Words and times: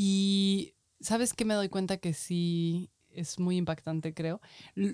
Y 0.00 0.74
¿sabes 1.00 1.34
qué 1.34 1.44
me 1.44 1.54
doy 1.54 1.68
cuenta 1.68 1.96
que 1.96 2.14
sí 2.14 2.88
es 3.10 3.40
muy 3.40 3.56
impactante, 3.56 4.14
creo? 4.14 4.40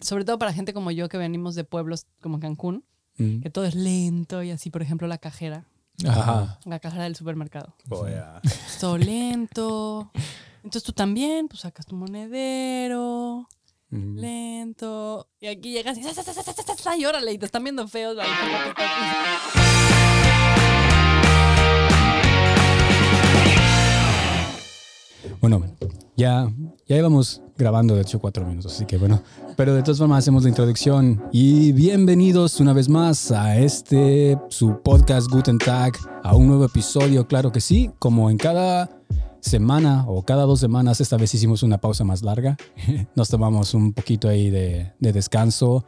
Sobre 0.00 0.24
todo 0.24 0.38
para 0.38 0.54
gente 0.54 0.72
como 0.72 0.90
yo 0.92 1.10
que 1.10 1.18
venimos 1.18 1.54
de 1.54 1.64
pueblos 1.64 2.06
como 2.22 2.40
Cancún, 2.40 2.86
Mm. 3.18 3.42
que 3.42 3.50
todo 3.50 3.66
es 3.66 3.74
lento 3.74 4.42
y 4.42 4.50
así, 4.50 4.70
por 4.70 4.80
ejemplo, 4.80 5.06
la 5.06 5.18
cajera, 5.18 5.68
Ajá. 6.08 6.58
la 6.64 6.78
cajera 6.80 7.04
del 7.04 7.16
supermercado. 7.16 7.76
Voy 7.84 8.12
a- 8.12 8.40
Es 8.66 8.78
todo 8.80 8.96
lento. 8.96 10.10
Entonces 10.64 10.82
tú 10.84 10.92
también, 10.92 11.48
pues 11.48 11.60
sacas 11.60 11.84
tu 11.84 11.94
monedero, 11.96 13.46
Mm. 13.90 14.16
lento. 14.18 15.28
Y 15.38 15.48
aquí 15.48 15.70
llegas 15.72 15.98
y, 15.98 16.00
y 16.00 17.04
órale, 17.04 17.30
y 17.32 17.38
te 17.38 17.44
están 17.44 17.62
viendo 17.62 17.86
feos. 17.88 18.16
Bueno, 25.40 25.62
ya, 26.16 26.50
ya 26.86 26.96
íbamos 26.96 27.42
grabando 27.56 27.94
de 27.94 28.02
hecho 28.02 28.18
cuatro 28.18 28.44
minutos, 28.46 28.74
así 28.74 28.86
que 28.86 28.96
bueno. 28.96 29.22
Pero 29.56 29.74
de 29.74 29.82
todas 29.82 29.98
formas 29.98 30.18
hacemos 30.18 30.42
la 30.42 30.48
introducción 30.48 31.22
y 31.32 31.72
bienvenidos 31.72 32.60
una 32.60 32.72
vez 32.72 32.88
más 32.88 33.30
a 33.30 33.58
este, 33.58 34.38
su 34.48 34.80
podcast 34.82 35.30
Guten 35.30 35.58
Tag, 35.58 35.94
a 36.22 36.34
un 36.34 36.48
nuevo 36.48 36.64
episodio, 36.64 37.26
claro 37.26 37.52
que 37.52 37.60
sí, 37.60 37.90
como 37.98 38.30
en 38.30 38.38
cada 38.38 38.90
semana 39.40 40.04
o 40.08 40.22
cada 40.22 40.44
dos 40.44 40.60
semanas, 40.60 41.00
esta 41.00 41.16
vez 41.16 41.34
hicimos 41.34 41.62
una 41.62 41.78
pausa 41.78 42.04
más 42.04 42.22
larga, 42.22 42.56
nos 43.14 43.28
tomamos 43.28 43.74
un 43.74 43.92
poquito 43.92 44.28
ahí 44.28 44.50
de, 44.50 44.92
de 44.98 45.12
descanso. 45.12 45.84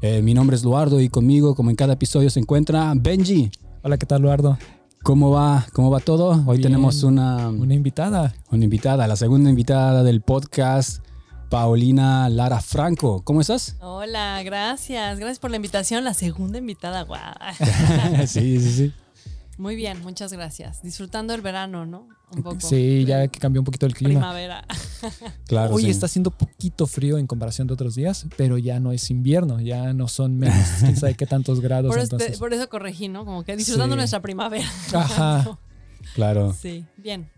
Eh, 0.00 0.22
mi 0.22 0.32
nombre 0.32 0.56
es 0.56 0.62
Eduardo 0.62 1.00
y 1.00 1.08
conmigo, 1.08 1.54
como 1.54 1.70
en 1.70 1.76
cada 1.76 1.94
episodio, 1.94 2.30
se 2.30 2.38
encuentra 2.38 2.92
Benji. 2.94 3.50
Hola, 3.82 3.96
¿qué 3.96 4.06
tal, 4.06 4.22
Eduardo? 4.22 4.58
¿Cómo 5.02 5.30
va? 5.30 5.66
¿Cómo 5.72 5.90
va 5.90 6.00
todo? 6.00 6.30
Hoy 6.46 6.58
Bien. 6.58 6.62
tenemos 6.62 7.02
una, 7.02 7.48
Una 7.48 7.74
invitada. 7.74 8.34
una 8.50 8.64
invitada, 8.64 9.06
la 9.06 9.16
segunda 9.16 9.48
invitada 9.48 10.02
del 10.02 10.20
podcast, 10.20 11.02
Paulina 11.48 12.28
Lara 12.28 12.60
Franco. 12.60 13.22
¿Cómo 13.24 13.40
estás? 13.40 13.76
Hola, 13.80 14.42
gracias. 14.42 15.18
Gracias 15.18 15.38
por 15.38 15.50
la 15.50 15.56
invitación. 15.56 16.04
La 16.04 16.14
segunda 16.14 16.58
invitada, 16.58 17.02
guau. 17.02 17.20
sí, 18.26 18.60
sí, 18.60 18.72
sí. 18.72 18.92
Muy 19.56 19.76
bien, 19.76 20.00
muchas 20.02 20.32
gracias. 20.32 20.82
Disfrutando 20.82 21.32
el 21.34 21.40
verano, 21.40 21.86
¿no? 21.86 22.06
Un 22.36 22.42
poco. 22.42 22.60
Sí, 22.60 23.04
ya 23.06 23.26
que 23.28 23.38
cambió 23.40 23.60
un 23.60 23.64
poquito 23.64 23.86
el 23.86 23.94
clima. 23.94 24.20
Primavera. 24.20 24.64
Claro. 25.46 25.74
Hoy 25.74 25.84
sí. 25.84 25.90
está 25.90 26.06
haciendo 26.06 26.30
poquito 26.30 26.86
frío 26.86 27.16
en 27.18 27.26
comparación 27.26 27.66
de 27.68 27.74
otros 27.74 27.94
días, 27.94 28.26
pero 28.36 28.58
ya 28.58 28.80
no 28.80 28.92
es 28.92 29.10
invierno, 29.10 29.60
ya 29.60 29.92
no 29.94 30.08
son 30.08 30.36
menos, 30.36 30.56
quién 30.80 30.96
sabe 30.96 31.14
qué 31.14 31.26
tantos 31.26 31.60
grados. 31.60 31.90
Por, 31.90 31.98
este- 32.02 32.16
entonces. 32.16 32.38
por 32.38 32.52
eso 32.52 32.68
corregí, 32.68 33.08
¿no? 33.08 33.24
Como 33.24 33.44
que 33.44 33.56
disfrutando 33.56 33.94
Sí. 33.94 33.98
nuestra 33.98 34.20
primavera. 34.20 34.66
Ajá. 34.94 35.58
Claro. 36.14 36.54
Sí, 36.58 36.86
bien. 36.96 37.28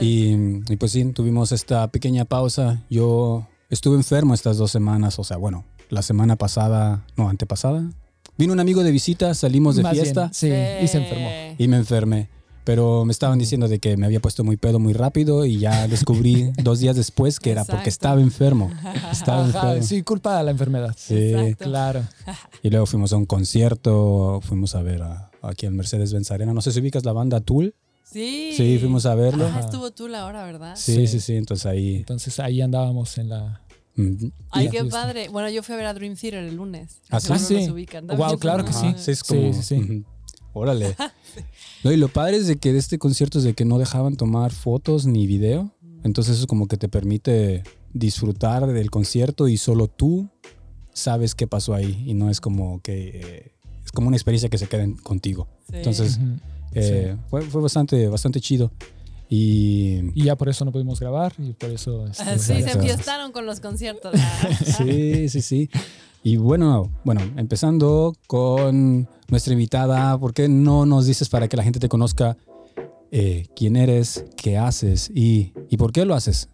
Y, 0.00 0.32
y 0.70 0.76
pues 0.76 0.92
sí, 0.92 1.04
tuvimos 1.12 1.52
esta 1.52 1.88
pequeña 1.88 2.24
pausa. 2.26 2.82
Yo 2.90 3.46
estuve 3.70 3.96
enfermo 3.96 4.34
estas 4.34 4.58
dos 4.58 4.70
semanas, 4.70 5.18
o 5.18 5.24
sea, 5.24 5.38
bueno, 5.38 5.64
la 5.88 6.02
semana 6.02 6.36
pasada, 6.36 7.04
no, 7.16 7.28
antepasada. 7.30 7.88
Vino 8.36 8.52
un 8.52 8.60
amigo 8.60 8.82
de 8.82 8.90
visita, 8.90 9.32
salimos 9.34 9.76
de 9.76 9.82
Más 9.84 9.92
bien, 9.92 10.04
fiesta 10.04 10.30
sí, 10.34 10.48
y 10.48 10.88
se 10.88 10.98
enfermó. 10.98 11.28
y 11.56 11.68
me 11.68 11.76
enfermé. 11.78 12.28
Pero 12.64 13.04
me 13.04 13.12
estaban 13.12 13.38
diciendo 13.38 13.68
de 13.68 13.78
que 13.78 13.96
me 13.96 14.06
había 14.06 14.20
puesto 14.20 14.44
muy 14.44 14.56
pedo 14.56 14.78
muy 14.78 14.92
rápido 14.92 15.44
y 15.46 15.58
ya 15.58 15.88
descubrí 15.88 16.52
dos 16.62 16.78
días 16.78 16.94
después 16.94 17.40
que 17.40 17.50
era 17.50 17.62
porque 17.64 17.72
Exacto. 17.78 17.88
estaba 17.90 18.20
enfermo. 18.20 18.70
Estaba 19.10 19.44
Ajá, 19.46 19.60
enfermo. 19.70 19.86
sí, 19.86 20.02
culpa 20.02 20.38
de 20.38 20.44
la 20.44 20.50
enfermedad. 20.50 20.94
Sí. 20.96 21.14
Exacto. 21.32 21.64
Claro. 21.64 22.04
Y 22.62 22.68
luego 22.70 22.84
fuimos 22.86 23.12
a 23.12 23.16
un 23.16 23.24
concierto, 23.26 24.40
fuimos 24.42 24.74
a 24.74 24.82
ver 24.82 25.02
a- 25.02 25.30
aquí 25.42 25.64
al 25.66 25.72
Mercedes-Benz 25.72 26.30
Arena. 26.30 26.52
No 26.52 26.60
sé 26.60 26.72
si 26.72 26.80
ubicas 26.80 27.04
la 27.04 27.12
banda 27.12 27.40
Tool. 27.40 27.74
Sí. 28.04 28.52
Sí, 28.56 28.76
fuimos 28.78 29.06
a 29.06 29.14
verlo. 29.14 29.48
Ah, 29.54 29.60
estuvo 29.60 29.90
tú 29.92 30.08
la 30.08 30.26
hora, 30.26 30.44
¿verdad? 30.44 30.74
Sí, 30.76 30.94
Sí. 30.94 31.06
sí, 31.06 31.20
sí. 31.20 31.36
Entonces 31.36 31.64
ahí. 31.66 31.96
Entonces 31.96 32.38
ahí 32.40 32.60
andábamos 32.60 33.16
en 33.18 33.28
la. 33.30 33.62
mm, 33.96 34.26
Ay, 34.50 34.68
qué 34.68 34.84
padre. 34.84 35.28
Bueno, 35.28 35.48
yo 35.48 35.62
fui 35.62 35.74
a 35.74 35.78
ver 35.78 35.86
a 35.86 35.94
Dream 35.94 36.16
Theater 36.16 36.44
el 36.44 36.56
lunes. 36.56 37.00
¿Ah, 37.08 37.20
sí? 37.20 37.32
Sí. 37.38 37.70
ubican. 37.70 38.06
Wow, 38.08 38.38
claro 38.38 38.64
que 38.64 38.72
sí. 38.72 38.94
Sí, 38.98 39.12
es 39.12 39.22
como. 39.24 39.52
Sí, 39.54 39.62
sí, 39.62 39.62
sí. 39.62 39.74
ujú. 39.80 40.04
Órale. 40.52 40.96
No, 41.84 41.92
y 41.92 41.96
lo 41.96 42.08
padre 42.08 42.36
es 42.36 42.46
de 42.46 42.56
que 42.56 42.72
de 42.72 42.78
este 42.78 42.98
concierto 42.98 43.38
es 43.38 43.44
de 43.44 43.54
que 43.54 43.64
no 43.64 43.78
dejaban 43.78 44.16
tomar 44.16 44.50
fotos 44.52 45.06
ni 45.06 45.26
video. 45.26 45.70
Entonces 46.02 46.38
eso 46.38 46.46
como 46.46 46.66
que 46.66 46.76
te 46.76 46.88
permite 46.88 47.62
disfrutar 47.92 48.66
del 48.66 48.90
concierto 48.90 49.48
y 49.48 49.56
solo 49.56 49.86
tú 49.88 50.28
sabes 50.92 51.34
qué 51.34 51.46
pasó 51.46 51.74
ahí. 51.74 52.02
Y 52.06 52.14
no 52.14 52.30
es 52.30 52.40
como 52.40 52.80
que... 52.80 53.08
eh, 53.14 53.52
es 53.84 53.92
como 53.92 54.08
una 54.08 54.16
experiencia 54.16 54.48
que 54.48 54.58
se 54.58 54.66
queda 54.68 54.82
en- 54.84 54.96
contigo. 54.96 55.48
Sí. 55.68 55.76
Entonces 55.76 56.18
eh, 56.72 57.16
fue, 57.28 57.42
fue 57.42 57.60
bastante, 57.62 58.08
bastante 58.08 58.40
chido. 58.40 58.72
Y... 59.28 60.00
Y 60.14 60.24
ya 60.24 60.36
por 60.36 60.48
eso 60.48 60.64
no 60.64 60.72
pudimos 60.72 60.98
grabar 60.98 61.32
y 61.38 61.52
por 61.52 61.70
eso. 61.70 62.06
este, 62.06 62.22
Ah, 62.24 62.38
sí, 62.38 62.62
se 62.62 62.70
enfiestaron 62.72 63.30
con 63.32 63.46
los 63.46 63.60
conciertos. 63.60 64.14
Sí, 64.76 65.28
sí, 65.28 65.40
sí. 65.40 65.70
Y 66.22 66.36
bueno, 66.36 66.90
bueno, 67.04 67.22
empezando 67.36 68.14
con 68.26 69.08
nuestra 69.28 69.52
invitada, 69.54 70.18
¿por 70.18 70.34
qué 70.34 70.48
no 70.48 70.84
nos 70.84 71.06
dices 71.06 71.28
para 71.28 71.48
que 71.48 71.56
la 71.56 71.62
gente 71.62 71.80
te 71.80 71.88
conozca 71.88 72.36
eh, 73.10 73.46
quién 73.56 73.76
eres, 73.76 74.26
qué 74.36 74.58
haces 74.58 75.10
y, 75.14 75.54
y 75.70 75.76
por 75.78 75.92
qué 75.92 76.04
lo 76.04 76.14
haces? 76.14 76.48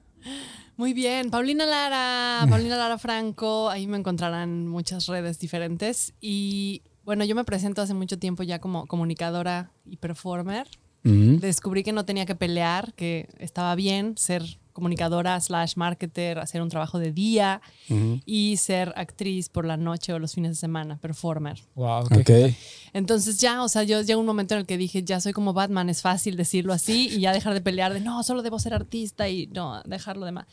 Muy 0.76 0.92
bien, 0.92 1.30
Paulina 1.30 1.66
Lara, 1.66 2.46
Paulina 2.50 2.76
Lara 2.76 2.98
Franco, 2.98 3.68
ahí 3.68 3.86
me 3.86 3.96
encontrarán 3.96 4.50
en 4.50 4.68
muchas 4.68 5.06
redes 5.06 5.38
diferentes. 5.40 6.14
Y 6.20 6.82
bueno, 7.04 7.24
yo 7.24 7.34
me 7.34 7.44
presento 7.44 7.82
hace 7.82 7.94
mucho 7.94 8.18
tiempo 8.18 8.42
ya 8.42 8.60
como 8.60 8.86
comunicadora 8.86 9.70
y 9.84 9.96
performer. 9.96 10.68
Descubrí 11.02 11.84
que 11.84 11.92
no 11.92 12.04
tenía 12.04 12.26
que 12.26 12.34
pelear, 12.34 12.92
que 12.94 13.28
estaba 13.38 13.76
bien 13.76 14.16
ser 14.16 14.58
comunicadora 14.76 15.40
slash 15.40 15.72
marketer, 15.76 16.38
hacer 16.38 16.62
un 16.62 16.68
trabajo 16.68 16.98
de 17.00 17.10
día 17.10 17.60
Ujú. 17.88 18.20
y 18.26 18.58
ser 18.58 18.92
actriz 18.96 19.48
por 19.48 19.64
la 19.64 19.76
noche 19.76 20.12
o 20.12 20.18
los 20.18 20.34
fines 20.34 20.52
de 20.52 20.56
semana, 20.56 20.98
performer. 20.98 21.60
Wow, 21.74 22.06
qué 22.08 22.20
Ok. 22.20 22.54
Entonces 22.92 23.38
ya, 23.38 23.62
o 23.62 23.68
sea, 23.68 23.82
yo 23.82 24.00
llegó 24.02 24.20
un 24.20 24.26
momento 24.26 24.54
en 24.54 24.60
el 24.60 24.66
que 24.66 24.78
dije, 24.78 25.02
ya 25.02 25.20
soy 25.20 25.32
como 25.32 25.52
Batman, 25.52 25.88
es 25.90 26.00
fácil 26.02 26.36
decirlo 26.36 26.72
así 26.72 27.08
y 27.08 27.20
ya 27.20 27.32
dejar 27.32 27.52
de 27.54 27.60
pelear 27.60 27.92
de, 27.92 28.00
no, 28.00 28.22
solo 28.22 28.42
debo 28.42 28.58
ser 28.58 28.72
artista 28.74 29.28
y 29.28 29.46
no, 29.48 29.82
dejarlo 29.84 30.24
de 30.24 30.32
más. 30.32 30.46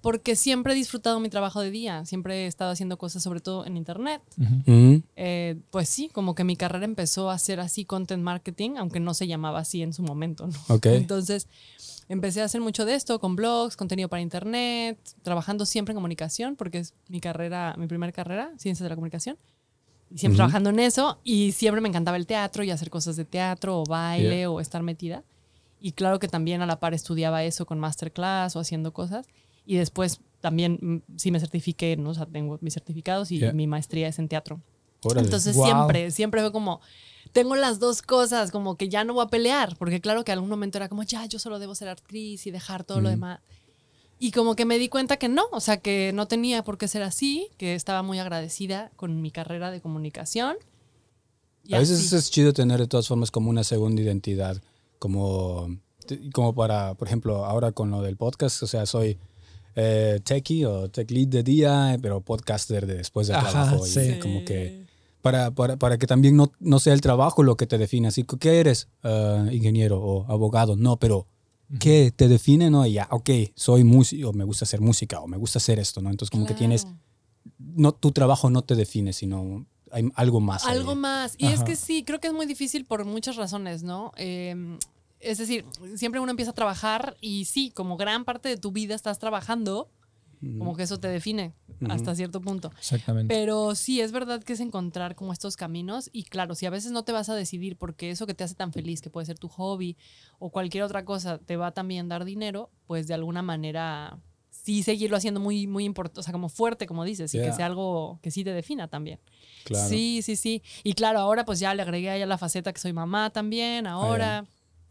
Porque 0.00 0.36
siempre 0.36 0.72
he 0.72 0.76
disfrutado 0.76 1.18
mi 1.20 1.28
trabajo 1.28 1.60
de 1.60 1.70
día, 1.70 2.04
siempre 2.04 2.44
he 2.44 2.46
estado 2.46 2.70
haciendo 2.72 2.98
cosas, 2.98 3.22
sobre 3.22 3.40
todo 3.40 3.64
en 3.64 3.76
internet. 3.76 4.22
Ujú. 4.36 4.54
Ujú. 4.66 5.02
Eh, 5.16 5.56
pues 5.70 5.88
sí, 5.88 6.08
como 6.12 6.34
que 6.34 6.44
mi 6.44 6.56
carrera 6.56 6.84
empezó 6.84 7.30
a 7.30 7.38
ser 7.38 7.60
así 7.60 7.84
content 7.84 8.22
marketing, 8.22 8.72
aunque 8.78 9.00
no 9.00 9.14
se 9.14 9.26
llamaba 9.26 9.60
así 9.60 9.82
en 9.82 9.92
su 9.92 10.02
momento, 10.02 10.46
¿no? 10.46 10.74
Ok. 10.74 10.86
Entonces 10.86 11.48
empecé 12.08 12.40
a 12.40 12.44
hacer 12.44 12.60
mucho 12.60 12.84
de 12.84 12.94
esto 12.94 13.18
con 13.20 13.36
blogs, 13.36 13.76
contenido 13.76 14.08
para 14.08 14.22
internet, 14.22 14.98
trabajando 15.22 15.66
siempre 15.66 15.92
en 15.92 15.96
comunicación, 15.96 16.56
porque 16.56 16.78
es 16.78 16.94
mi 17.08 17.20
carrera, 17.20 17.74
mi 17.78 17.86
primera 17.86 18.12
carrera, 18.12 18.50
ciencias 18.56 18.84
de 18.84 18.88
la 18.90 18.94
comunicación. 18.96 19.36
Y 20.10 20.18
siempre 20.18 20.34
Ujú. 20.34 20.38
trabajando 20.38 20.70
en 20.70 20.80
eso 20.80 21.20
y 21.22 21.52
siempre 21.52 21.80
me 21.82 21.88
encantaba 21.88 22.16
el 22.16 22.26
teatro 22.26 22.64
y 22.64 22.70
hacer 22.70 22.88
cosas 22.88 23.16
de 23.16 23.24
teatro 23.26 23.80
o 23.80 23.84
baile 23.84 24.38
Yeah. 24.38 24.50
o 24.50 24.60
estar 24.60 24.82
metida. 24.82 25.22
Y 25.80 25.92
claro 25.92 26.18
que 26.18 26.28
también 26.28 26.62
a 26.62 26.66
la 26.66 26.80
par 26.80 26.94
estudiaba 26.94 27.44
eso 27.44 27.66
con 27.66 27.78
masterclass 27.78 28.56
o 28.56 28.60
haciendo 28.60 28.92
cosas. 28.92 29.26
Y 29.66 29.76
después 29.76 30.20
también 30.40 30.78
mm, 30.80 31.18
sí 31.18 31.30
me 31.30 31.38
certifiqué, 31.40 31.96
¿no? 31.98 32.10
O 32.10 32.14
sea, 32.14 32.24
tengo 32.26 32.58
mis 32.62 32.72
certificados 32.74 33.30
y 33.30 33.38
Yeah. 33.38 33.52
mi 33.52 33.66
maestría 33.66 34.08
es 34.08 34.18
en 34.18 34.28
teatro. 34.28 34.62
Órale. 35.04 35.26
Entonces 35.26 35.54
Wow. 35.54 35.64
siempre, 35.66 36.10
siempre 36.10 36.40
fue 36.40 36.52
como, 36.52 36.80
tengo 37.32 37.56
las 37.56 37.78
dos 37.78 38.02
cosas, 38.02 38.50
como 38.50 38.76
que 38.76 38.88
ya 38.88 39.04
no 39.04 39.14
voy 39.14 39.24
a 39.24 39.28
pelear, 39.28 39.76
porque 39.76 40.00
claro 40.00 40.24
que 40.24 40.32
algún 40.32 40.48
momento 40.48 40.78
era 40.78 40.88
como, 40.88 41.02
ya, 41.02 41.26
yo 41.26 41.38
solo 41.38 41.58
debo 41.58 41.74
ser 41.74 41.88
actriz 41.88 42.46
y 42.46 42.50
dejar 42.50 42.84
todo 42.84 43.00
lo 43.00 43.08
Ujú. 43.08 43.16
demás. 43.16 43.40
Y 44.20 44.32
como 44.32 44.56
que 44.56 44.64
me 44.64 44.78
di 44.78 44.88
cuenta 44.88 45.16
que 45.16 45.28
no, 45.28 45.44
o 45.52 45.60
sea, 45.60 45.76
que 45.76 46.10
no 46.12 46.26
tenía 46.26 46.64
por 46.64 46.76
qué 46.76 46.88
ser 46.88 47.02
así, 47.02 47.48
que 47.56 47.74
estaba 47.74 48.02
muy 48.02 48.18
agradecida 48.18 48.90
con 48.96 49.22
mi 49.22 49.30
carrera 49.30 49.70
de 49.70 49.80
comunicación. 49.80 50.56
Y 51.64 51.74
a 51.74 51.78
veces 51.78 52.06
así. 52.06 52.16
es 52.16 52.30
chido 52.30 52.52
tener 52.52 52.80
de 52.80 52.88
todas 52.88 53.06
formas 53.06 53.30
como 53.30 53.50
una 53.50 53.62
segunda 53.62 54.02
identidad, 54.02 54.60
como, 54.98 55.68
como 56.32 56.54
para, 56.54 56.94
por 56.94 57.06
ejemplo, 57.06 57.44
ahora 57.44 57.70
con 57.72 57.90
lo 57.90 58.02
del 58.02 58.16
podcast, 58.16 58.62
o 58.62 58.66
sea, 58.66 58.86
soy 58.86 59.18
eh, 59.76 60.18
techie 60.24 60.66
o 60.66 60.88
tech 60.90 61.08
lead 61.12 61.28
de 61.28 61.42
día, 61.44 61.96
pero 62.02 62.20
podcaster 62.20 62.86
de 62.86 62.94
después 62.94 63.30
Ajá, 63.30 63.50
trabajo. 63.50 63.86
y 63.86 63.90
sí. 63.90 64.18
como 64.20 64.44
que 64.44 64.87
para, 65.22 65.50
para, 65.50 65.76
para 65.76 65.98
que 65.98 66.06
también 66.06 66.36
no, 66.36 66.52
no 66.60 66.78
sea 66.78 66.92
el 66.94 67.00
trabajo 67.00 67.42
lo 67.42 67.56
que 67.56 67.66
te 67.66 67.78
define. 67.78 68.08
Así 68.08 68.24
que, 68.24 68.38
¿qué 68.38 68.60
eres? 68.60 68.88
Eh, 69.02 69.50
ingeniero 69.52 70.00
o 70.00 70.30
abogado. 70.30 70.76
No, 70.76 70.96
pero 70.98 71.26
¿qué 71.80 72.12
te 72.14 72.28
define? 72.28 72.70
No, 72.70 72.86
y 72.86 72.92
ya, 72.94 73.08
ok, 73.10 73.30
soy 73.54 73.84
músico, 73.84 74.32
me 74.32 74.44
gusta 74.44 74.64
hacer 74.64 74.80
música 74.80 75.20
o 75.20 75.26
me 75.26 75.36
gusta 75.36 75.58
hacer 75.58 75.78
esto, 75.78 76.00
¿no? 76.00 76.10
Entonces 76.10 76.30
como 76.30 76.46
que 76.46 76.54
tienes, 76.54 76.82
Claro. 76.82 76.98
no, 77.58 77.92
tu 77.92 78.12
trabajo 78.12 78.48
no 78.50 78.62
te 78.62 78.74
define, 78.74 79.12
sino 79.12 79.66
hay 79.90 80.10
algo 80.14 80.40
más. 80.40 80.64
ahí. 80.66 80.76
Algo 80.76 80.94
más. 80.94 81.34
Y 81.38 81.46
es 81.46 81.56
Ajá. 81.56 81.64
que 81.64 81.76
sí, 81.76 82.04
creo 82.04 82.20
que 82.20 82.28
es 82.28 82.34
muy 82.34 82.46
difícil 82.46 82.84
por 82.84 83.04
muchas 83.04 83.36
razones, 83.36 83.82
¿no? 83.82 84.12
Eh, 84.16 84.78
es 85.20 85.38
decir, 85.38 85.64
siempre 85.96 86.20
uno 86.20 86.30
empieza 86.30 86.52
a 86.52 86.54
trabajar 86.54 87.16
y 87.20 87.46
sí, 87.46 87.70
como 87.74 87.96
gran 87.96 88.24
parte 88.24 88.48
de 88.48 88.56
tu 88.56 88.70
vida 88.70 88.94
estás 88.94 89.18
trabajando, 89.18 89.88
como 90.40 90.76
que 90.76 90.84
eso 90.84 91.00
te 91.00 91.08
define 91.08 91.54
hasta 91.88 92.14
cierto 92.14 92.40
punto. 92.40 92.70
Exactamente. 92.78 93.34
Pero 93.34 93.74
sí, 93.74 94.00
es 94.00 94.12
verdad 94.12 94.42
que 94.42 94.52
es 94.52 94.60
encontrar 94.60 95.14
como 95.14 95.32
estos 95.32 95.56
caminos 95.56 96.10
y 96.12 96.24
claro, 96.24 96.54
si 96.54 96.66
a 96.66 96.70
veces 96.70 96.92
no 96.92 97.04
te 97.04 97.12
vas 97.12 97.28
a 97.28 97.34
decidir 97.34 97.76
porque 97.76 98.10
eso 98.10 98.26
que 98.26 98.34
te 98.34 98.44
hace 98.44 98.54
tan 98.54 98.72
feliz, 98.72 99.00
que 99.00 99.10
puede 99.10 99.26
ser 99.26 99.38
tu 99.38 99.48
hobby 99.48 99.96
o 100.38 100.50
cualquier 100.50 100.84
otra 100.84 101.04
cosa, 101.04 101.38
te 101.38 101.56
va 101.56 101.72
también 101.72 102.08
dar 102.08 102.24
dinero, 102.24 102.70
pues 102.86 103.06
de 103.06 103.14
alguna 103.14 103.42
manera 103.42 104.18
sí 104.50 104.82
seguirlo 104.82 105.16
haciendo 105.16 105.40
muy, 105.40 105.66
muy 105.66 105.84
importante, 105.84 106.20
o 106.20 106.22
sea, 106.22 106.32
como 106.32 106.48
fuerte, 106.48 106.86
como 106.86 107.04
dices, 107.04 107.34
y 107.34 107.38
que 107.38 107.52
sea 107.52 107.66
algo 107.66 108.18
que 108.22 108.30
sí 108.30 108.44
te 108.44 108.52
defina 108.52 108.88
también. 108.88 109.18
Claro. 109.64 109.88
Sí, 109.88 110.20
sí, 110.22 110.36
sí. 110.36 110.62
Y 110.84 110.92
claro, 110.92 111.20
ahora 111.20 111.44
pues 111.44 111.58
ya 111.58 111.74
le 111.74 111.82
agregué 111.82 112.10
a 112.10 112.16
ella 112.16 112.26
la 112.26 112.38
faceta 112.38 112.72
que 112.72 112.80
soy 112.80 112.92
mamá 112.92 113.30
también, 113.30 113.86
ahora, 113.86 114.44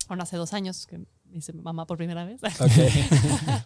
bueno, 0.07 0.23
hace 0.23 0.37
dos 0.37 0.53
años 0.53 0.87
que 0.87 1.05
hice 1.33 1.53
mamá 1.53 1.85
por 1.85 1.97
primera 1.97 2.25
vez. 2.25 2.41
Ok. 2.43 2.71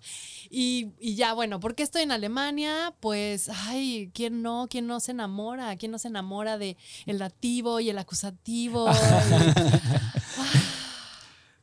Y, 0.53 0.89
y 0.99 1.15
ya, 1.15 1.33
bueno, 1.33 1.61
¿por 1.61 1.75
qué 1.75 1.83
estoy 1.83 2.01
en 2.01 2.11
Alemania? 2.11 2.93
Pues, 2.99 3.47
ay, 3.47 4.11
¿quién 4.13 4.41
no? 4.41 4.67
¿Quién 4.69 4.85
no 4.85 4.99
se 4.99 5.11
enamora? 5.11 5.77
¿Quién 5.77 5.93
no 5.93 5.97
se 5.97 6.09
enamora 6.09 6.57
de 6.57 6.75
el 7.05 7.19
dativo 7.19 7.79
y 7.79 7.89
el 7.89 7.97
acusativo? 7.97 8.89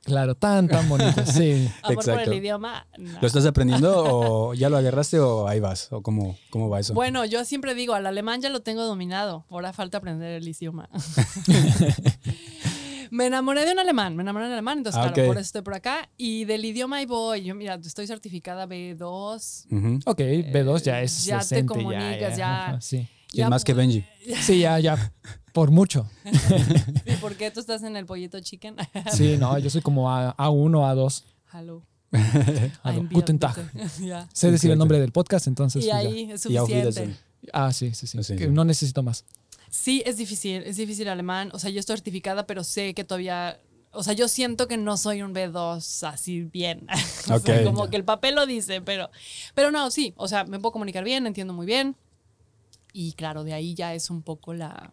Claro, 0.08 0.34
tan, 0.34 0.68
tan 0.68 0.88
bonito. 0.88 1.22
Sí. 1.26 1.68
Amor 1.82 1.96
por 1.96 2.04
Exacto. 2.04 2.30
el 2.32 2.38
idioma. 2.38 2.86
no. 2.96 3.20
¿Lo 3.20 3.26
estás 3.26 3.44
aprendiendo 3.44 3.92
o 4.06 4.54
ya 4.54 4.70
lo 4.70 4.78
agarraste 4.78 5.20
o 5.20 5.46
ahí 5.46 5.60
vas? 5.60 5.92
¿O 5.92 6.02
cómo, 6.02 6.38
cómo 6.48 6.70
va 6.70 6.80
eso? 6.80 6.94
Bueno, 6.94 7.26
yo 7.26 7.44
siempre 7.44 7.74
digo, 7.74 7.92
al 7.92 8.06
alemán 8.06 8.40
ya 8.40 8.48
lo 8.48 8.60
tengo 8.60 8.84
dominado. 8.84 9.44
Ahora 9.50 9.74
falta 9.74 9.98
aprender 9.98 10.32
el 10.32 10.48
idioma. 10.48 10.88
Me 13.10 13.26
enamoré 13.26 13.64
de 13.64 13.72
un 13.72 13.78
alemán, 13.78 14.16
me 14.16 14.22
enamoré 14.22 14.44
de 14.46 14.50
un 14.50 14.54
alemán, 14.54 14.78
entonces 14.78 14.98
Ah, 15.00 15.12
claro, 15.12 15.22
ok. 15.22 15.26
por 15.28 15.36
eso 15.38 15.46
estoy 15.46 15.62
por 15.62 15.74
acá. 15.74 16.08
Y 16.16 16.44
del 16.44 16.64
idioma 16.64 16.96
ahí 16.98 17.06
voy. 17.06 17.42
Yo, 17.44 17.54
mira, 17.54 17.74
estoy 17.74 18.06
certificada 18.06 18.66
B2. 18.66 19.66
Ujú. 19.70 19.98
Ok, 20.06 20.18
B2 20.20 20.82
ya 20.82 21.00
es 21.02 21.24
ya 21.24 21.38
te 21.38 21.44
decente, 21.44 21.66
comunicas, 21.66 22.36
ya- 22.36 22.66
ajá, 22.68 22.80
Sí. 22.80 23.08
¿Quién 23.30 23.44
Ya, 23.44 23.50
más 23.50 23.62
que 23.64 23.74
Benji? 23.74 24.04
sí, 24.42 24.60
ya, 24.60 24.78
ya. 24.78 25.12
Por 25.52 25.70
mucho. 25.70 26.08
¿Y 27.06 27.12
por 27.16 27.34
qué 27.36 27.50
tú 27.50 27.60
estás 27.60 27.82
en 27.82 27.96
el 27.96 28.06
pollito 28.06 28.40
chicken? 28.40 28.76
Sí, 29.12 29.36
no, 29.38 29.58
yo 29.58 29.68
soy 29.70 29.82
como 29.82 30.10
A, 30.10 30.34
A1, 30.36 30.70
A2. 30.70 31.24
Hello. 31.52 31.82
Hallo, 32.82 33.00
Ein 33.00 33.08
Guten 33.12 33.38
Bier, 33.38 33.52
Tag. 33.52 33.72
Ya. 34.00 34.26
Sé 34.32 34.50
decir 34.50 34.70
el 34.70 34.78
nombre 34.78 34.98
del 34.98 35.12
podcast, 35.12 35.46
entonces. 35.46 35.84
Y 35.84 35.88
pues, 35.90 36.02
ya. 36.02 36.08
ahí 36.08 36.22
es 36.32 36.46
Y 36.46 36.56
auf 36.56 36.68
suficiente. 36.68 36.74
Wiedersehen. 37.02 37.16
Ah, 37.52 37.72
sí, 37.72 37.92
sí, 37.94 38.06
sí. 38.06 38.22
Sí, 38.24 38.36
que 38.36 38.44
sí. 38.46 38.50
No 38.50 38.64
necesito 38.64 39.02
más. 39.02 39.24
Sí, 39.70 40.02
es 40.06 40.16
difícil, 40.16 40.62
es 40.64 40.76
difícil 40.76 41.08
alemán. 41.08 41.50
O 41.52 41.58
sea, 41.58 41.70
yo 41.70 41.80
estoy 41.80 41.96
certificada, 41.96 42.46
pero 42.46 42.64
sé 42.64 42.94
que 42.94 43.04
todavía. 43.04 43.60
O 43.92 44.02
sea, 44.02 44.12
yo 44.12 44.28
siento 44.28 44.68
que 44.68 44.76
no 44.76 44.96
soy 44.96 45.22
un 45.22 45.34
B2 45.34 46.06
así 46.08 46.42
bien. 46.42 46.86
O 47.30 47.38
sea, 47.38 47.58
Ok. 47.60 47.64
como 47.64 47.88
que 47.90 47.96
el 47.96 48.04
papel 48.04 48.34
lo 48.34 48.46
dice, 48.46 48.80
pero. 48.80 49.10
Pero 49.54 49.70
no, 49.70 49.90
sí. 49.90 50.14
O 50.16 50.28
sea, 50.28 50.44
me 50.44 50.58
puedo 50.58 50.72
comunicar 50.72 51.04
bien, 51.04 51.26
entiendo 51.26 51.52
muy 51.52 51.66
bien. 51.66 51.96
Y 52.92 53.12
claro, 53.12 53.44
de 53.44 53.52
ahí 53.52 53.74
ya 53.74 53.94
es 53.94 54.10
un 54.10 54.22
poco 54.22 54.54
la, 54.54 54.90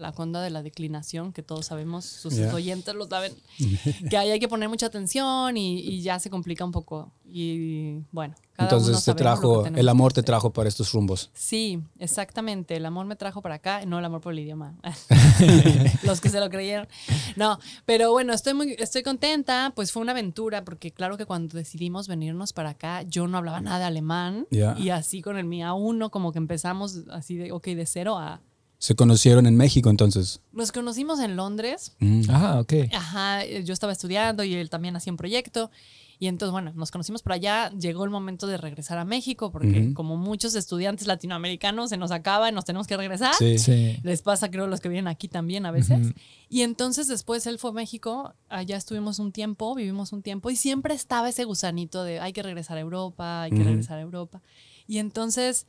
la 0.00 0.10
onda 0.10 0.42
de 0.42 0.50
la 0.50 0.62
declinación, 0.62 1.32
que 1.32 1.42
todos 1.42 1.66
sabemos, 1.66 2.04
sus 2.04 2.34
Ya. 2.34 2.52
oyentes 2.54 2.94
lo 2.94 3.06
saben, 3.06 3.32
que 4.10 4.16
ahí 4.16 4.30
hay 4.30 4.40
que 4.40 4.48
poner 4.48 4.68
mucha 4.68 4.86
atención 4.86 5.56
y, 5.56 5.78
y 5.80 6.02
ya 6.02 6.18
se 6.18 6.30
complica 6.30 6.64
un 6.64 6.72
poco. 6.72 7.12
Y 7.32 7.98
bueno, 8.10 8.34
cada 8.54 8.70
uno 8.76 8.78
Entonces 8.78 9.04
te 9.04 9.10
lo 9.12 9.14
que 9.16 9.22
trajo, 9.22 9.66
el 9.66 9.88
amor 9.88 10.12
te 10.12 10.22
trajo 10.24 10.52
para 10.52 10.68
estos 10.68 10.92
rumbos. 10.92 11.30
Sí, 11.32 11.80
exactamente. 12.00 12.74
El 12.76 12.84
amor 12.86 13.06
me 13.06 13.14
trajo 13.14 13.40
para 13.40 13.54
acá, 13.56 13.84
no 13.86 13.98
el 14.00 14.04
amor 14.04 14.20
por 14.20 14.32
el 14.32 14.40
idioma. 14.40 14.74
Los 16.02 16.20
que 16.20 16.28
se 16.28 16.40
lo 16.40 16.50
creyeron. 16.50 16.88
No, 17.36 17.58
pero 17.86 18.10
bueno, 18.10 18.32
estoy 18.32 18.54
muy, 18.54 18.74
estoy 18.78 19.02
contenta. 19.02 19.72
Pues 19.76 19.92
fue 19.92 20.02
una 20.02 20.12
aventura, 20.12 20.64
porque 20.64 20.90
claro 20.90 21.16
que 21.16 21.26
cuando 21.26 21.56
decidimos 21.56 22.08
venirnos 22.08 22.52
para 22.52 22.70
acá, 22.70 23.02
yo 23.02 23.28
no 23.28 23.38
hablaba 23.38 23.60
nada 23.60 23.78
de 23.78 23.84
alemán. 23.84 24.46
Ya. 24.50 24.76
Y 24.78 24.90
así 24.90 25.22
con 25.22 25.36
el 25.38 25.44
MIA 25.44 25.72
1, 25.74 26.10
como 26.10 26.32
que 26.32 26.38
empezamos 26.38 27.02
así 27.12 27.36
de, 27.36 27.52
ok, 27.52 27.64
de 27.68 27.86
cero 27.86 28.18
a. 28.18 28.40
Se 28.80 28.94
conocieron 28.94 29.46
en 29.46 29.56
México 29.58 29.90
entonces. 29.90 30.40
Nos 30.52 30.72
conocimos 30.72 31.20
en 31.20 31.36
Londres. 31.36 31.92
Mm. 31.98 32.22
Ah, 32.30 32.58
ok. 32.60 32.72
Ajá, 32.94 33.44
yo 33.44 33.74
estaba 33.74 33.92
estudiando 33.92 34.42
y 34.42 34.54
él 34.54 34.70
también 34.70 34.96
hacía 34.96 35.12
un 35.12 35.18
proyecto. 35.18 35.70
Y 36.18 36.28
entonces, 36.28 36.50
bueno, 36.52 36.72
nos 36.74 36.90
conocimos 36.90 37.22
por 37.22 37.32
allá. 37.34 37.70
Llegó 37.78 38.04
el 38.04 38.10
momento 38.10 38.46
de 38.46 38.56
regresar 38.56 38.96
a 38.96 39.04
México, 39.04 39.52
porque 39.52 39.92
como 39.92 40.16
muchos 40.16 40.54
estudiantes 40.54 41.06
latinoamericanos 41.06 41.90
se 41.90 41.98
nos 41.98 42.10
acaba 42.10 42.48
y 42.48 42.52
nos 42.52 42.64
tenemos 42.64 42.86
que 42.86 42.96
regresar. 42.96 43.34
Sí. 43.38 43.58
Sí. 43.58 43.98
Les 44.02 44.22
pasa, 44.22 44.50
creo, 44.50 44.66
los 44.66 44.80
que 44.80 44.88
vienen 44.88 45.08
aquí 45.08 45.28
también 45.28 45.66
a 45.66 45.70
veces. 45.72 45.98
Ujú. 46.08 46.14
Y 46.48 46.62
entonces 46.62 47.06
después 47.06 47.46
él 47.46 47.58
fue 47.58 47.70
a 47.70 47.72
México, 47.74 48.32
allá 48.48 48.78
estuvimos 48.78 49.18
un 49.18 49.30
tiempo, 49.32 49.74
vivimos 49.74 50.12
un 50.14 50.22
tiempo 50.22 50.48
y 50.50 50.56
siempre 50.56 50.94
estaba 50.94 51.28
ese 51.28 51.44
gusanito 51.44 52.02
de 52.02 52.20
hay 52.20 52.32
que 52.32 52.42
regresar 52.42 52.78
a 52.78 52.80
Europa, 52.80 53.42
hay 53.42 53.50
que 53.50 53.62
regresar 53.62 53.98
a 53.98 54.02
Europa. 54.02 54.40
Y 54.86 54.98
entonces, 54.98 55.66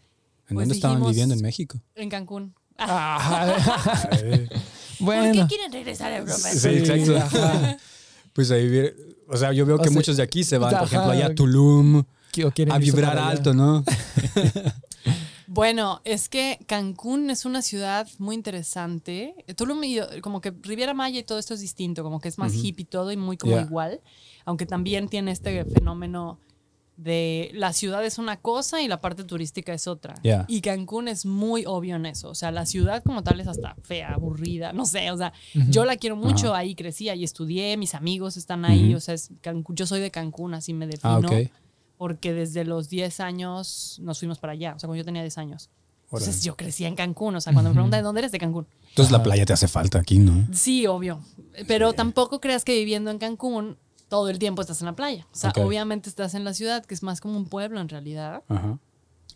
¿En 0.49 0.55
Pues 0.55 0.65
dónde 0.67 0.75
estaban 0.75 0.97
dijimos- 0.97 1.11
viviendo 1.11 1.35
en 1.35 1.41
México? 1.41 1.79
en 1.95 2.09
Cancún. 2.09 2.53
Ah, 2.77 3.55
¿Por 4.09 4.19
qué 4.19 4.49
bueno. 4.99 5.47
quieren 5.47 5.71
regresar 5.71 6.11
a 6.11 6.17
Europa? 6.17 6.37
Sí, 6.39 6.67
exacto. 6.69 7.17
ajá. 7.17 7.77
Pues 8.33 8.49
ahí, 8.51 8.67
vi- 8.67 8.91
o 9.27 9.37
sea, 9.37 9.51
yo 9.53 9.65
veo 9.65 9.75
O 9.75 9.79
que 9.79 9.89
sea, 9.89 9.93
muchos 9.93 10.17
de 10.17 10.23
aquí 10.23 10.43
se 10.43 10.57
van, 10.57 10.73
por 10.77 10.87
ejemplo, 10.87 11.11
allá 11.11 11.27
a 11.27 11.35
Tulum, 11.35 12.03
¿Qué- 12.31 12.45
o 12.45 12.51
quieren 12.51 12.73
a 12.73 12.77
vibrar 12.77 13.17
alto, 13.17 13.53
¿no? 13.53 13.83
Bueno, 15.47 15.99
es 16.05 16.29
que 16.29 16.59
Cancún 16.65 17.29
es 17.29 17.43
una 17.43 17.61
ciudad 17.61 18.07
muy 18.19 18.35
interesante. 18.35 19.35
Tulum 19.57 19.83
y 19.83 19.99
como 20.21 20.39
que 20.39 20.53
Riviera 20.61 20.93
Maya 20.93 21.19
y 21.19 21.23
todo 21.23 21.39
esto 21.39 21.53
es 21.55 21.59
distinto, 21.59 22.03
como 22.03 22.21
que 22.21 22.29
es 22.29 22.37
más 22.37 22.53
hippie 22.55 22.85
todo 22.85 23.11
y 23.11 23.17
muy 23.17 23.35
como 23.35 23.53
Yeah. 23.55 23.63
igual, 23.63 23.99
aunque 24.45 24.65
también 24.65 25.09
tiene 25.09 25.31
este 25.31 25.65
fenómeno 25.65 26.39
de 27.03 27.49
la 27.53 27.73
ciudad 27.73 28.05
es 28.05 28.19
una 28.19 28.37
cosa 28.37 28.81
y 28.81 28.87
la 28.87 29.01
parte 29.01 29.23
turística 29.23 29.73
es 29.73 29.87
otra. 29.87 30.13
Yeah. 30.21 30.45
Y 30.47 30.61
Cancún 30.61 31.07
es 31.07 31.25
muy 31.25 31.65
obvio 31.65 31.95
en 31.95 32.05
eso, 32.05 32.29
o 32.29 32.35
sea, 32.35 32.51
la 32.51 32.65
ciudad 32.65 33.03
como 33.03 33.23
tal 33.23 33.39
es 33.39 33.47
hasta 33.47 33.75
fea, 33.81 34.13
aburrida, 34.13 34.71
no 34.71 34.85
sé, 34.85 35.09
o 35.11 35.17
sea, 35.17 35.33
yo 35.69 35.85
la 35.85 35.97
quiero 35.97 36.15
mucho, 36.15 36.53
ahí 36.53 36.75
crecí, 36.75 37.09
ahí 37.09 37.23
estudié, 37.23 37.75
mis 37.77 37.95
amigos 37.95 38.37
están 38.37 38.65
ahí, 38.65 38.93
o 38.93 38.99
sea, 38.99 39.15
es 39.15 39.31
Cancún, 39.41 39.75
yo 39.75 39.87
soy 39.87 39.99
de 39.99 40.11
Cancún, 40.11 40.53
así 40.53 40.73
me 40.73 40.85
defino 40.85 41.13
Ah, 41.13 41.17
ok. 41.19 41.49
porque 41.97 42.33
desde 42.33 42.65
los 42.65 42.89
10 42.89 43.19
años 43.19 43.97
nos 44.01 44.19
fuimos 44.19 44.37
para 44.37 44.53
allá, 44.53 44.75
o 44.75 44.79
sea, 44.79 44.87
cuando 44.87 44.97
yo 44.99 45.05
tenía 45.05 45.23
10 45.23 45.37
años. 45.39 45.69
Entonces 46.13 46.43
yo 46.43 46.57
crecí 46.57 46.83
en 46.83 46.95
Cancún, 46.95 47.35
o 47.37 47.41
sea, 47.41 47.53
cuando 47.53 47.69
me 47.69 47.73
preguntan 47.75 47.99
de 47.99 48.03
dónde 48.03 48.19
eres, 48.19 48.33
de 48.33 48.37
Cancún. 48.37 48.67
Entonces 48.89 49.13
la 49.13 49.23
playa 49.23 49.45
te 49.45 49.53
hace 49.53 49.69
falta 49.69 49.97
aquí, 49.97 50.19
¿no? 50.19 50.45
Sí, 50.53 50.85
obvio, 50.85 51.21
pero 51.67 51.93
tampoco 51.93 52.41
creas 52.41 52.65
que 52.65 52.73
viviendo 52.77 53.09
en 53.11 53.17
Cancún 53.17 53.77
todo 54.11 54.27
el 54.27 54.39
tiempo 54.39 54.61
estás 54.61 54.81
en 54.81 54.87
la 54.87 54.93
playa. 54.93 55.25
O 55.31 55.35
sea, 55.35 55.53
obviamente 55.55 56.09
estás 56.09 56.33
en 56.33 56.43
la 56.43 56.53
ciudad, 56.53 56.83
que 56.85 56.93
es 56.93 57.01
más 57.01 57.21
como 57.21 57.37
un 57.37 57.45
pueblo 57.45 57.79
en 57.79 57.87
realidad, 57.87 58.43
Ajá. 58.49 58.77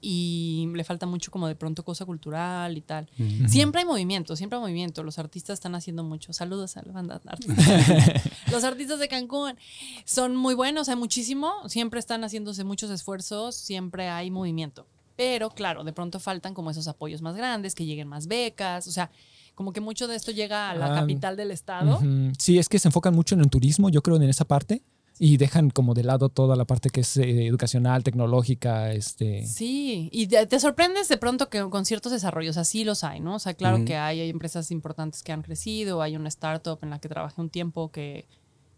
y 0.01 0.69
le 0.74 0.83
falta 0.83 1.06
mucho 1.06 1.31
como 1.31 1.48
de 1.48 1.56
pronto 1.56 1.86
cosa 1.86 2.06
cultural 2.06 2.75
y 2.77 2.81
tal. 2.81 3.10
Siempre 3.48 3.80
hay 3.80 3.86
movimiento, 3.86 4.36
siempre 4.36 4.57
hay 4.57 4.62
movimiento. 4.62 5.01
Los 5.01 5.18
artistas 5.18 5.54
están 5.54 5.75
haciendo 5.75 6.04
mucho. 6.04 6.33
Saludos 6.33 6.75
a 6.75 6.81
la 6.83 6.92
banda 6.92 7.22
artista. 7.25 8.22
Los 8.51 8.66
artistas 8.66 9.00
de 9.00 9.07
Cancún 9.07 9.56
son 10.04 10.36
muy 10.36 10.56
buenos, 10.56 10.89
hay 10.89 10.98
muchísimo. 10.98 11.54
Siempre 11.69 12.01
están 12.01 12.25
haciéndose 12.25 12.66
muchos 12.66 12.92
esfuerzos, 12.92 13.56
siempre 13.56 14.10
hay 14.10 14.29
movimiento. 14.29 14.88
Pero 15.15 15.51
claro, 15.51 15.86
de 15.86 15.94
pronto 15.94 16.20
faltan 16.20 16.53
como 16.53 16.70
esos 16.70 16.89
apoyos 16.89 17.22
más 17.22 17.38
grandes, 17.38 17.75
que 17.75 17.86
lleguen 17.86 18.10
más 18.10 18.27
becas. 18.27 18.88
O 18.88 18.91
sea, 18.91 19.10
como 19.55 19.74
que 19.74 19.81
mucho 19.81 20.07
de 20.07 20.15
esto 20.15 20.31
llega 20.31 20.69
a 20.69 20.75
la 20.75 20.93
Ah, 20.93 21.00
capital 21.00 21.35
del 21.35 21.51
estado. 21.51 22.00
Sí, 22.38 22.59
es 22.59 22.69
que 22.69 22.77
se 22.77 22.89
enfocan 22.89 23.15
mucho 23.15 23.35
en 23.35 23.41
el 23.41 23.50
turismo, 23.50 23.89
yo 23.89 24.01
creo, 24.03 24.17
en 24.17 24.24
esa 24.24 24.45
parte. 24.45 24.83
Y 25.17 25.38
dejan 25.38 25.69
como 25.69 25.93
de 25.93 26.03
lado 26.03 26.27
toda 26.27 26.57
la 26.57 26.65
parte 26.65 26.89
que 26.89 27.00
es 27.00 27.15
eh, 27.15 27.47
educacional, 27.47 28.03
tecnológica, 28.03 28.91
este... 28.91 29.47
Sí, 29.47 30.09
y 30.12 30.27
te, 30.27 30.45
te 30.45 30.59
sorprendes 30.59 31.07
de 31.07 31.15
pronto 31.15 31.50
que 31.50 31.62
con 31.69 31.85
ciertos 31.85 32.12
desarrollos, 32.12 32.57
así 32.57 32.83
los 32.83 33.05
hay, 33.05 33.21
¿no? 33.21 33.35
O 33.35 33.39
sea, 33.39 33.53
claro 33.53 33.85
que 33.85 33.95
hay, 33.95 34.19
hay 34.19 34.29
empresas 34.29 34.71
importantes 34.71 35.24
que 35.24 35.31
han 35.31 35.41
crecido, 35.41 36.01
hay 36.01 36.17
una 36.17 36.27
startup 36.27 36.79
en 36.81 36.89
la 36.89 37.00
que 37.00 37.07
trabajé 37.07 37.39
un 37.39 37.50
tiempo 37.50 37.91
que, 37.93 38.27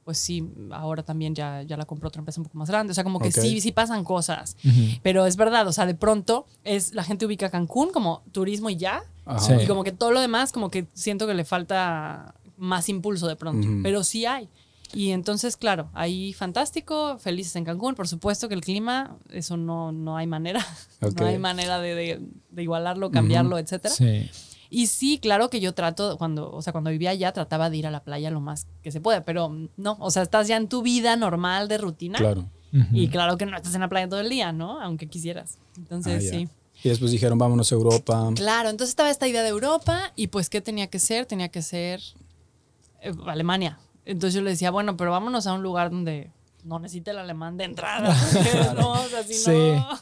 pues 0.07 0.19
sí, 0.19 0.41
ahora 0.71 1.03
también 1.03 1.35
ya, 1.35 1.63
ya 1.63 1.75
la 1.75 1.83
compró 1.83 2.07
otra 2.07 2.21
empresa 2.21 2.39
un 2.39 2.45
poco 2.45 2.57
más 2.57 2.69
grande, 2.69 2.91
o 2.91 2.93
sea, 2.93 3.03
como 3.03 3.19
que 3.19 3.27
sí, 3.41 3.59
sí 3.59 3.73
pasan 3.73 4.05
cosas, 4.05 4.55
pero 5.03 5.25
es 5.25 5.35
verdad, 5.35 5.67
o 5.67 5.73
sea, 5.73 5.85
de 5.85 5.95
pronto 5.95 6.45
es 6.63 6.93
la 6.93 7.03
gente 7.03 7.25
ubica 7.25 7.49
Cancún 7.49 7.89
como 7.91 8.23
turismo 8.31 8.69
y 8.69 8.77
ya. 8.77 9.03
Sí. 9.39 9.51
y 9.63 9.67
como 9.67 9.83
que 9.83 9.91
todo 9.91 10.11
lo 10.13 10.21
demás, 10.21 10.53
como 10.53 10.71
que 10.71 10.87
siento 10.93 11.27
que 11.27 11.33
le 11.33 11.43
falta 11.43 12.35
más 12.55 12.87
impulso 12.87 13.27
de 13.27 13.35
pronto, 13.35 13.67
pero 13.83 14.05
sí 14.05 14.25
hay. 14.25 14.47
Y 14.93 15.09
entonces, 15.11 15.57
claro, 15.57 15.89
ahí 15.93 16.31
fantástico, 16.31 17.17
felices 17.19 17.53
en 17.57 17.65
Cancún. 17.65 17.93
Por 17.95 18.07
supuesto 18.07 18.47
que 18.47 18.55
el 18.55 18.61
clima, 18.61 19.17
eso 19.29 19.57
no, 19.57 19.91
no 19.91 20.15
hay 20.15 20.27
manera. 20.27 20.65
No 21.01 21.25
hay 21.27 21.37
manera 21.37 21.79
de, 21.81 21.93
de- 21.93 22.21
de 22.51 22.63
igualarlo, 22.63 23.11
cambiarlo, 23.11 23.57
etcétera. 23.59 23.93
Sí. 23.93 24.29
Y 24.69 24.87
sí, 24.87 25.19
claro 25.19 25.49
que 25.49 25.59
yo 25.59 25.73
trato, 25.73 26.17
cuando, 26.17 26.51
o 26.51 26.61
sea, 26.61 26.73
cuando 26.73 26.89
vivía 26.89 27.11
allá, 27.11 27.31
trataba 27.31 27.69
de 27.69 27.77
ir 27.77 27.87
a 27.87 27.91
la 27.91 28.03
playa 28.03 28.31
lo 28.31 28.41
más 28.41 28.67
que 28.81 28.91
se 28.91 29.01
pueda, 29.01 29.23
pero 29.23 29.55
no, 29.77 29.97
o 29.99 30.11
sea, 30.11 30.23
estás 30.23 30.47
ya 30.47 30.57
en 30.57 30.67
tu 30.67 30.81
vida 30.81 31.15
normal 31.15 31.67
de 31.67 31.77
rutina. 31.77 32.17
Claro. 32.17 32.45
Y 32.91 33.07
claro 33.07 33.37
que 33.37 33.45
no 33.45 33.55
estás 33.55 33.73
en 33.75 33.81
la 33.81 33.89
playa 33.89 34.07
todo 34.09 34.19
el 34.19 34.29
día, 34.29 34.51
¿no? 34.51 34.81
Aunque 34.81 35.07
quisieras. 35.07 35.57
Entonces, 35.77 36.29
Ah, 36.31 36.37
sí. 36.37 36.49
Y 36.83 36.89
después 36.89 37.11
dijeron, 37.11 37.37
vámonos 37.37 37.71
a 37.71 37.75
Europa. 37.75 38.29
Claro, 38.35 38.69
entonces 38.69 38.89
estaba 38.89 39.09
esta 39.09 39.27
idea 39.27 39.41
de 39.41 39.49
Europa 39.49 40.11
y 40.15 40.27
pues, 40.27 40.49
¿qué 40.49 40.61
tenía 40.61 40.87
que 40.87 40.99
ser? 40.99 41.25
Tenía 41.25 41.49
que 41.49 41.61
ser 41.61 42.01
eh, 43.01 43.13
Alemania. 43.25 43.79
Entonces 44.05 44.35
yo 44.35 44.41
le 44.41 44.51
decía, 44.51 44.69
bueno, 44.69 44.95
pero 44.95 45.11
vámonos 45.11 45.47
a 45.47 45.53
un 45.53 45.63
lugar 45.63 45.89
donde 45.89 46.29
no 46.67 46.79
necesita 46.79 47.11
el 47.11 47.17
alemán 47.19 47.57
de 47.57 47.63
entrada. 47.63 48.13
no, 48.77 48.91
o 48.91 49.07
sea, 49.07 49.23
si 49.23 49.33
Sí. 49.33 49.51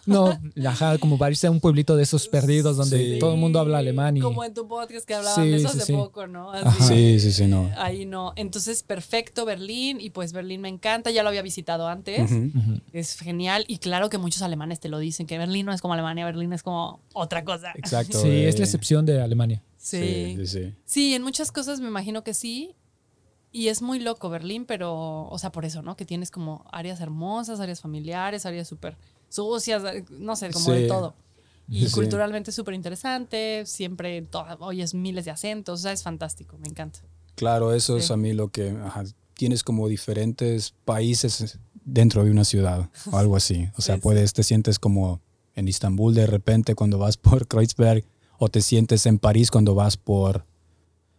no. 0.05 0.39
No, 0.55 0.69
ajá, 0.69 0.97
como 0.97 1.17
para 1.17 1.31
irse 1.31 1.47
a 1.47 1.51
un 1.51 1.59
pueblito 1.59 1.95
de 1.95 2.03
esos 2.03 2.27
perdidos 2.27 2.77
donde 2.77 2.97
Sí. 3.13 3.19
todo 3.19 3.33
el 3.33 3.39
mundo 3.39 3.59
habla 3.59 3.77
alemán 3.77 4.17
y. 4.17 4.19
Como 4.21 4.43
en 4.43 4.53
tu 4.53 4.67
podcast 4.67 5.05
que 5.05 5.13
hablaban 5.13 5.43
Sí, 5.45 5.51
de 5.51 5.57
eso 5.57 5.69
sí, 5.69 5.77
hace 5.77 5.85
sí. 5.87 5.93
poco, 5.93 6.27
¿no? 6.27 6.51
Así. 6.51 6.83
Sí, 6.83 7.19
sí, 7.19 7.31
sí, 7.31 7.47
no. 7.47 7.69
Ahí 7.77 8.05
no. 8.05 8.33
Entonces, 8.35 8.83
perfecto, 8.83 9.45
Berlín. 9.45 10.01
Y 10.01 10.09
pues 10.09 10.33
Berlín 10.33 10.61
me 10.61 10.69
encanta. 10.69 11.11
Ya 11.11 11.23
lo 11.23 11.29
había 11.29 11.41
visitado 11.41 11.87
antes. 11.87 12.31
Es 12.93 13.19
genial. 13.19 13.65
Y 13.67 13.77
claro 13.77 14.09
que 14.09 14.17
muchos 14.17 14.41
alemanes 14.41 14.79
te 14.79 14.89
lo 14.89 14.99
dicen, 14.99 15.27
que 15.27 15.37
Berlín 15.37 15.65
no 15.65 15.73
es 15.73 15.81
como 15.81 15.93
Alemania, 15.93 16.25
Berlín 16.25 16.51
es 16.53 16.63
como 16.63 16.99
otra 17.13 17.43
cosa. 17.43 17.71
Exacto. 17.75 18.19
Sí, 18.21 18.29
es 18.29 18.55
eh, 18.55 18.59
la 18.59 18.63
excepción 18.65 19.05
de 19.05 19.21
Alemania. 19.21 19.61
Sí. 19.77 20.35
Sí, 20.35 20.35
sí, 20.37 20.47
sí. 20.47 20.73
Sí, 20.85 21.13
en 21.13 21.21
muchas 21.21 21.51
cosas 21.51 21.79
me 21.79 21.87
imagino 21.87 22.23
que 22.23 22.33
sí. 22.33 22.75
Y 23.55 23.69
es 23.69 23.81
muy 23.81 23.99
loco 23.99 24.29
Berlín, 24.29 24.65
pero, 24.65 25.27
o 25.29 25.37
sea, 25.39 25.49
por 25.51 25.63
eso, 25.63 25.81
¿no? 25.81 25.95
Que 25.95 26.03
tienes 26.03 26.29
como 26.29 26.65
áreas 26.73 26.99
hermosas, 26.99 27.61
áreas 27.61 27.79
familiares, 27.79 28.45
áreas 28.45 28.67
súper 28.67 28.97
sucias, 29.29 29.81
eh, 29.85 30.03
no 30.09 30.35
sé, 30.35 30.49
como 30.51 30.71
de 30.71 30.87
todo. 30.89 31.15
Y 31.69 31.85
Sí. 31.87 31.93
culturalmente 31.93 32.51
súper 32.51 32.73
interesante, 32.73 33.63
siempre 33.65 34.21
to- 34.23 34.45
oyes 34.59 34.93
miles 34.93 35.23
de 35.23 35.31
acentos, 35.31 35.79
o 35.79 35.83
sea, 35.83 35.93
es 35.93 36.03
fantástico, 36.03 36.57
me 36.57 36.67
encanta. 36.67 36.99
Claro, 37.35 37.73
eso 37.73 37.95
es 37.95 38.11
a 38.11 38.17
mí 38.17 38.33
lo 38.33 38.49
que 38.49 38.71
ajá, 38.71 39.03
tienes 39.35 39.63
como 39.63 39.87
diferentes 39.87 40.73
países 40.83 41.57
dentro 41.85 42.25
de 42.25 42.31
una 42.31 42.43
ciudad 42.43 42.89
o 43.09 43.17
algo 43.17 43.35
así. 43.37 43.69
O 43.77 43.81
sea, 43.81 43.97
puedes, 43.99 44.33
te 44.33 44.43
sientes 44.43 44.79
como 44.79 45.21
en 45.55 45.69
Istambul 45.69 46.13
de 46.13 46.27
repente 46.27 46.75
cuando 46.75 46.97
vas 46.97 47.15
por 47.15 47.47
Kreuzberg 47.47 48.03
o 48.37 48.49
te 48.49 48.61
sientes 48.61 49.05
en 49.05 49.17
París 49.17 49.49
cuando 49.49 49.75
vas 49.75 49.95
por, 49.95 50.45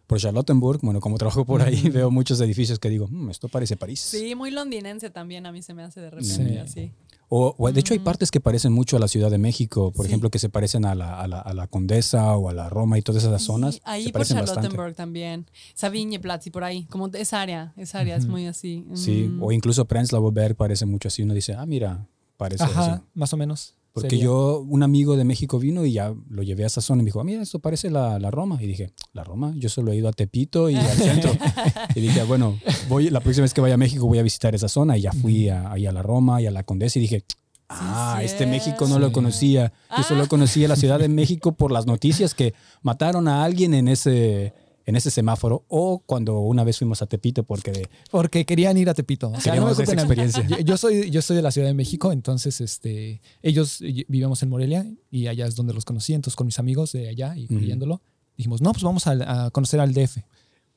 por 0.07 0.19
Charlottenburg. 0.19 0.79
Bueno, 0.81 0.99
como 1.01 1.17
trabajo 1.17 1.45
por 1.45 1.61
ahí, 1.61 1.89
veo 1.89 2.09
muchos 2.09 2.39
edificios 2.41 2.79
que 2.79 2.89
digo, 2.89 3.07
"Mm, 3.09 3.29
esto 3.29 3.47
parece 3.49 3.75
París. 3.77 3.99
Sí, 3.99 4.33
muy 4.35 4.51
londinense 4.51 5.09
también 5.09 5.45
a 5.45 5.51
mí 5.51 5.61
se 5.61 5.73
me 5.73 5.83
hace 5.83 5.99
de 6.01 6.09
repente 6.09 6.33
Sí. 6.33 6.57
así. 6.57 6.91
O, 7.29 7.53
o, 7.57 7.71
de 7.73 7.79
hecho 7.81 7.93
hay 7.93 7.99
partes 7.99 8.31
que 8.31 8.39
parecen 8.39 8.71
mucho 8.71 8.95
a 8.95 9.01
la 9.01 9.09
Ciudad 9.09 9.29
de 9.29 9.37
México, 9.37 9.91
por 9.91 10.05
Sí. 10.05 10.11
ejemplo, 10.11 10.29
que 10.29 10.39
se 10.39 10.47
parecen 10.47 10.85
a 10.85 10.95
la, 10.95 11.19
a, 11.19 11.27
la, 11.27 11.41
a 11.41 11.53
la 11.53 11.67
Condesa 11.67 12.37
o 12.37 12.47
a 12.47 12.53
la 12.53 12.69
Roma 12.69 12.97
y 12.97 13.01
todas 13.01 13.21
esas 13.21 13.41
zonas. 13.41 13.75
Sí, 13.75 13.81
ahí 13.83 14.03
se 14.05 14.11
por 14.13 14.19
bastante. 14.21 14.45
Charlottenburg 14.45 14.95
también, 14.95 15.45
Savigne-Platz 15.75 16.47
y 16.47 16.51
por 16.51 16.63
ahí, 16.63 16.85
como 16.85 17.07
esa 17.07 17.41
área, 17.41 17.73
esa 17.75 17.99
área 17.99 18.15
es 18.15 18.27
muy 18.27 18.45
así. 18.47 18.85
Sí, 18.93 19.27
Mm. 19.29 19.43
o 19.43 19.51
incluso 19.51 19.83
Prenzlauer 19.85 20.33
Berg 20.33 20.55
parece 20.55 20.85
mucho 20.85 21.09
así. 21.09 21.21
Uno 21.21 21.33
dice, 21.33 21.53
ah, 21.53 21.65
mira, 21.65 22.07
parece 22.37 22.63
Ajá, 22.63 22.93
eso. 22.95 23.03
más 23.13 23.33
o 23.33 23.37
menos. 23.37 23.73
Porque 24.01 24.11
sería. 24.11 24.25
yo, 24.25 24.59
un 24.59 24.83
amigo 24.83 25.17
de 25.17 25.23
México 25.23 25.59
vino 25.59 25.85
y 25.85 25.93
ya 25.93 26.13
lo 26.29 26.43
llevé 26.43 26.63
a 26.63 26.67
esa 26.67 26.81
zona 26.81 27.01
y 27.01 27.03
me 27.03 27.07
dijo, 27.07 27.19
ah, 27.19 27.23
mira, 27.23 27.41
esto 27.41 27.59
parece 27.59 27.89
la, 27.89 28.19
la 28.19 28.31
Roma. 28.31 28.57
Y 28.61 28.67
dije, 28.67 28.91
¿la 29.13 29.23
Roma? 29.23 29.53
Yo 29.57 29.69
solo 29.69 29.91
he 29.91 29.95
ido 29.95 30.07
a 30.07 30.13
Tepito 30.13 30.69
y 30.69 30.75
al 30.75 30.97
centro. 30.97 31.31
y 31.95 32.01
dije, 32.01 32.23
bueno, 32.23 32.59
voy, 32.87 33.09
la 33.09 33.19
próxima 33.19 33.43
vez 33.43 33.53
que 33.53 33.61
vaya 33.61 33.73
a 33.73 33.77
México 33.77 34.05
voy 34.05 34.19
a 34.19 34.23
visitar 34.23 34.53
esa 34.53 34.67
zona. 34.67 34.97
Y 34.97 35.01
ya 35.01 35.11
fui 35.11 35.49
a, 35.49 35.71
ahí 35.71 35.85
a 35.85 35.91
la 35.91 36.03
Roma 36.03 36.41
y 36.41 36.45
a 36.45 36.51
la 36.51 36.63
Condesa 36.63 36.99
y 36.99 37.01
dije, 37.01 37.23
ah, 37.69 38.19
este 38.21 38.45
México 38.45 38.87
no 38.87 38.99
lo 38.99 39.11
conocía. 39.11 39.73
Yo 39.97 40.03
solo 40.03 40.27
conocía 40.27 40.67
la 40.67 40.75
Ciudad 40.75 40.99
de 40.99 41.09
México 41.09 41.53
por 41.53 41.71
las 41.71 41.85
noticias 41.87 42.33
que 42.33 42.53
mataron 42.81 43.27
a 43.27 43.43
alguien 43.43 43.73
en 43.73 43.87
ese, 43.87 44.53
en 44.87 44.95
ese 44.95 45.11
semáforo 45.11 45.65
o 45.67 45.99
cuando 45.99 46.39
una 46.39 46.63
vez 46.63 46.79
fuimos 46.79 47.01
a 47.01 47.07
Tepito 47.07 47.43
porque 47.43 47.87
Porque 48.09 48.45
querían 48.45 48.77
ir 48.77 48.89
a 48.89 48.93
Tepito. 48.93 49.29
O 49.29 49.39
sea, 49.39 49.53
no 49.55 49.65
me 49.65 49.71
esa 49.73 49.83
experiencia. 49.83 50.47
Yo, 50.47 50.57
yo 50.59 50.77
soy, 50.77 51.11
yo 51.11 51.21
soy 51.21 51.35
de 51.35 51.41
la 51.41 51.51
Ciudad 51.51 51.67
de 51.67 51.73
México, 51.73 52.13
entonces 52.13 52.61
este, 52.61 53.21
ellos 53.43 53.79
vivíamos 53.81 54.41
en 54.43 54.49
Morelia 54.49 54.87
y 55.11 55.27
allá 55.27 55.45
es 55.45 55.55
donde 55.55 55.73
los 55.73 55.83
conocí. 55.83 56.13
Entonces 56.13 56.37
con 56.37 56.47
mis 56.47 56.57
amigos 56.57 56.93
de 56.93 57.09
allá, 57.09 57.35
y 57.35 57.43
incluyéndolo, 57.43 58.01
dijimos, 58.37 58.61
no, 58.61 58.71
pues 58.71 58.83
vamos 58.83 59.05
a, 59.07 59.45
a 59.45 59.51
conocer 59.51 59.81
al 59.81 59.93
DF. 59.93 60.19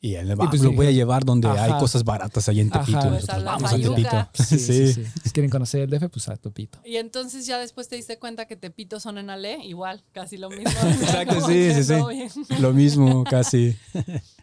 Y 0.02 0.14
él, 0.14 0.32
pues 0.34 0.38
lo 0.62 0.70
dije, 0.70 0.76
voy 0.76 0.86
a 0.86 0.90
llevar 0.92 1.24
donde 1.26 1.46
hay 1.48 1.70
ajá. 1.72 1.78
cosas 1.78 2.04
baratas 2.04 2.48
allá 2.48 2.62
en. 2.62 2.70
Tepito. 2.70 2.98
Pues 3.00 3.10
Nosotros 3.10 3.44
vamos 3.44 3.72
a 3.72 3.76
Tepito. 3.76 4.28
Sí, 4.34 4.94
Si 4.94 5.30
quieren 5.30 5.50
conocer 5.50 5.82
el 5.82 5.90
DF, 5.90 6.08
pues 6.10 6.26
a 6.30 6.36
Tepito. 6.38 6.78
Y 6.86 6.96
entonces 6.96 7.44
ya 7.46 7.58
después 7.58 7.88
te 7.88 7.96
diste 7.96 8.18
cuenta 8.18 8.46
que 8.46 8.56
Tepito 8.56 8.98
son 8.98 9.18
en 9.18 9.28
Ale, 9.28 9.58
igual, 9.62 10.02
casi 10.12 10.38
lo 10.38 10.48
mismo. 10.48 10.70
Exacto, 11.02 11.40
sí, 11.46 11.74
sí, 11.74 11.84
sí. 11.84 12.54
Lo 12.60 12.72
mismo, 12.72 13.24
casi. 13.24 13.76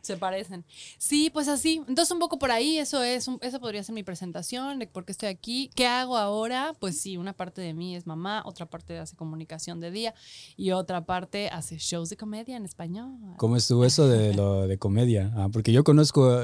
Se 0.03 0.15
parecen. 0.15 0.63
Sí, 0.99 1.31
pues 1.31 1.47
así. 1.47 1.81
Entonces 1.87 2.11
un 2.11 2.19
poco 2.19 2.37
por 2.37 2.51
ahí, 2.51 2.77
eso 2.77 3.01
es, 3.01 3.27
un- 3.27 3.39
esa 3.41 3.59
podría 3.59 3.83
ser 3.83 3.95
mi 3.95 4.03
presentación 4.03 4.77
de 4.77 4.85
por 4.85 5.05
qué 5.05 5.11
estoy 5.11 5.29
aquí. 5.29 5.71
¿Qué 5.75 5.87
hago 5.87 6.17
ahora? 6.17 6.75
Pues 6.79 7.01
sí, 7.01 7.17
una 7.17 7.33
parte 7.33 7.61
de 7.61 7.73
mí 7.73 7.95
es 7.95 8.05
mamá, 8.05 8.43
otra 8.45 8.67
parte 8.67 8.99
hace 8.99 9.15
comunicación 9.15 9.79
de 9.79 9.89
día 9.89 10.13
y 10.55 10.69
otra 10.71 11.05
parte 11.05 11.49
hace 11.49 11.77
shows 11.79 12.09
de 12.09 12.15
comedia 12.17 12.55
en 12.57 12.65
español. 12.65 13.11
¿Cómo 13.37 13.57
estuvo 13.57 13.85
eso 13.85 14.07
de 14.07 14.35
lo 14.35 14.67
de 14.67 14.77
comedia? 14.77 15.31
Porque 15.49 15.71
yo 15.71 15.83
conozco, 15.83 16.43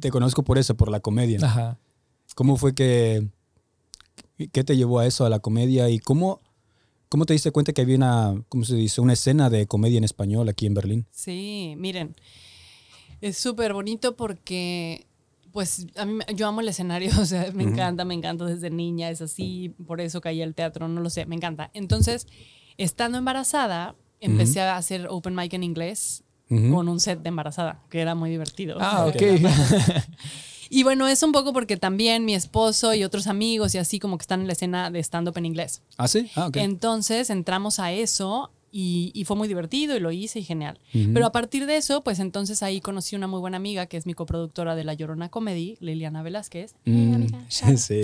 te 0.00 0.10
conozco 0.10 0.42
por 0.42 0.58
eso, 0.58 0.76
por 0.76 0.90
la 0.90 1.00
comedia. 1.00 1.38
Ajá. 1.42 1.78
¿Cómo 2.34 2.56
fue 2.56 2.74
que, 2.74 3.28
qué 4.52 4.64
te 4.64 4.76
llevó 4.76 4.98
a 4.98 5.06
eso, 5.06 5.24
a 5.24 5.30
la 5.30 5.40
comedia? 5.40 5.88
¿Y 5.90 5.98
cómo, 5.98 6.40
cómo 7.08 7.26
te 7.26 7.32
diste 7.34 7.50
cuenta 7.50 7.72
que 7.72 7.82
había 7.82 7.96
una, 7.96 8.42
¿cómo 8.48 8.64
se 8.64 8.74
dice? 8.74 9.00
Una 9.00 9.12
escena 9.12 9.50
de 9.50 9.66
comedia 9.66 9.98
en 9.98 10.04
español 10.04 10.48
aquí 10.48 10.66
en 10.66 10.74
Berlín. 10.74 11.06
Sí, 11.10 11.74
miren, 11.76 12.14
es 13.20 13.36
súper 13.38 13.74
bonito 13.74 14.16
porque, 14.16 15.06
pues, 15.52 15.86
a 15.96 16.04
mí, 16.04 16.20
yo 16.34 16.48
amo 16.48 16.60
el 16.60 16.68
escenario, 16.68 17.10
o 17.20 17.26
sea, 17.26 17.50
me 17.52 17.64
encanta, 17.64 18.04
me 18.04 18.14
encanta 18.14 18.44
desde 18.44 18.70
niña, 18.70 19.10
es 19.10 19.20
así, 19.20 19.74
por 19.86 20.00
eso 20.00 20.20
caí 20.20 20.42
al 20.42 20.54
teatro, 20.54 20.88
no 20.88 21.00
lo 21.00 21.10
sé, 21.10 21.26
me 21.26 21.36
encanta. 21.36 21.70
Entonces, 21.74 22.26
estando 22.78 23.18
embarazada, 23.18 23.94
empecé 24.20 24.60
a 24.60 24.76
hacer 24.76 25.06
open 25.10 25.34
mic 25.34 25.52
en 25.52 25.64
inglés 25.64 26.24
Ujú. 26.50 26.74
con 26.74 26.88
un 26.88 27.00
set 27.00 27.22
de 27.22 27.28
embarazada, 27.28 27.80
que 27.90 28.00
era 28.00 28.14
muy 28.14 28.30
divertido. 28.30 28.76
Ah, 28.80 29.06
ok. 29.08 29.22
Y 30.74 30.84
bueno, 30.84 31.06
es 31.06 31.22
un 31.22 31.32
poco 31.32 31.52
porque 31.52 31.76
también 31.76 32.24
mi 32.24 32.34
esposo 32.34 32.94
y 32.94 33.04
otros 33.04 33.26
amigos 33.26 33.74
y 33.74 33.78
así 33.78 33.98
como 33.98 34.16
que 34.16 34.22
están 34.22 34.40
en 34.40 34.46
la 34.46 34.54
escena 34.54 34.90
de 34.90 35.00
stand-up 35.00 35.36
en 35.36 35.44
inglés. 35.44 35.82
¿Ah, 35.98 36.08
sí? 36.08 36.30
Ah, 36.34 36.46
ok. 36.46 36.56
Entonces 36.56 37.28
entramos 37.28 37.78
a 37.78 37.92
eso 37.92 38.50
y, 38.70 39.10
y 39.14 39.26
fue 39.26 39.36
muy 39.36 39.48
divertido 39.48 39.94
y 39.94 40.00
lo 40.00 40.10
hice 40.12 40.38
y 40.38 40.44
genial. 40.44 40.80
Ujú. 40.94 41.10
Pero 41.12 41.26
a 41.26 41.32
partir 41.32 41.66
de 41.66 41.76
eso, 41.76 42.02
pues 42.02 42.20
entonces 42.20 42.62
ahí 42.62 42.80
conocí 42.80 43.14
una 43.14 43.26
muy 43.26 43.38
buena 43.38 43.58
amiga 43.58 43.84
que 43.84 43.98
es 43.98 44.06
mi 44.06 44.14
coproductora 44.14 44.74
de 44.74 44.84
La 44.84 44.94
Llorona 44.94 45.28
Comedy, 45.28 45.76
Liliana 45.80 46.22
Velázquez. 46.22 46.74
Mm, 46.86 47.26
sí. 47.76 48.00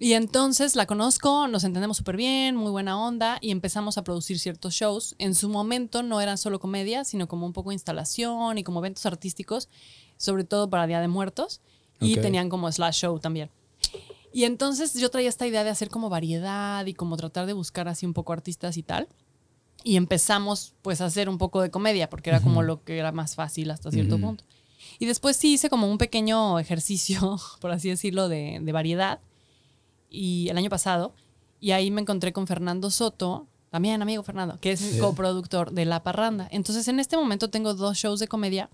Y 0.00 0.12
entonces 0.12 0.76
la 0.76 0.86
conozco, 0.86 1.48
nos 1.48 1.64
entendemos 1.64 1.96
súper 1.96 2.16
bien, 2.16 2.54
muy 2.54 2.70
buena 2.70 3.00
onda 3.02 3.38
y 3.40 3.50
empezamos 3.50 3.98
a 3.98 4.04
producir 4.04 4.38
ciertos 4.38 4.74
shows. 4.74 5.16
En 5.18 5.34
su 5.34 5.48
momento 5.48 6.04
no 6.04 6.20
eran 6.20 6.38
solo 6.38 6.60
comedia, 6.60 7.04
sino 7.04 7.26
como 7.26 7.46
un 7.46 7.52
poco 7.52 7.72
instalación 7.72 8.58
y 8.58 8.62
como 8.62 8.78
eventos 8.78 9.06
artísticos, 9.06 9.68
sobre 10.16 10.44
todo 10.44 10.70
para 10.70 10.86
Día 10.86 11.00
de 11.00 11.08
Muertos. 11.08 11.60
Y 12.00 12.14
tenían 12.16 12.48
como 12.48 12.70
slash 12.70 13.00
show 13.00 13.18
también. 13.18 13.50
Y 14.32 14.44
entonces 14.44 14.94
yo 14.94 15.10
traía 15.10 15.28
esta 15.28 15.48
idea 15.48 15.64
de 15.64 15.70
hacer 15.70 15.88
como 15.88 16.08
variedad 16.08 16.86
y 16.86 16.94
como 16.94 17.16
tratar 17.16 17.46
de 17.46 17.54
buscar 17.54 17.88
así 17.88 18.06
un 18.06 18.14
poco 18.14 18.32
artistas 18.32 18.76
y 18.76 18.84
tal. 18.84 19.08
Y 19.82 19.96
empezamos 19.96 20.74
pues 20.82 21.00
a 21.00 21.06
hacer 21.06 21.28
un 21.28 21.38
poco 21.38 21.60
de 21.60 21.72
comedia, 21.72 22.08
porque 22.08 22.30
era 22.30 22.40
como 22.40 22.62
lo 22.62 22.84
que 22.84 22.98
era 22.98 23.10
más 23.10 23.34
fácil 23.34 23.68
hasta 23.72 23.90
cierto 23.90 24.20
punto. 24.20 24.44
Y 25.00 25.06
después 25.06 25.36
sí 25.36 25.54
hice 25.54 25.68
como 25.68 25.90
un 25.90 25.98
pequeño 25.98 26.58
ejercicio, 26.60 27.36
por 27.60 27.72
así 27.72 27.88
decirlo, 27.88 28.28
de, 28.28 28.60
de 28.62 28.72
variedad. 28.72 29.18
Y 30.10 30.48
el 30.48 30.56
año 30.58 30.70
pasado. 30.70 31.14
Y 31.60 31.72
ahí 31.72 31.90
me 31.90 32.00
encontré 32.00 32.32
con 32.32 32.46
Fernando 32.46 32.90
Soto, 32.90 33.46
también 33.70 34.00
amigo 34.00 34.22
Fernando, 34.22 34.58
que 34.60 34.72
es 34.72 34.80
Sí. 34.80 34.98
coproductor 34.98 35.72
de 35.72 35.84
La 35.84 36.02
Parranda. 36.02 36.48
Entonces 36.50 36.86
en 36.88 37.00
este 37.00 37.16
momento 37.16 37.50
tengo 37.50 37.74
dos 37.74 37.96
shows 37.98 38.20
de 38.20 38.28
comedia 38.28 38.70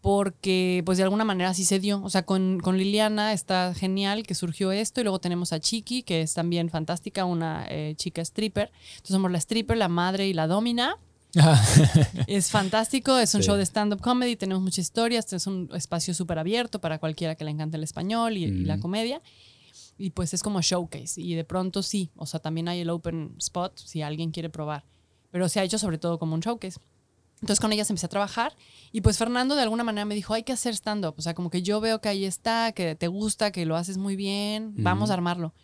porque 0.00 0.82
pues 0.84 0.98
de 0.98 1.04
alguna 1.04 1.24
manera 1.24 1.50
así 1.50 1.64
se 1.64 1.80
dio. 1.80 2.02
O 2.02 2.10
sea, 2.10 2.24
con, 2.26 2.60
con 2.60 2.76
Liliana 2.76 3.32
está 3.32 3.72
genial 3.74 4.26
que 4.26 4.34
surgió 4.34 4.70
esto 4.70 5.00
y 5.00 5.04
luego 5.04 5.18
tenemos 5.18 5.52
a 5.54 5.60
Chiqui, 5.60 6.02
que 6.02 6.20
es 6.20 6.34
también 6.34 6.68
fantástica, 6.68 7.24
una 7.24 7.64
eh, 7.70 7.94
chica 7.96 8.20
stripper. 8.20 8.70
Entonces 8.96 9.14
somos 9.14 9.30
la 9.30 9.38
stripper, 9.38 9.78
la 9.78 9.88
madre 9.88 10.28
y 10.28 10.34
la 10.34 10.46
domina. 10.46 10.98
Es 12.28 12.50
fantástico, 12.50 13.18
es 13.18 13.34
un 13.34 13.40
Sí. 13.42 13.46
show 13.48 13.56
de 13.56 13.64
stand-up 13.64 14.00
comedy, 14.00 14.36
tenemos 14.36 14.62
muchas 14.62 14.80
historias, 14.80 15.32
es 15.32 15.46
un 15.46 15.68
espacio 15.74 16.12
súper 16.14 16.38
abierto 16.38 16.80
para 16.80 16.98
cualquiera 16.98 17.34
que 17.34 17.44
le 17.44 17.50
encante 17.50 17.76
el 17.78 17.82
español 17.82 18.36
y, 18.36 18.44
y 18.44 18.64
la 18.64 18.76
Mm. 18.76 18.80
comedia. 18.80 19.22
Y 19.96 20.10
pues 20.10 20.34
es 20.34 20.42
como 20.42 20.60
showcase. 20.60 21.20
Y 21.20 21.34
de 21.34 21.44
pronto 21.44 21.82
sí, 21.82 22.10
o 22.16 22.26
sea, 22.26 22.40
también 22.40 22.68
hay 22.68 22.80
el 22.80 22.90
open 22.90 23.34
spot 23.38 23.78
si 23.78 24.02
alguien 24.02 24.30
quiere 24.30 24.50
probar. 24.50 24.84
Pero 25.30 25.48
se 25.48 25.60
ha 25.60 25.64
hecho 25.64 25.78
sobre 25.78 25.98
todo 25.98 26.18
como 26.18 26.34
un 26.34 26.40
showcase. 26.40 26.80
Entonces 27.40 27.60
con 27.60 27.72
ellas 27.72 27.90
empecé 27.90 28.06
a 28.06 28.08
trabajar 28.08 28.56
y 28.90 29.02
pues 29.02 29.18
Fernando 29.18 29.54
de 29.54 29.62
alguna 29.62 29.84
manera 29.84 30.04
me 30.06 30.14
dijo, 30.14 30.32
hay 30.32 30.44
que 30.44 30.52
hacer 30.52 30.74
stand-up. 30.74 31.14
O 31.18 31.22
sea, 31.22 31.34
como 31.34 31.50
que 31.50 31.62
yo 31.62 31.80
veo 31.80 32.00
que 32.00 32.08
ahí 32.08 32.24
está, 32.24 32.72
que 32.72 32.94
te 32.94 33.08
gusta, 33.08 33.50
que 33.50 33.66
lo 33.66 33.76
haces 33.76 33.98
muy 33.98 34.16
bien, 34.16 34.72
vamos 34.78 35.04
Ujú. 35.08 35.12
a 35.12 35.14
armarlo. 35.14 35.54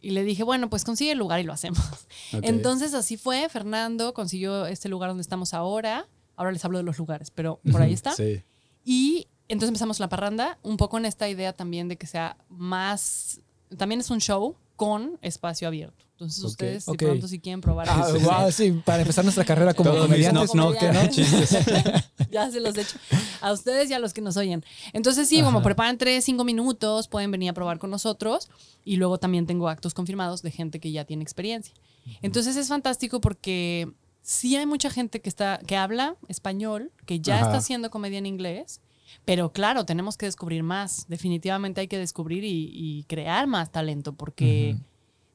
Y 0.00 0.10
le 0.10 0.24
dije, 0.24 0.42
bueno, 0.42 0.68
pues 0.68 0.84
consigue 0.84 1.12
el 1.12 1.18
lugar 1.18 1.40
y 1.40 1.44
lo 1.44 1.52
hacemos. 1.52 1.78
Ok. 2.34 2.40
Entonces 2.44 2.94
así 2.94 3.16
fue, 3.16 3.48
Fernando 3.48 4.14
consiguió 4.14 4.66
este 4.66 4.88
lugar 4.88 5.10
donde 5.10 5.22
estamos 5.22 5.54
ahora. 5.54 6.08
Ahora 6.34 6.50
les 6.52 6.64
hablo 6.64 6.78
de 6.78 6.84
los 6.84 6.98
lugares, 6.98 7.30
pero 7.30 7.60
por 7.70 7.80
ahí 7.82 7.92
está. 7.92 8.12
Sí. 8.12 8.42
Y 8.84 9.28
entonces 9.48 9.68
empezamos 9.68 10.00
la 10.00 10.08
parranda, 10.08 10.58
un 10.62 10.76
poco 10.78 10.96
en 10.98 11.04
esta 11.04 11.28
idea 11.28 11.52
también 11.52 11.88
de 11.88 11.96
que 11.98 12.06
sea 12.06 12.36
más, 12.48 13.40
también 13.76 14.00
es 14.00 14.10
un 14.10 14.20
show 14.20 14.56
con 14.76 15.18
espacio 15.22 15.68
abierto. 15.68 16.04
Entonces 16.12 16.38
Entonces 16.38 16.44
Ok. 16.44 16.50
ustedes 16.50 16.88
Ok. 16.88 16.98
de 17.00 17.06
pronto 17.06 17.28
si 17.28 17.40
quieren 17.40 17.60
probar. 17.60 17.88
Ah, 17.90 18.04
eso, 18.08 18.20
guau, 18.20 18.52
sí, 18.52 18.70
para 18.84 19.00
empezar 19.02 19.24
nuestra 19.24 19.44
carrera 19.44 19.74
como 19.74 19.90
comediantes. 19.90 20.54
no, 20.54 20.62
no, 20.62 20.68
¿por 20.70 20.78
qué 20.78 20.92
no? 20.92 21.00
ya 22.30 22.50
se 22.50 22.60
los 22.60 22.76
he 22.76 22.82
hecho 22.82 22.96
a 23.40 23.52
ustedes 23.52 23.90
y 23.90 23.94
a 23.94 23.98
los 23.98 24.12
que 24.12 24.20
nos 24.20 24.36
oyen. 24.36 24.64
Entonces 24.92 25.28
sí, 25.28 25.42
como 25.42 25.58
Ajá. 25.58 25.64
preparan 25.64 25.98
tres, 25.98 26.24
cinco 26.24 26.44
minutos, 26.44 27.08
pueden 27.08 27.30
venir 27.30 27.50
a 27.50 27.52
probar 27.54 27.78
con 27.78 27.90
nosotros 27.90 28.48
y 28.84 28.96
luego 28.96 29.18
también 29.18 29.46
tengo 29.46 29.68
actos 29.68 29.94
confirmados 29.94 30.42
de 30.42 30.50
gente 30.52 30.78
que 30.80 30.92
ya 30.92 31.04
tiene 31.04 31.22
experiencia. 31.22 31.74
Entonces 32.20 32.56
es 32.56 32.68
fantástico 32.68 33.20
porque 33.20 33.90
sí 34.22 34.56
hay 34.56 34.66
mucha 34.66 34.90
gente 34.90 35.20
que 35.20 35.28
está 35.28 35.60
que 35.66 35.76
habla 35.76 36.16
español, 36.28 36.92
que 37.04 37.20
ya 37.20 37.36
Ajá. 37.36 37.46
está 37.46 37.58
haciendo 37.58 37.90
comedia 37.90 38.18
en 38.18 38.26
inglés. 38.26 38.80
Pero 39.24 39.52
claro, 39.52 39.84
tenemos 39.84 40.16
que 40.16 40.26
descubrir 40.26 40.62
más. 40.62 41.06
Definitivamente 41.08 41.80
hay 41.80 41.88
que 41.88 41.98
descubrir 41.98 42.44
y, 42.44 42.70
y 42.72 43.04
crear 43.04 43.46
más 43.46 43.70
talento 43.72 44.12
porque 44.14 44.76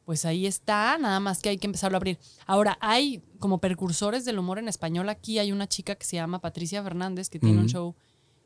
pues 0.06 0.24
ahí 0.24 0.46
está, 0.46 0.98
nada 0.98 1.20
más 1.20 1.42
que 1.42 1.50
hay 1.50 1.58
que 1.58 1.68
empezarlo 1.68 1.98
a 1.98 2.00
abrir. 2.00 2.18
Ahora, 2.46 2.78
hay 2.80 3.22
como 3.40 3.58
precursores 3.58 4.24
del 4.24 4.40
humor 4.40 4.58
en 4.58 4.70
español 4.70 5.10
aquí, 5.10 5.38
hay 5.38 5.52
una 5.52 5.68
chica 5.68 5.96
que 5.96 6.06
se 6.06 6.16
llama 6.16 6.40
Patricia 6.40 6.82
Fernández 6.82 7.30
que 7.30 7.40
tiene 7.40 7.60
un 7.60 7.68
show, 7.68 7.94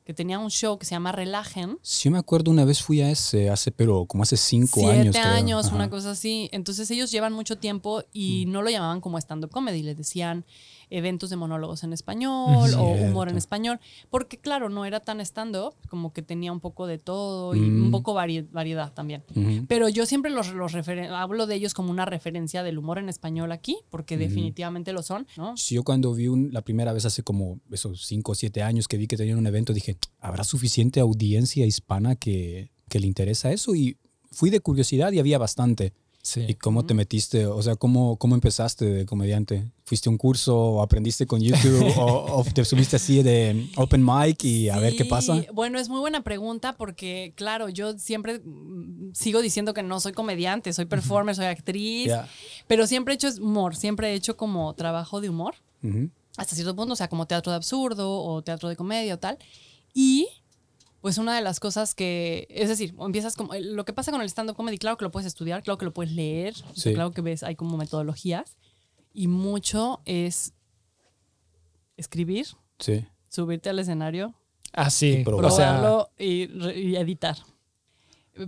que 0.04 0.16
tenía 0.16 0.40
un 0.40 0.50
show 0.50 0.80
que 0.80 0.88
se 0.88 0.96
llama 0.96 1.12
Relajen. 1.12 1.78
Sí, 1.84 2.10
me 2.10 2.18
acuerdo 2.18 2.50
una 2.50 2.66
vez 2.66 2.82
fui 2.82 3.02
a 3.02 3.12
ese, 3.12 3.52
hace, 3.52 3.72
pero 3.72 4.08
como 4.08 4.24
hace 4.24 4.38
cinco 4.38 4.80
Siete 4.80 5.00
años. 5.00 5.16
años, 5.18 5.66
creo. 5.68 5.76
una 5.76 5.90
cosa 5.92 6.10
así. 6.10 6.50
Entonces 6.52 6.90
ellos 6.90 7.12
llevan 7.12 7.34
mucho 7.34 7.56
tiempo 7.60 8.02
y 8.12 8.46
no 8.48 8.64
lo 8.64 8.72
llamaban 8.72 9.00
como 9.00 9.20
stand-up 9.20 9.52
comedy, 9.52 9.84
les 9.84 9.98
decían 9.98 10.46
eventos 10.92 11.30
de 11.32 11.38
monólogos 11.38 11.84
en 11.84 11.94
español 11.94 12.70
Ujú. 12.70 12.80
o 12.80 12.92
humor 12.92 13.28
en 13.28 13.34
Cierto. 13.34 13.38
español, 13.40 13.80
porque 14.10 14.38
claro, 14.38 14.70
no 14.70 14.86
era 14.86 15.00
tan 15.00 15.20
stand-up, 15.22 15.74
como 15.90 16.14
que 16.14 16.22
tenía 16.22 16.52
un 16.52 16.60
poco 16.60 16.86
de 16.86 16.98
todo 17.00 17.56
y 17.56 17.62
Mm. 17.62 17.86
un 17.86 17.92
poco 17.92 18.14
vari- 18.14 18.48
variedad 18.52 18.94
también. 18.94 19.24
Ujú. 19.36 19.66
Pero 19.68 19.90
yo 19.90 20.06
siempre 20.06 20.30
los, 20.32 20.54
los 20.54 20.74
hablo 20.76 21.48
de 21.48 21.56
ellos 21.56 21.74
como 21.74 21.90
una 21.92 22.06
referencia 22.06 22.62
del 22.62 22.78
humor 22.78 22.98
en 23.00 23.10
español 23.10 23.52
aquí, 23.52 23.78
porque 23.90 24.18
definitivamente 24.18 24.94
lo 24.94 25.02
son, 25.02 25.26
¿no? 25.38 25.56
Sí, 25.58 25.76
yo 25.76 25.84
cuando 25.84 26.14
vi 26.14 26.28
un- 26.28 26.52
la 26.52 26.62
primera 26.62 26.94
vez 26.94 27.06
hace 27.06 27.24
como 27.24 27.60
esos 27.72 28.06
cinco 28.06 28.34
o 28.34 28.36
siete 28.36 28.62
años 28.62 28.88
que 28.88 28.98
vi 28.98 29.08
que 29.08 29.18
tenían 29.18 29.38
un 29.38 29.48
evento, 29.48 29.74
dije, 29.74 29.98
¿habrá 30.20 30.44
suficiente 30.44 31.00
audiencia 31.00 31.66
hispana 31.66 32.16
que, 32.16 32.70
que 32.90 33.00
le 33.00 33.08
interesa 33.08 33.52
eso? 33.52 33.74
Y 33.76 33.98
fui 34.32 34.50
de 34.50 34.60
curiosidad 34.60 35.12
y 35.14 35.20
había 35.20 35.38
bastante. 35.38 35.94
¿Y 36.24 36.28
Sí. 36.28 36.56
cómo 36.56 36.86
te 36.86 36.94
metiste? 36.94 37.48
O 37.48 37.62
sea, 37.64 37.76
¿cómo, 37.76 38.18
cómo 38.18 38.36
empezaste 38.36 38.86
de 38.86 39.06
comediante? 39.08 39.72
¿Fuiste 39.86 40.08
a 40.08 40.12
un 40.12 40.18
curso 40.20 40.56
o 40.56 40.82
aprendiste 40.84 41.26
con 41.26 41.42
YouTube 41.42 41.82
o, 41.98 42.38
o 42.40 42.44
te 42.44 42.64
subiste 42.64 42.96
así 42.98 43.24
de 43.24 43.68
open 43.76 44.06
mic 44.06 44.44
y 44.44 44.70
a 44.70 44.78
ver 44.78 44.96
qué 44.96 45.04
pasa? 45.06 45.44
Bueno, 45.52 45.80
es 45.80 45.90
muy 45.90 46.00
buena 46.00 46.22
pregunta 46.24 46.78
porque, 46.78 47.34
claro, 47.36 47.70
yo 47.70 47.98
siempre 47.98 48.40
mm, 48.44 49.14
sigo 49.14 49.42
diciendo 49.42 49.74
que 49.74 49.82
no 49.84 50.00
soy 50.00 50.12
comediante, 50.14 50.74
soy 50.74 50.86
performer, 50.86 51.36
soy 51.36 51.46
actriz, 51.46 52.12
pero 52.68 52.86
siempre 52.86 53.14
he 53.14 53.16
hecho 53.16 53.30
humor, 53.42 53.76
siempre 53.76 54.12
he 54.12 54.14
hecho 54.14 54.38
como 54.38 54.74
trabajo 54.76 55.22
de 55.22 55.30
humor, 55.30 55.56
hasta 56.38 56.56
cierto 56.56 56.76
punto, 56.76 56.94
o 56.94 56.96
sea, 56.96 57.08
como 57.10 57.26
teatro 57.26 57.52
de 57.52 57.56
absurdo 57.58 58.22
o 58.22 58.42
teatro 58.44 58.70
de 58.70 58.76
comedia 58.76 59.16
o 59.16 59.20
tal. 59.20 59.38
Y 59.94 60.28
pues 61.02 61.18
una 61.18 61.36
de 61.36 61.42
las 61.42 61.60
cosas 61.60 61.96
que, 61.96 62.48
es 62.50 62.70
decir, 62.70 62.96
empiezas 63.00 63.36
como, 63.36 63.54
lo 63.56 63.84
que 63.86 63.94
pasa 63.94 64.12
con 64.12 64.22
el 64.22 64.30
stand-up 64.30 64.56
comedy, 64.56 64.78
claro 64.78 64.98
que 64.98 65.06
lo 65.06 65.12
puedes 65.12 65.26
estudiar, 65.28 65.64
claro 65.64 65.78
que 65.78 65.86
lo 65.86 65.94
puedes 65.94 66.14
leer, 66.14 66.54
Sí. 66.76 66.94
claro 66.94 67.12
que 67.12 67.22
ves, 67.22 67.44
hay 67.44 67.56
como 67.56 67.76
metodologías, 67.78 68.56
y 69.14 69.28
mucho 69.28 70.02
es 70.06 70.54
escribir, 71.98 72.48
Sí. 72.80 73.06
subirte 73.30 73.70
al 73.70 73.80
escenario, 73.80 74.34
Ah, 74.74 74.90
sí. 74.90 75.22
Pero- 75.26 75.38
O 75.40 75.52
sea, 75.52 75.74
probarlo 75.80 76.10
y, 76.18 76.44
y 76.80 76.96
editar. 76.96 77.36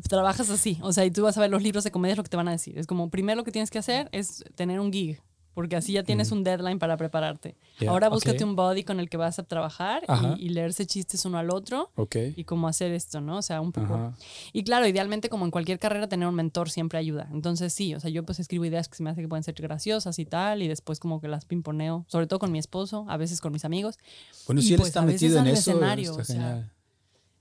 Trabajas 0.07 0.49
así, 0.49 0.79
o 0.81 0.93
sea, 0.93 1.03
y 1.03 1.11
tú 1.11 1.23
vas 1.23 1.37
a 1.37 1.41
ver 1.41 1.49
los 1.49 1.61
libros 1.61 1.83
de 1.83 1.91
comedia, 1.91 2.13
es 2.13 2.17
lo 2.17 2.23
que 2.23 2.29
te 2.29 2.37
van 2.37 2.47
a 2.47 2.51
decir. 2.51 2.77
Es 2.77 2.87
como, 2.87 3.09
primero 3.09 3.35
lo 3.35 3.43
que 3.43 3.51
tienes 3.51 3.69
que 3.69 3.79
hacer 3.79 4.07
es 4.13 4.45
tener 4.55 4.79
un 4.79 4.93
gig, 4.93 5.19
porque 5.53 5.75
así 5.75 5.93
ya 5.93 6.03
tienes 6.03 6.31
un 6.31 6.43
deadline 6.43 6.79
para 6.79 6.97
prepararte. 6.97 7.55
Ahora 7.87 8.09
búscate 8.09 8.43
un 8.43 8.55
body 8.55 8.83
con 8.83 8.99
el 8.99 9.09
que 9.09 9.17
vas 9.17 9.39
a 9.39 9.43
trabajar 9.43 10.03
y, 10.37 10.45
y 10.45 10.49
leerse 10.49 10.85
chistes 10.85 11.25
uno 11.25 11.37
al 11.37 11.49
otro 11.51 11.91
Ok. 11.95 12.15
y 12.35 12.43
cómo 12.43 12.67
hacer 12.67 12.91
esto, 12.91 13.21
¿no? 13.21 13.37
O 13.37 13.41
sea, 13.41 13.61
un 13.61 13.71
poco. 13.71 13.93
Ajá. 13.93 14.13
Y 14.51 14.63
claro, 14.63 14.87
idealmente 14.87 15.29
como 15.29 15.45
en 15.45 15.51
cualquier 15.51 15.79
carrera 15.79 16.07
tener 16.07 16.27
un 16.27 16.35
mentor 16.35 16.69
siempre 16.69 16.97
ayuda. 16.99 17.29
Entonces 17.31 17.73
sí, 17.73 17.93
o 17.95 17.99
sea, 17.99 18.09
yo 18.09 18.23
pues 18.23 18.39
escribo 18.39 18.65
ideas 18.65 18.87
que 18.87 18.95
se 18.97 19.03
me 19.03 19.09
hace 19.09 19.21
que 19.21 19.27
pueden 19.27 19.43
ser 19.43 19.53
graciosas 19.55 20.17
y 20.19 20.25
tal 20.25 20.61
y 20.61 20.67
después 20.67 20.99
como 20.99 21.21
que 21.21 21.27
las 21.27 21.45
pimponeo, 21.45 22.05
sobre 22.07 22.27
todo 22.27 22.39
con 22.39 22.51
mi 22.51 22.59
esposo, 22.59 23.05
a 23.09 23.17
veces 23.17 23.41
con 23.41 23.51
mis 23.51 23.65
amigos. 23.65 23.97
Bueno, 24.45 24.61
Y 24.61 24.63
si 24.65 24.73
él 24.73 24.79
pues 24.79 24.89
está 24.89 25.01
metido 25.03 25.39
en 25.39 25.47
eso, 25.47 25.71
escenario, 25.71 26.11
está 26.11 26.21
o 26.21 26.25
sea, 26.25 26.35
genial. 26.35 26.71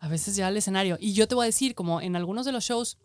A 0.01 0.09
veces 0.09 0.35
ya 0.35 0.49
al 0.49 0.57
escenario. 0.57 0.97
Y 1.01 1.13
yo 1.13 1.29
te 1.29 1.35
voy 1.37 1.45
a 1.45 1.47
decir, 1.47 1.75
como 1.77 2.01
en 2.01 2.17
algunos 2.17 2.45
de 2.45 2.51
los 2.53 2.65
shows, 2.65 2.99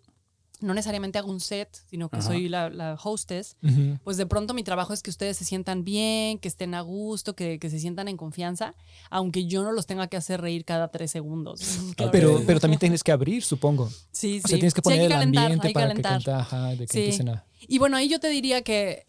no 0.59 0.73
necesariamente 0.73 1.19
hago 1.19 1.29
un 1.29 1.39
set, 1.39 1.69
sino 1.87 2.09
que 2.09 2.17
Ajá. 2.17 2.27
soy 2.27 2.49
la, 2.49 2.69
la 2.69 2.97
hostess, 3.03 3.57
pues 4.03 4.17
de 4.17 4.25
pronto 4.25 4.53
mi 4.55 4.63
trabajo 4.63 4.91
es 4.93 5.03
que 5.03 5.09
ustedes 5.11 5.37
se 5.37 5.45
sientan 5.45 5.83
bien, 5.83 6.39
que 6.39 6.47
estén 6.47 6.73
a 6.73 6.81
gusto, 6.81 7.35
que, 7.35 7.59
que 7.59 7.69
se 7.69 7.79
sientan 7.79 8.07
en 8.07 8.17
confianza, 8.17 8.73
aunque 9.11 9.45
yo 9.45 9.61
no 9.63 9.71
los 9.71 9.85
tenga 9.85 10.07
que 10.07 10.17
hacer 10.17 10.41
reír 10.41 10.65
cada 10.65 10.87
tres 10.87 11.11
segundos. 11.11 11.61
Claro 11.95 12.11
pero, 12.11 12.39
que- 12.39 12.45
pero 12.45 12.59
también 12.59 12.79
tienes 12.79 13.03
que 13.03 13.11
abrir, 13.11 13.43
supongo. 13.43 13.87
sí, 14.11 14.39
sí. 14.39 14.41
O 14.43 14.47
sea, 14.47 14.57
tienes 14.57 14.73
que 14.73 14.79
Sí, 14.81 14.83
poner 14.83 14.99
hay 14.99 15.05
el 15.05 15.11
calentar, 15.11 15.43
ambiente 15.43 15.67
hay 15.67 15.73
para 15.73 15.85
que, 15.93 16.01
calentar. 16.01 16.11
canta- 16.23 16.39
ajá, 16.39 16.67
de 16.71 16.87
que 16.87 16.93
Sí. 16.93 16.99
empiecen 16.99 17.29
a... 17.29 17.45
Y 17.67 17.77
bueno, 17.77 17.97
ahí 17.97 18.09
yo 18.09 18.19
te 18.19 18.29
diría 18.29 18.61
que, 18.63 19.05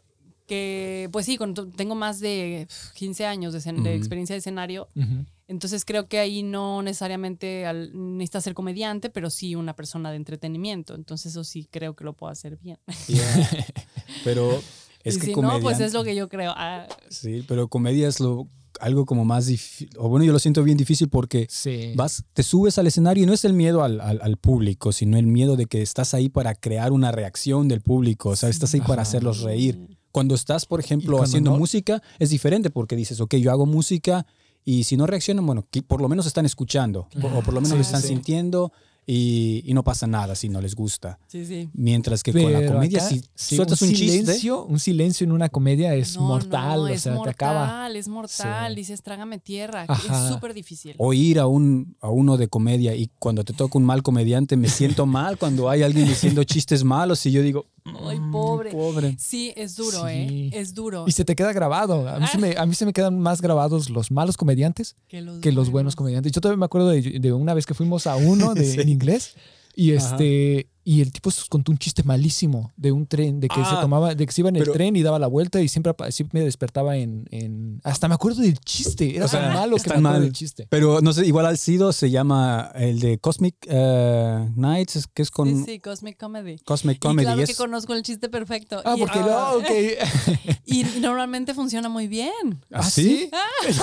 que 0.47 1.09
pues 1.13 1.27
sí, 1.27 1.37
con- 1.37 1.55
tengo 1.73 1.95
más 1.95 2.21
de 2.21 2.67
pf, 2.69 2.93
15 2.95 3.27
años 3.27 3.53
de, 3.53 3.73
de 3.73 3.95
experiencia 3.95 4.35
de 4.35 4.39
escenario, 4.39 4.89
Ujú. 4.97 5.25
Entonces 5.49 5.85
creo 5.85 6.07
que 6.09 6.19
ahí 6.19 6.43
no 6.43 6.83
necesariamente 6.83 7.67
al- 7.67 7.91
necesitas 7.95 8.45
ser 8.45 8.55
comediante, 8.55 9.11
pero 9.11 9.31
sí 9.31 9.55
una 9.55 9.75
persona 9.75 10.11
de 10.11 10.17
entretenimiento. 10.17 10.95
Entonces 10.95 11.33
eso 11.33 11.43
sí 11.43 11.67
creo 11.71 11.97
que 11.97 12.05
lo 12.05 12.13
puedo 12.13 12.31
hacer 12.31 12.57
bien. 12.59 12.79
Yeah. 13.09 13.49
Pero 14.25 14.61
es 15.05 15.17
y 15.17 15.21
que 15.21 15.27
si 15.27 15.33
comedia. 15.33 15.55
no, 15.57 15.61
pues 15.63 15.81
es 15.81 15.93
lo 15.93 16.05
que 16.05 16.15
yo 16.15 16.29
creo. 16.29 16.53
Ah, 16.57 16.87
Sí, 17.09 17.45
pero 17.47 17.69
comedia 17.69 18.09
es 18.09 18.21
lo, 18.21 18.49
algo 18.81 19.07
como 19.07 19.25
más 19.25 19.47
difícil. 19.47 19.91
O 19.97 20.09
bueno, 20.09 20.25
yo 20.25 20.33
lo 20.33 20.39
siento 20.39 20.63
bien 20.63 20.77
difícil 20.77 21.09
porque 21.09 21.47
Sí. 21.51 21.93
vas, 21.97 22.25
te 22.33 22.43
subes 22.43 22.79
al 22.79 22.87
escenario 22.87 23.25
y 23.25 23.27
no 23.27 23.33
es 23.33 23.45
el 23.45 23.53
miedo 23.53 23.83
al, 23.83 24.01
al- 24.01 24.21
al 24.23 24.37
público, 24.37 24.93
sino 24.93 25.17
el 25.19 25.27
miedo 25.27 25.57
de 25.57 25.67
que 25.67 25.83
estás 25.83 26.15
ahí 26.15 26.29
para 26.29 26.55
crear 26.55 26.93
una 26.93 27.13
reacción 27.13 27.69
del 27.69 27.81
público. 27.81 28.31
O 28.31 28.37
sea, 28.37 28.49
estás 28.49 28.75
ahí 28.75 28.81
para 28.81 29.03
Ajá. 29.03 29.09
hacerlos 29.11 29.41
reír. 29.43 29.97
Cuando 30.11 30.35
estás, 30.35 30.67
por 30.67 30.81
ejemplo, 30.81 31.13
cuando 31.13 31.25
haciendo 31.25 31.51
no? 31.53 31.59
música, 31.59 32.03
es 32.19 32.31
diferente 32.31 32.71
porque 32.71 32.97
dices, 32.97 33.21
ok, 33.21 33.37
yo 33.37 33.51
hago 33.53 33.67
música 33.67 34.27
y 34.65 34.85
si 34.85 34.97
no 34.97 35.07
reaccionan, 35.07 35.47
bueno, 35.47 35.67
que 35.71 35.83
por 35.83 36.01
lo 36.01 36.09
menos 36.09 36.27
están 36.27 36.47
escuchando 36.47 37.09
o- 37.23 37.39
o 37.39 37.43
por 37.43 37.55
lo 37.55 37.61
menos 37.61 37.71
Sí, 37.71 37.75
lo 37.77 37.81
están 37.83 38.03
sí. 38.03 38.09
sintiendo 38.09 38.73
y, 39.11 39.63
y 39.65 39.73
no 39.73 39.83
pasa 39.83 40.07
nada 40.07 40.35
si 40.35 40.51
no 40.51 40.61
les 40.61 40.75
gusta. 40.75 41.19
sí, 41.29 41.47
sí. 41.47 41.71
Mientras 41.73 42.23
que 42.23 42.31
con 42.31 42.53
la 42.53 42.67
comedia, 42.71 42.99
acá, 42.99 43.09
si 43.09 43.23
sueltas 43.35 43.81
un, 43.81 43.89
chiste, 43.89 44.11
silencio, 44.19 44.65
un 44.67 44.79
silencio 44.79 45.25
en 45.25 45.33
una 45.33 45.49
comedia 45.49 45.95
es 45.95 46.17
No, 46.17 46.23
mortal, 46.25 46.77
no, 46.81 46.83
o 46.85 46.89
es 46.89 47.01
sea, 47.01 47.15
mortal, 47.15 47.25
te 47.35 47.45
acaba. 47.45 47.89
es 47.91 48.07
mortal. 48.09 48.71
Sí. 48.73 48.77
Dices, 48.77 49.03
trágame 49.03 49.39
tierra. 49.39 49.87
Ajá. 49.89 50.25
Es 50.27 50.35
súper 50.35 50.53
difícil. 50.53 50.95
o 50.99 51.15
ir 51.15 51.39
a, 51.39 51.47
un, 51.47 51.97
a 52.03 52.11
uno 52.11 52.37
de 52.37 52.49
comedia 52.49 52.95
y 52.95 53.11
cuando 53.19 53.45
te 53.45 53.55
toca 53.55 53.79
un 53.79 53.85
mal 53.85 54.03
comediante 54.03 54.59
me 54.59 54.69
siento 54.69 55.07
mal 55.07 55.39
cuando 55.39 55.71
hay 55.71 55.83
alguien 55.85 56.07
diciendo 56.07 56.45
chistes 56.45 56.85
malos 56.85 57.25
y 57.25 57.33
yo 57.33 57.41
digo, 57.41 57.65
Ay, 58.07 58.21
"Mm, 58.21 58.31
pobre. 58.31 58.71
pobre. 58.71 59.17
Sí, 59.19 59.53
es 59.57 59.77
duro, 59.77 60.01
Sí. 60.07 60.13
¿eh? 60.13 60.51
Es 60.53 60.75
duro. 60.75 61.05
Y 61.07 61.13
se 61.13 61.25
te 61.25 61.35
queda 61.37 61.53
grabado. 61.53 62.09
A 62.09 62.19
mí, 62.19 62.27
se 62.27 62.39
me, 62.39 62.57
a 62.57 62.67
mí 62.67 62.75
se 62.75 62.87
me 62.87 62.93
quedan 62.93 63.19
más 63.19 63.41
grabados 63.41 63.91
los 63.91 64.11
malos 64.11 64.37
comediantes 64.37 64.97
que 65.09 65.21
los, 65.23 65.39
que 65.41 65.53
los 65.53 65.71
buenos 65.71 65.97
comediantes. 65.97 66.33
Yo 66.33 66.41
todavía 66.41 66.59
me 66.59 66.67
acuerdo 66.67 66.89
de, 66.89 67.01
de 67.21 67.33
una 67.33 67.55
vez 67.55 67.67
que 67.67 67.75
fuimos 67.75 68.07
a 68.07 68.17
uno 68.17 68.55
de, 68.55 68.65
Sí. 68.75 68.81
en 68.81 68.89
inglés 68.89 69.35
y 69.75 69.95
Ajá. 69.95 70.11
este 70.13 70.69
y 70.91 71.03
el 71.03 71.13
tipo 71.13 71.29
contó 71.51 71.71
un 71.71 71.77
chiste 71.77 72.03
malísimo 72.03 72.73
de 72.75 72.93
un 72.93 73.07
tren, 73.07 73.41
de 73.41 73.49
que 73.49 73.57
se 73.57 73.61
Ah, 73.75 73.81
tomaba, 73.83 74.15
de 74.15 74.25
que 74.25 74.33
se 74.33 74.41
iba 74.41 74.49
en 74.49 74.57
el 74.57 74.71
tren 74.73 74.97
y 74.97 75.03
daba 75.03 75.19
la 75.19 75.27
vuelta 75.27 75.61
y 75.61 75.69
siempre, 75.69 75.93
siempre 76.11 76.41
me 76.41 76.47
despertaba 76.47 76.97
en, 76.97 77.27
en- 77.31 77.79
Hasta 77.85 78.09
me 78.09 78.15
acuerdo 78.15 78.41
del 78.41 78.59
chiste. 78.61 79.15
Era 79.15 79.27
O 79.27 79.29
sea, 79.29 79.41
tan 79.41 79.53
malo 79.53 79.77
que 79.77 79.83
está 79.83 79.91
me 79.91 79.99
acuerdo 80.01 80.13
mal. 80.15 80.23
del 80.23 80.33
chiste. 80.33 80.67
Pero 80.71 81.03
no 81.03 81.13
sé, 81.13 81.27
igual 81.27 81.45
al 81.45 81.59
sido 81.59 81.93
se 81.93 82.09
llama 82.11 82.73
el 82.75 83.01
de 83.01 83.19
Cosmic 83.19 83.55
eh, 83.69 84.49
Nights, 84.57 85.09
que 85.13 85.21
es 85.21 85.31
con 85.31 85.49
Sí, 85.67 85.73
sí, 85.75 85.79
Cosmic 85.79 86.17
Comedy. 86.19 86.57
Cosmic 86.65 86.99
Comedy. 87.01 87.23
Y 87.23 87.27
claro 87.27 87.43
es- 87.43 87.51
que 87.51 87.55
conozco 87.57 87.93
el 87.93 88.03
chiste 88.03 88.31
perfecto. 88.31 88.81
Ah, 88.87 88.95
y, 88.97 89.01
porque 89.01 89.19
no, 89.21 89.53
ok. 89.57 89.71
y 90.65 90.85
normalmente 91.01 91.53
funciona 91.53 91.91
muy 91.91 92.09
bien. 92.09 92.33
¿Ah, 92.73 92.79
¿Ah, 92.79 92.83
sí? 92.91 93.29
sí? 93.29 93.79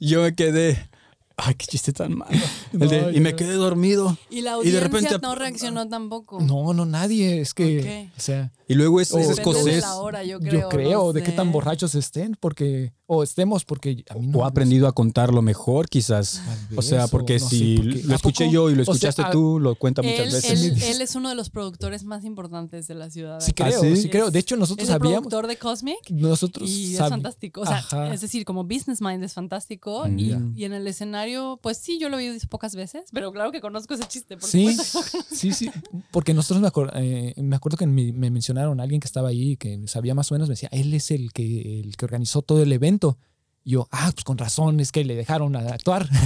Yo 0.00 0.22
me 0.22 0.34
quedé, 0.34 0.88
ay, 1.36 1.54
qué 1.54 1.66
chiste 1.66 1.92
tan 1.92 2.16
malo. 2.16 2.30
El 2.72 2.78
No, 2.80 2.86
de- 2.88 3.12
y 3.16 3.20
me 3.20 3.34
quedé 3.36 3.54
dormido. 3.54 4.16
Y 4.30 4.40
la 4.42 4.50
Y 4.50 4.54
audiencia 4.54 4.80
de 4.80 4.88
repente- 4.88 5.18
no 5.20 5.34
reaccionó 5.34 5.88
tampoco. 5.88 6.40
No, 6.40 6.72
no, 6.74 6.84
nadie. 6.86 7.40
Es 7.40 7.54
que, 7.54 8.08
Ok. 8.10 8.16
o 8.16 8.20
sea, 8.20 8.52
Y 8.68 8.74
luego 8.74 9.00
es, 9.00 9.12
es 9.12 9.28
escocés. 9.30 9.82
la 9.82 9.94
hora, 9.96 10.24
yo 10.24 10.40
yo 10.40 10.68
creo. 10.68 10.98
no 11.06 11.12
de 11.12 11.22
qué 11.22 11.32
tan 11.32 11.52
borrachos 11.52 11.94
estén, 11.94 12.36
porque 12.40 12.92
o 13.08 13.22
estemos, 13.22 13.64
porque 13.64 14.04
a 14.10 14.14
mí 14.14 14.26
no 14.26 14.38
o 14.40 14.44
ha 14.44 14.48
aprendido 14.48 14.88
a 14.88 14.92
contarlo 14.92 15.40
mejor, 15.40 15.88
quizás. 15.88 16.40
O 16.74 16.82
sea, 16.82 17.06
porque 17.06 17.36
o 17.36 17.38
no 17.38 17.48
sé, 17.48 17.56
si 17.56 17.76
porque- 17.76 18.02
lo 18.02 18.12
¿a 18.12 18.16
escuché 18.16 18.44
poco? 18.46 18.52
yo 18.54 18.70
y 18.70 18.74
lo 18.74 18.82
O 18.82 18.84
sea, 18.86 18.94
escuchaste 18.94 19.22
tú, 19.30 19.60
lo 19.60 19.76
cuenta 19.76 20.02
muchas 20.02 20.32
veces. 20.32 20.60
él- 20.64 20.82
él 20.82 21.00
es 21.00 21.14
uno 21.14 21.28
de 21.28 21.36
los 21.36 21.48
productores 21.50 22.02
más 22.02 22.24
importantes 22.24 22.88
de 22.88 22.94
la 22.96 23.08
ciudad. 23.08 23.38
Sí 23.40 23.52
creo, 23.52 23.80
¿sí? 23.82 23.96
sí 23.96 24.08
creo. 24.08 24.32
De 24.32 24.40
hecho, 24.40 24.56
Es 24.56 24.58
nosotros 24.58 24.88
el 24.88 24.94
sabíamos. 24.94 25.18
productor 25.28 25.46
de 25.46 25.56
Cosmic 25.56 26.10
Nosotros 26.10 26.68
y 26.68 26.94
es 26.94 26.98
fantástico. 26.98 27.60
O 27.60 27.66
sea, 27.66 27.76
Ajá. 27.78 28.12
es 28.12 28.20
decir, 28.20 28.44
como 28.44 28.64
Business 28.64 29.00
Mind 29.00 29.22
es 29.22 29.34
fantástico 29.34 30.04
Mm. 30.08 30.54
y 30.56 30.64
en 30.64 30.72
el 30.72 30.84
escenario, 30.88 31.25
pues 31.62 31.78
sí, 31.78 31.98
yo 31.98 32.08
lo 32.08 32.18
he 32.18 32.28
oído 32.30 32.46
pocas 32.48 32.74
veces, 32.74 33.04
pero 33.12 33.32
claro 33.32 33.52
que 33.52 33.60
conozco 33.60 33.94
ese 33.94 34.04
chiste. 34.04 34.36
Por 34.36 34.48
Sí, 34.48 34.76
sí, 35.32 35.52
sí. 35.52 35.70
Porque 36.10 36.34
nosotros 36.34 36.60
me, 36.60 36.68
acor- 36.68 36.90
eh, 36.94 37.34
me 37.42 37.56
acuerdo 37.56 37.76
que 37.78 37.86
me, 37.86 38.12
me 38.12 38.30
mencionaron 38.30 38.80
alguien 38.80 39.00
que 39.00 39.06
estaba 39.06 39.28
ahí, 39.28 39.56
que 39.56 39.80
sabía 39.88 40.14
más 40.14 40.30
o 40.30 40.34
menos, 40.34 40.48
me 40.48 40.52
decía, 40.54 40.68
él 40.72 40.92
es 40.94 41.10
el 41.10 41.32
que, 41.32 41.80
el 41.80 41.96
que 41.96 42.04
organizó 42.04 42.42
todo 42.42 42.62
el 42.62 42.72
evento. 42.72 43.18
Y 43.64 43.70
yo, 43.72 43.88
ah, 43.90 44.10
pues 44.14 44.24
con 44.24 44.38
razón, 44.38 44.78
es 44.80 44.92
que 44.92 45.04
le 45.04 45.16
dejaron 45.16 45.56
a- 45.56 45.60
actuar. 45.60 46.08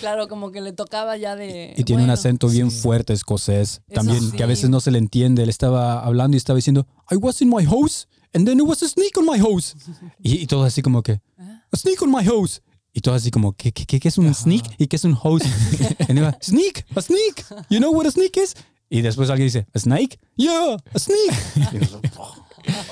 Claro, 0.00 0.26
como 0.28 0.50
que 0.50 0.60
le 0.60 0.72
tocaba 0.72 1.16
ya 1.16 1.36
de. 1.36 1.74
Y 1.76 1.84
tiene 1.84 2.02
un 2.02 2.06
bueno, 2.08 2.14
acento 2.14 2.48
bien 2.48 2.70
sí. 2.72 2.80
fuerte 2.80 3.12
escocés. 3.12 3.82
Eso 3.86 3.94
También, 3.94 4.20
sí. 4.32 4.36
que 4.36 4.42
a 4.42 4.46
veces 4.46 4.68
no 4.68 4.80
se 4.80 4.90
le 4.90 4.98
entiende. 4.98 5.44
Él 5.44 5.48
estaba 5.48 6.00
hablando 6.04 6.36
y 6.36 6.38
estaba 6.38 6.56
diciendo, 6.56 6.86
I 7.10 7.16
was 7.16 7.40
in 7.40 7.48
my 7.48 7.64
house, 7.64 8.08
and 8.34 8.44
then 8.46 8.58
it 8.58 8.66
was 8.66 8.82
a 8.82 8.88
snake 8.88 9.16
on 9.16 9.24
my 9.26 9.38
house. 9.38 9.76
Y, 10.20 10.38
y 10.42 10.46
todo 10.46 10.64
así 10.64 10.82
como 10.82 11.02
que, 11.04 11.20
Ah. 11.38 11.62
a 11.70 11.76
snake 11.76 12.02
on 12.02 12.10
my 12.10 12.24
house. 12.24 12.60
Y 12.92 13.00
todo 13.00 13.14
así 13.14 13.30
como, 13.30 13.54
¿qué, 13.54 13.72
qué, 13.72 13.86
qué- 13.86 13.98
qué 14.00 14.08
es 14.08 14.18
un 14.18 14.26
Ajá. 14.26 14.34
sneak 14.34 14.64
y 14.78 14.86
qué 14.86 14.96
es 14.96 15.04
un 15.04 15.16
host? 15.20 15.46
y 16.08 16.12
iba, 16.12 16.36
sneak, 16.42 16.84
a 16.94 17.00
sneak. 17.00 17.66
You 17.70 17.78
know 17.78 17.92
what 17.92 18.06
a 18.06 18.10
sneak 18.10 18.36
is? 18.36 18.54
Y 18.90 19.00
después 19.00 19.30
alguien 19.30 19.46
dice, 19.46 19.66
¿a 19.72 19.78
snake? 19.78 20.20
Yeah, 20.36 20.76
a 20.94 20.98
sneak. 20.98 21.72
Y 21.72 21.78
nosotros, 21.78 22.12
"Oh, 22.18 22.36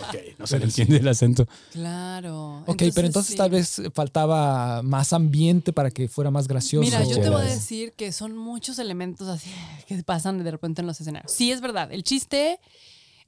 ok, 0.09 0.17
no 0.39 0.47
se 0.47 0.59
le 0.59 0.65
entiende 0.65 0.97
el 0.97 1.07
acento. 1.09 1.47
Claro. 1.73 2.65
ok, 2.67 2.83
pero 2.95 3.07
entonces 3.07 3.33
sí. 3.33 3.37
tal 3.37 3.51
vez 3.51 3.83
faltaba 3.93 4.83
más 4.83 5.13
ambiente 5.13 5.75
para 5.75 5.91
que 5.91 6.09
fuera 6.09 6.31
más 6.31 6.49
gracioso. 6.49 6.85
Mira, 6.85 7.05
yo 7.05 7.21
te 7.21 7.29
voy 7.29 7.43
a 7.43 7.45
decir 7.45 7.93
que 7.93 8.13
son 8.13 8.35
muchos 8.37 8.79
elementos 8.79 9.29
así 9.29 9.51
que 9.87 10.03
pasan 10.03 10.43
de 10.43 10.51
repente 10.51 10.81
en 10.81 10.87
los 10.87 10.99
escenarios. 11.01 11.31
Sí, 11.33 11.53
es 11.53 11.61
verdad. 11.61 11.93
El 11.93 12.03
chiste, 12.03 12.59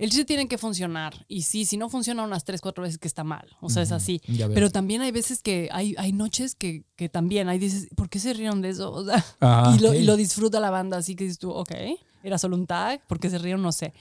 el 0.02 0.10
chiste 0.10 0.24
tiene 0.24 0.48
que 0.48 0.58
funcionar. 0.58 1.24
Y 1.28 1.42
sí, 1.42 1.64
si 1.64 1.76
no 1.76 1.88
funciona 1.88 2.24
unas 2.24 2.42
tres, 2.44 2.60
cuatro 2.60 2.82
veces 2.82 2.98
que 2.98 3.06
está 3.06 3.22
mal. 3.22 3.48
O 3.60 3.70
sea, 3.70 3.84
es 3.84 3.92
así. 3.92 4.20
Pero 4.52 4.68
también 4.68 5.00
hay 5.00 5.12
veces 5.12 5.42
que 5.42 5.68
hay, 5.70 5.94
hay 5.96 6.12
noches 6.12 6.56
que, 6.56 6.82
que 6.96 7.08
también 7.08 7.48
hay 7.48 7.60
dices, 7.60 7.88
¿por 7.94 8.08
qué 8.08 8.18
se 8.18 8.32
rieron 8.32 8.62
de 8.62 8.70
eso? 8.70 8.92
O 9.02 9.04
sea, 9.04 9.24
Ajá. 9.38 9.76
y, 9.76 9.78
lo, 9.78 9.94
y 9.94 10.02
lo 10.02 10.16
disfruta 10.16 10.58
la 10.58 10.70
banda, 10.70 10.96
así 10.96 11.14
que 11.14 11.22
dices 11.24 11.38
tú, 11.38 11.50
ok, 11.52 11.70
era 12.22 12.38
solo 12.38 12.56
un 12.56 12.66
tag, 12.66 13.06
¿por 13.06 13.18
qué 13.20 13.30
se 13.30 13.38
rieron? 13.38 13.62
No 13.62 13.72
sé. 13.72 13.92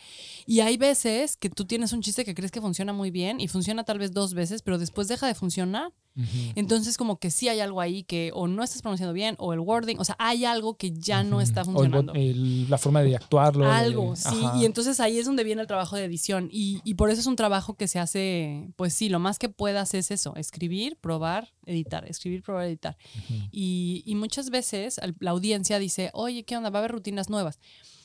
Y 0.45 0.59
hay 0.61 0.77
veces 0.77 1.37
que 1.37 1.49
tú 1.49 1.65
tienes 1.65 1.93
un 1.93 2.01
chiste 2.01 2.25
que 2.25 2.33
crees 2.35 2.51
que 2.51 2.61
funciona 2.61 2.93
muy 2.93 3.11
bien 3.11 3.39
y 3.39 3.47
funciona 3.47 3.83
tal 3.83 3.99
vez 3.99 4.11
dos 4.11 4.33
veces, 4.33 4.61
pero 4.61 4.77
después 4.77 5.07
deja 5.07 5.27
de 5.27 5.35
funcionar. 5.35 5.91
Ujú. 6.13 6.25
Entonces 6.55 6.97
como 6.97 7.19
que 7.19 7.31
sí 7.31 7.47
hay 7.47 7.61
algo 7.61 7.79
ahí 7.79 8.03
que 8.03 8.31
o 8.33 8.45
no 8.47 8.63
estás 8.63 8.81
pronunciando 8.81 9.13
bien 9.13 9.35
o 9.39 9.53
el 9.53 9.59
wording, 9.61 9.95
o 9.97 10.03
sea, 10.03 10.17
hay 10.19 10.43
algo 10.43 10.75
que 10.75 10.91
ya 10.91 11.23
no 11.23 11.39
está 11.39 11.61
O 11.61 11.63
el- 11.63 11.71
funcionando. 11.73 12.13
el- 12.15 12.69
la 12.69 12.77
forma 12.77 13.01
de 13.01 13.15
actuarlo. 13.15 13.65
de- 13.65 13.71
Algo, 13.71 14.15
sí, 14.17 14.43
ajá. 14.43 14.57
y 14.57 14.65
entonces 14.65 14.99
ahí 14.99 15.17
es 15.19 15.25
donde 15.25 15.45
viene 15.45 15.61
el 15.61 15.67
trabajo 15.67 15.95
de 15.95 16.03
edición 16.03 16.49
y, 16.51 16.81
y 16.83 16.95
por 16.95 17.09
eso 17.11 17.21
es 17.21 17.27
un 17.27 17.37
trabajo 17.37 17.75
que 17.75 17.87
se 17.87 17.97
hace, 17.99 18.71
pues 18.75 18.93
sí, 18.93 19.07
lo 19.07 19.19
más 19.19 19.39
que 19.39 19.47
puedas 19.47 19.93
es 19.93 20.11
eso, 20.11 20.35
escribir, 20.35 20.97
probar, 20.99 21.53
editar, 21.65 22.05
escribir, 22.09 22.43
probar, 22.43 22.65
editar. 22.65 22.97
Ujú. 23.15 23.35
Y, 23.51 24.03
y 24.05 24.15
muchas 24.15 24.49
veces 24.49 24.99
la 25.19 25.31
audiencia 25.31 25.79
dice, 25.79 26.09
oye, 26.13 26.43
¿qué 26.43 26.57
onda? 26.57 26.69
Va 26.71 26.79
a 26.79 26.81
haber 26.81 26.91
rutinas 26.91 27.29
nuevas. 27.29 27.57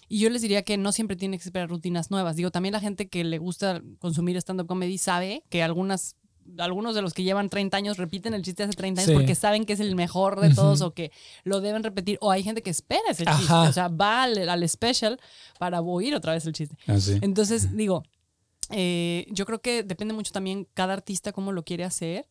Y 0.08 0.20
yo 0.20 0.30
les 0.30 0.42
diría 0.42 0.62
que 0.62 0.76
no 0.76 0.92
siempre 0.92 1.16
tiene 1.16 1.36
que 1.38 1.44
esperar 1.44 1.68
rutinas 1.68 2.10
nuevas. 2.10 2.36
Digo, 2.36 2.50
también 2.50 2.72
la 2.72 2.80
gente 2.80 3.08
que 3.08 3.24
le 3.24 3.38
gusta 3.38 3.82
consumir 3.98 4.36
stand-up 4.36 4.66
comedy 4.66 4.98
sabe 4.98 5.42
que 5.48 5.62
algunas, 5.62 6.14
algunos 6.58 6.94
de 6.94 7.02
los 7.02 7.12
que 7.12 7.24
llevan 7.24 7.48
30 7.48 7.76
años 7.76 7.96
repiten 7.96 8.32
el 8.32 8.42
chiste 8.42 8.62
hace 8.62 8.72
30 8.74 9.00
años 9.00 9.10
Sí. 9.10 9.14
porque 9.16 9.34
saben 9.34 9.64
que 9.64 9.72
es 9.72 9.80
el 9.80 9.96
mejor 9.96 10.38
de 10.40 10.54
todos 10.54 10.80
o 10.80 10.94
que 10.94 11.10
lo 11.42 11.60
deben 11.60 11.82
repetir. 11.82 12.18
O 12.20 12.30
hay 12.30 12.42
gente 12.44 12.62
que 12.62 12.70
espera 12.70 13.02
ese 13.10 13.24
chiste. 13.24 13.52
O 13.52 13.72
sea, 13.72 13.88
va 13.88 14.22
al, 14.22 14.48
al 14.48 14.68
special 14.68 15.18
para 15.58 15.80
oír 15.80 16.14
otra 16.14 16.34
vez 16.34 16.46
el 16.46 16.52
chiste. 16.52 16.76
Así. 16.86 17.18
Entonces, 17.22 17.76
digo, 17.76 18.04
eh, 18.70 19.26
yo 19.30 19.44
creo 19.46 19.60
que 19.60 19.82
depende 19.82 20.14
mucho 20.14 20.32
también 20.32 20.66
cada 20.74 20.92
artista 20.92 21.32
cómo 21.32 21.52
lo 21.52 21.64
quiere 21.64 21.84
hacer. 21.84 22.26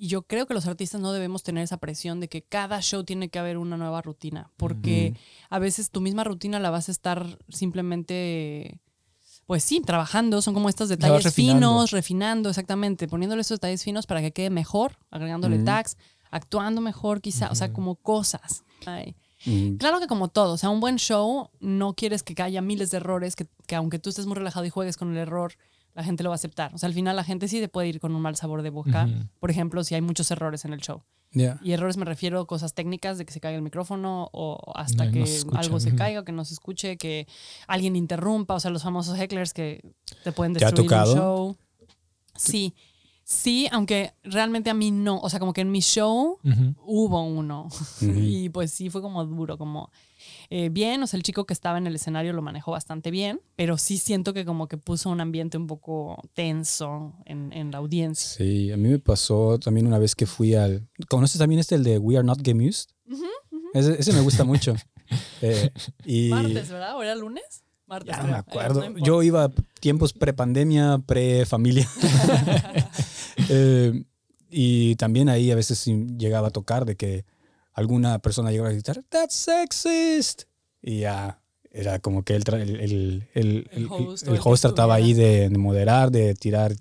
Y 0.00 0.06
yo 0.06 0.22
creo 0.22 0.46
que 0.46 0.54
los 0.54 0.66
artistas 0.66 1.00
no 1.00 1.12
debemos 1.12 1.42
tener 1.42 1.64
esa 1.64 1.78
presión 1.78 2.20
de 2.20 2.28
que 2.28 2.40
cada 2.40 2.80
show 2.80 3.02
tiene 3.02 3.30
que 3.30 3.40
haber 3.40 3.58
una 3.58 3.76
nueva 3.76 4.00
rutina, 4.00 4.48
porque 4.56 5.14
a 5.50 5.58
veces 5.58 5.90
tu 5.90 6.00
misma 6.00 6.22
rutina 6.22 6.60
la 6.60 6.70
vas 6.70 6.88
a 6.88 6.92
estar 6.92 7.36
simplemente, 7.48 8.78
pues 9.46 9.64
sí, 9.64 9.80
trabajando, 9.80 10.40
son 10.40 10.54
como 10.54 10.68
estos 10.68 10.88
detalles 10.88 11.24
refinando. 11.24 11.58
finos, 11.58 11.90
refinando, 11.90 12.48
exactamente, 12.48 13.08
poniéndole 13.08 13.40
esos 13.40 13.56
detalles 13.56 13.82
finos 13.82 14.06
para 14.06 14.20
que 14.20 14.30
quede 14.30 14.50
mejor, 14.50 14.98
agregándole 15.10 15.56
Ujú. 15.56 15.64
tags, 15.64 15.96
actuando 16.30 16.80
mejor 16.80 17.20
quizá, 17.20 17.50
o 17.50 17.56
sea, 17.56 17.72
como 17.72 17.96
cosas. 17.96 18.62
Ay. 18.86 19.16
Claro 19.78 19.98
que 19.98 20.06
como 20.06 20.28
todo, 20.28 20.52
o 20.52 20.58
sea, 20.58 20.70
un 20.70 20.78
buen 20.78 20.98
show 20.98 21.50
no 21.58 21.94
quieres 21.94 22.22
que 22.22 22.40
haya 22.40 22.62
miles 22.62 22.92
de 22.92 22.98
errores, 22.98 23.34
que, 23.34 23.48
que 23.66 23.74
aunque 23.74 23.98
tú 23.98 24.10
estés 24.10 24.26
muy 24.26 24.36
relajado 24.36 24.64
y 24.64 24.70
juegues 24.70 24.96
con 24.96 25.10
el 25.10 25.16
error, 25.16 25.54
la 25.98 26.04
gente 26.04 26.22
lo 26.22 26.30
va 26.30 26.34
a 26.34 26.36
aceptar. 26.36 26.72
O 26.74 26.78
sea, 26.78 26.86
al 26.86 26.94
final 26.94 27.16
la 27.16 27.24
gente 27.24 27.48
sí 27.48 27.58
te 27.58 27.68
puede 27.68 27.88
ir 27.88 27.98
con 27.98 28.14
un 28.14 28.22
mal 28.22 28.36
sabor 28.36 28.62
de 28.62 28.70
boca, 28.70 29.08
por 29.40 29.50
ejemplo, 29.50 29.82
si 29.82 29.96
hay 29.96 30.00
muchos 30.00 30.30
errores 30.30 30.64
en 30.64 30.72
el 30.72 30.80
show. 30.80 31.02
Y 31.32 31.72
errores 31.72 31.96
me 31.96 32.04
refiero 32.04 32.38
a 32.40 32.46
cosas 32.46 32.72
técnicas 32.72 33.18
de 33.18 33.26
que 33.26 33.32
se 33.32 33.40
caiga 33.40 33.56
el 33.56 33.62
micrófono 33.62 34.30
o 34.32 34.72
hasta 34.76 35.06
No, 35.06 35.12
que 35.12 35.24
algo 35.56 35.80
se 35.80 35.96
caiga, 35.96 36.24
que 36.24 36.30
no 36.30 36.44
se 36.44 36.54
escuche, 36.54 36.96
que 36.96 37.26
alguien 37.66 37.96
interrumpa, 37.96 38.54
o 38.54 38.60
sea, 38.60 38.70
los 38.70 38.84
famosos 38.84 39.18
hecklers 39.18 39.52
que 39.52 39.82
te 40.22 40.30
pueden 40.30 40.54
¿Te 40.54 40.64
ha 40.64 40.68
destruir 40.68 40.88
tocado? 40.88 41.12
un 41.12 41.18
show. 41.18 41.56
Sí, 42.36 42.74
sí, 43.24 43.68
aunque 43.72 44.12
realmente 44.22 44.70
a 44.70 44.74
mí 44.74 44.92
no, 44.92 45.18
o 45.18 45.28
sea, 45.28 45.40
como 45.40 45.52
que 45.52 45.62
en 45.62 45.72
mi 45.72 45.80
show 45.80 46.38
hubo 46.86 47.22
uno. 47.24 47.68
Y 48.00 48.50
pues 48.50 48.70
sí 48.72 48.88
fue 48.88 49.02
como 49.02 49.24
duro, 49.26 49.58
como 49.58 49.90
eh, 50.50 50.68
bien, 50.70 51.02
o 51.02 51.06
sea, 51.06 51.16
el 51.18 51.22
chico 51.22 51.44
que 51.46 51.52
estaba 51.54 51.78
en 51.78 51.86
el 51.86 51.94
escenario 51.94 52.32
lo 52.32 52.42
manejó 52.42 52.72
bastante 52.72 53.10
bien, 53.10 53.40
pero 53.56 53.78
sí 53.78 53.98
siento 53.98 54.32
que 54.34 54.44
como 54.44 54.66
que 54.68 54.76
puso 54.78 55.10
un 55.10 55.20
ambiente 55.20 55.56
un 55.58 55.66
poco 55.66 56.22
tenso 56.34 57.14
en, 57.26 57.52
en 57.52 57.70
la 57.70 57.78
audiencia. 57.78 58.36
Sí, 58.38 58.70
a 58.72 58.76
mí 58.76 58.88
me 58.88 58.98
pasó 58.98 59.58
también 59.58 59.86
una 59.86 59.98
vez 59.98 60.14
que 60.14 60.26
fui 60.26 60.54
al... 60.54 60.88
¿Conoces 61.08 61.38
también 61.38 61.58
este, 61.60 61.74
el 61.74 61.84
de 61.84 61.98
We 61.98 62.16
Are 62.16 62.24
Not 62.26 62.40
Game 62.42 62.66
Used? 62.68 62.90
Ese, 63.74 64.00
ese 64.00 64.12
me 64.12 64.20
gusta 64.20 64.44
mucho. 64.44 64.74
Eh, 65.40 65.70
y 66.04 66.28
Martes, 66.28 66.68
¿verdad? 66.68 66.94
¿O 66.98 67.02
era 67.02 67.14
lunes? 67.14 67.62
Martes. 67.86 68.14
ya 68.14 68.22
me 68.24 68.32
Eh, 68.32 68.34
acuerdo. 68.34 68.90
no. 68.90 68.98
Yo 69.02 69.22
iba 69.22 69.50
tiempos 69.80 70.12
pre-pandemia, 70.12 70.98
pre-familia. 71.06 71.88
Eh, 73.48 74.02
y 74.50 74.96
también 74.96 75.28
ahí 75.28 75.50
a 75.50 75.54
veces 75.54 75.86
llegaba 76.18 76.48
a 76.48 76.50
tocar 76.50 76.84
de 76.84 76.96
que 76.96 77.24
alguna 77.78 78.18
persona 78.18 78.50
llegaba 78.50 78.70
a 78.70 78.72
gritar, 78.72 79.02
That's 79.08 79.34
sexist. 79.34 80.42
Y 80.82 81.00
ya 81.00 81.40
era 81.70 81.98
como 82.00 82.24
que 82.24 82.34
el, 82.34 82.42
el, 82.52 83.28
el, 83.34 83.70
el, 83.72 83.86
host 83.88 84.26
host 84.40 84.62
trataba 84.62 84.94
ahí 84.94 85.14
de, 85.14 85.48
de 85.48 85.58
moderar, 85.58 86.10
de 86.10 86.34
tirar 86.34 86.74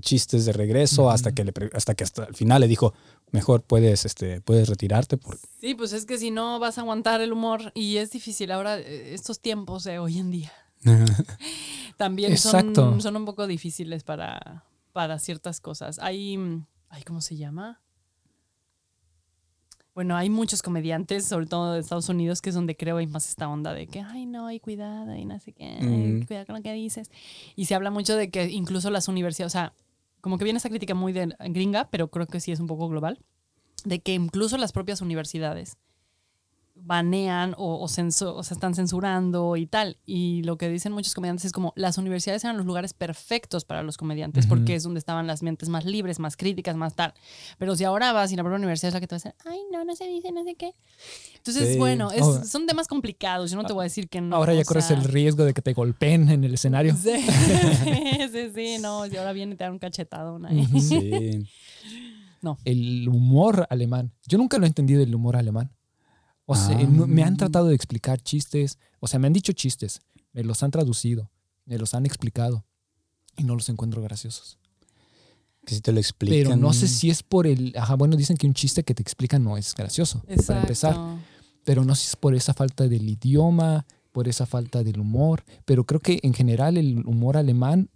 chistes 0.00 0.46
de 0.46 0.52
regreso 0.52 1.02
Ujú. 1.02 1.10
hasta 1.10 1.32
que 1.32 1.44
le 1.44 1.52
hasta 1.74 1.94
que 1.94 2.04
hasta 2.04 2.24
el 2.24 2.34
final 2.34 2.62
le 2.62 2.68
dijo 2.68 2.94
mejor 3.32 3.62
puedes 3.62 4.06
este 4.06 4.40
puedes 4.40 4.68
retirarte 4.68 5.18
por 5.18 5.38
Sí, 5.60 5.74
pues 5.74 5.92
es 5.92 6.06
que 6.06 6.16
si 6.16 6.30
no 6.30 6.58
vas 6.58 6.78
a 6.78 6.80
aguantar 6.80 7.20
el 7.20 7.32
humor 7.32 7.70
y 7.74 7.98
es 7.98 8.10
difícil 8.10 8.50
ahora, 8.50 8.78
eh, 8.78 9.12
estos 9.12 9.40
tiempos 9.40 9.84
de 9.84 9.98
hoy 9.98 10.18
en 10.18 10.30
día 10.30 10.52
también 11.96 12.38
son, 12.38 13.00
son 13.00 13.16
un 13.16 13.24
poco 13.24 13.46
difíciles 13.46 14.04
para, 14.04 14.64
para 14.92 15.18
ciertas 15.18 15.60
cosas. 15.60 15.98
Hay, 15.98 16.36
mm, 16.36 16.66
ay, 16.90 17.02
¿cómo 17.02 17.20
se 17.20 17.36
llama? 17.36 17.80
Bueno, 19.94 20.16
hay 20.16 20.28
muchos 20.28 20.60
comediantes, 20.60 21.24
sobre 21.24 21.46
todo 21.46 21.72
de 21.74 21.80
Estados 21.80 22.08
Unidos, 22.08 22.42
que 22.42 22.48
es 22.48 22.54
donde 22.56 22.76
creo 22.76 22.96
hay 22.96 23.06
más 23.06 23.28
esta 23.28 23.48
onda 23.48 23.72
de 23.72 23.86
que, 23.86 24.00
ay, 24.00 24.26
no, 24.26 24.46
hay 24.46 24.58
cuidado 24.58 25.14
y 25.14 25.24
no 25.24 25.38
sé 25.38 25.52
qué, 25.52 25.78
Mm. 25.80 26.26
cuidado 26.26 26.46
con 26.46 26.56
lo 26.56 26.62
que 26.62 26.72
dices. 26.72 27.10
Y 27.54 27.66
se 27.66 27.76
habla 27.76 27.90
mucho 27.90 28.16
de 28.16 28.28
que 28.28 28.50
incluso 28.50 28.90
las 28.90 29.06
universidades, 29.06 29.52
o 29.52 29.56
sea, 29.56 29.72
como 30.20 30.36
que 30.36 30.44
viene 30.44 30.56
esa 30.56 30.68
crítica 30.68 30.94
muy 30.94 31.12
de 31.12 31.34
gringa, 31.48 31.88
pero 31.90 32.08
creo 32.08 32.26
que 32.26 32.40
sí 32.40 32.50
es 32.50 32.58
un 32.58 32.66
poco 32.66 32.88
global, 32.88 33.20
de 33.84 34.00
que 34.00 34.14
incluso 34.14 34.56
las 34.58 34.72
propias 34.72 35.00
universidades 35.00 35.76
banean 36.86 37.54
o, 37.56 37.80
o, 37.82 37.88
censo- 37.88 38.34
o 38.34 38.42
sea, 38.42 38.54
están 38.54 38.74
censurando 38.74 39.56
y 39.56 39.66
tal. 39.66 39.96
Y 40.04 40.42
lo 40.42 40.58
que 40.58 40.68
dicen 40.68 40.92
muchos 40.92 41.14
comediantes 41.14 41.46
es 41.46 41.52
como 41.52 41.72
las 41.76 41.96
universidades 41.98 42.44
eran 42.44 42.56
los 42.58 42.66
lugares 42.66 42.92
perfectos 42.92 43.64
para 43.64 43.82
los 43.82 43.96
comediantes 43.96 44.46
porque 44.46 44.74
es 44.74 44.82
donde 44.82 44.98
estaban 44.98 45.26
las 45.26 45.42
mentes 45.42 45.68
más 45.70 45.84
libres, 45.86 46.18
más 46.18 46.36
críticas, 46.36 46.76
más 46.76 46.94
tal. 46.94 47.14
Pero 47.58 47.74
si 47.74 47.84
ahora 47.84 48.12
vas 48.12 48.32
y 48.32 48.36
la 48.36 48.42
propia 48.42 48.58
universidad 48.58 48.88
es 48.88 48.94
la 48.94 49.00
que 49.00 49.06
te 49.06 49.14
va 49.14 49.16
a 49.16 49.22
decir, 49.22 49.34
ay, 49.46 49.58
no, 49.72 49.84
no 49.84 49.96
se 49.96 50.06
dice, 50.06 50.30
no 50.32 50.44
sé 50.44 50.54
qué. 50.56 50.72
Entonces, 51.38 51.72
Sí. 51.72 51.78
bueno, 51.78 52.10
es- 52.10 52.22
Oh. 52.22 52.44
son 52.44 52.66
temas 52.66 52.86
complicados. 52.88 53.50
Yo 53.50 53.56
no 53.56 53.64
te 53.64 53.72
voy 53.72 53.82
a 53.82 53.84
decir 53.84 54.08
que 54.08 54.20
no. 54.20 54.36
Ahora 54.36 54.52
ya 54.54 54.64
corres 54.64 54.84
sea, 54.86 54.96
el 54.96 55.04
riesgo 55.04 55.44
de 55.44 55.54
que 55.54 55.62
te 55.62 55.72
golpeen 55.72 56.28
en 56.28 56.44
el 56.44 56.54
escenario. 56.54 56.94
Sí, 56.96 57.10
sí, 58.32 58.50
sí, 58.54 58.76
no. 58.80 59.06
Y 59.06 59.16
ahora 59.16 59.32
viene 59.32 59.54
y 59.54 59.56
te 59.56 59.64
da 59.64 59.70
un 59.70 59.78
cachetadón 59.78 60.46
ahí. 60.46 60.66
Sí 60.80 61.46
El 62.66 63.08
humor 63.08 63.66
alemán. 63.70 64.12
Yo 64.26 64.36
nunca 64.36 64.58
lo 64.58 64.64
he 64.64 64.68
entendido 64.68 65.02
el 65.02 65.14
humor 65.14 65.36
alemán. 65.36 65.70
O 66.46 66.54
sea, 66.54 66.76
Ah. 66.78 66.82
no- 66.82 67.06
me 67.06 67.22
han 67.22 67.36
tratado 67.36 67.68
de 67.68 67.74
explicar 67.74 68.20
chistes. 68.20 68.78
O 69.00 69.06
sea, 69.06 69.18
me 69.18 69.26
han 69.26 69.32
dicho 69.32 69.52
chistes. 69.52 70.00
Me 70.32 70.42
los 70.44 70.62
han 70.62 70.70
traducido. 70.70 71.30
Me 71.64 71.78
los 71.78 71.94
han 71.94 72.04
explicado. 72.06 72.64
Y 73.36 73.44
no 73.44 73.54
los 73.54 73.68
encuentro 73.68 74.02
graciosos. 74.02 74.58
Que 75.64 75.74
si 75.74 75.80
te 75.80 75.92
lo 75.92 75.98
explican. 76.00 76.36
Pero 76.36 76.56
no 76.56 76.72
sé 76.74 76.86
si 76.88 77.08
es 77.10 77.22
por 77.22 77.46
el. 77.46 77.72
Ajá, 77.76 77.94
bueno, 77.94 78.16
dicen 78.16 78.36
que 78.36 78.46
un 78.46 78.52
chiste 78.54 78.82
que 78.84 78.94
te 78.94 79.02
explican 79.02 79.42
no 79.42 79.56
es 79.56 79.74
gracioso, 79.74 80.20
para 80.46 80.60
empezar. 80.60 80.92
Exacto. 80.92 81.18
Pero 81.64 81.84
no 81.86 81.94
sé 81.94 82.02
si 82.02 82.08
es 82.08 82.16
por 82.16 82.34
esa 82.34 82.52
falta 82.52 82.86
del 82.86 83.08
idioma, 83.08 83.86
por 84.12 84.28
esa 84.28 84.44
falta 84.44 84.84
del 84.84 85.00
humor. 85.00 85.42
Pero 85.64 85.84
creo 85.84 86.00
que 86.00 86.20
en 86.22 86.34
general 86.34 86.76
el 86.76 86.98
humor 87.06 87.38
alemán 87.38 87.88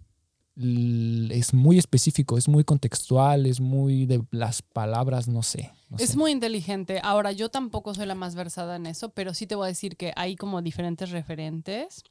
es 0.61 1.53
muy 1.53 1.77
específico, 1.77 2.37
es 2.37 2.47
muy 2.49 2.63
contextual, 2.63 3.45
es 3.45 3.59
muy 3.61 4.05
de 4.05 4.21
las 4.31 4.61
palabras, 4.61 5.27
no 5.27 5.41
sé. 5.41 5.71
no 5.89 5.97
Es 5.97 6.11
sé. 6.11 6.17
muy 6.17 6.31
inteligente. 6.31 6.99
Ahora, 7.01 7.31
yo 7.31 7.49
tampoco 7.49 7.93
soy 7.93 8.05
la 8.05 8.15
más 8.15 8.35
versada 8.35 8.75
en 8.75 8.85
eso, 8.85 9.09
pero 9.09 9.33
sí 9.33 9.47
te 9.47 9.55
voy 9.55 9.65
a 9.65 9.67
decir 9.69 9.95
que 9.95 10.11
hay 10.15 10.35
como 10.35 10.61
diferentes 10.61 11.11
referentes. 11.11 12.03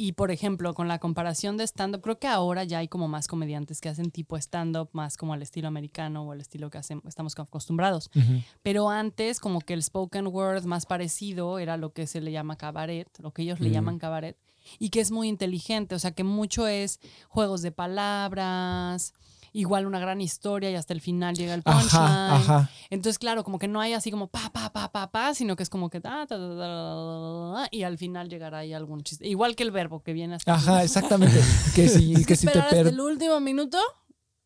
Y 0.00 0.12
por 0.12 0.30
ejemplo, 0.30 0.74
con 0.74 0.86
la 0.86 1.00
comparación 1.00 1.56
de 1.56 1.64
stand-up, 1.66 2.02
creo 2.02 2.18
que 2.20 2.28
ahora 2.28 2.62
ya 2.62 2.78
hay 2.78 2.86
como 2.86 3.08
más 3.08 3.26
comediantes 3.26 3.80
que 3.80 3.88
hacen 3.88 4.12
tipo 4.12 4.36
stand-up 4.36 4.90
más 4.92 5.16
como 5.16 5.32
al 5.32 5.42
estilo 5.42 5.66
americano 5.66 6.22
o 6.22 6.30
al 6.30 6.40
estilo 6.40 6.70
que 6.70 6.78
hacen, 6.78 7.02
estamos 7.04 7.34
acostumbrados. 7.36 8.08
Pero 8.62 8.90
antes, 8.90 9.40
como 9.40 9.60
que 9.60 9.74
el 9.74 9.82
spoken 9.82 10.28
word 10.28 10.64
más 10.66 10.86
parecido 10.86 11.58
era 11.58 11.76
lo 11.76 11.92
que 11.92 12.06
se 12.06 12.20
le 12.20 12.30
llama 12.30 12.54
cabaret, 12.56 13.08
lo 13.18 13.32
que 13.32 13.42
ellos 13.42 13.58
le 13.58 13.70
Mm. 13.70 13.72
llaman 13.72 13.98
cabaret, 13.98 14.36
y 14.78 14.90
que 14.90 15.00
es 15.00 15.10
muy 15.10 15.28
inteligente, 15.28 15.94
o 15.94 15.98
sea, 15.98 16.10
que 16.12 16.24
mucho 16.24 16.66
es 16.66 17.00
juegos 17.28 17.62
de 17.62 17.72
palabras, 17.72 19.12
igual 19.52 19.86
una 19.86 19.98
gran 19.98 20.20
historia 20.20 20.70
y 20.70 20.74
hasta 20.74 20.92
el 20.92 21.00
final 21.00 21.34
llega 21.34 21.54
el 21.54 21.62
punchline. 21.62 22.02
Ajá, 22.02 22.36
ajá. 22.36 22.70
Entonces, 22.90 23.18
claro, 23.18 23.44
como 23.44 23.58
que 23.58 23.66
no 23.68 23.80
hay 23.80 23.92
así 23.94 24.10
como 24.10 24.28
pa, 24.28 24.50
pa, 24.52 24.70
pa, 24.72 24.92
pa, 24.92 25.10
pa, 25.10 25.34
sino 25.34 25.56
que 25.56 25.62
es 25.62 25.70
como 25.70 25.90
que 25.90 26.00
ta, 26.00 26.26
ta, 26.26 26.36
ta, 26.36 26.38
ta, 26.38 26.56
ta, 26.56 26.56
ta, 26.56 27.62
ta, 27.62 27.68
y 27.70 27.82
al 27.82 27.98
final 27.98 28.28
llegará 28.28 28.58
ahí 28.58 28.72
algún 28.72 29.02
chiste. 29.02 29.26
Igual 29.26 29.56
que 29.56 29.62
el 29.62 29.70
verbo 29.70 30.02
que 30.02 30.12
viene 30.12 30.34
hasta 30.36 30.54
Ajá, 30.54 30.84
exactamente. 30.84 31.40
Que 31.74 31.88
si, 31.88 32.14
que 32.24 32.24
que 32.24 32.36
si 32.36 32.46
te 32.46 32.58
hasta 32.58 32.80
el 32.80 33.00
último 33.00 33.40
minuto. 33.40 33.78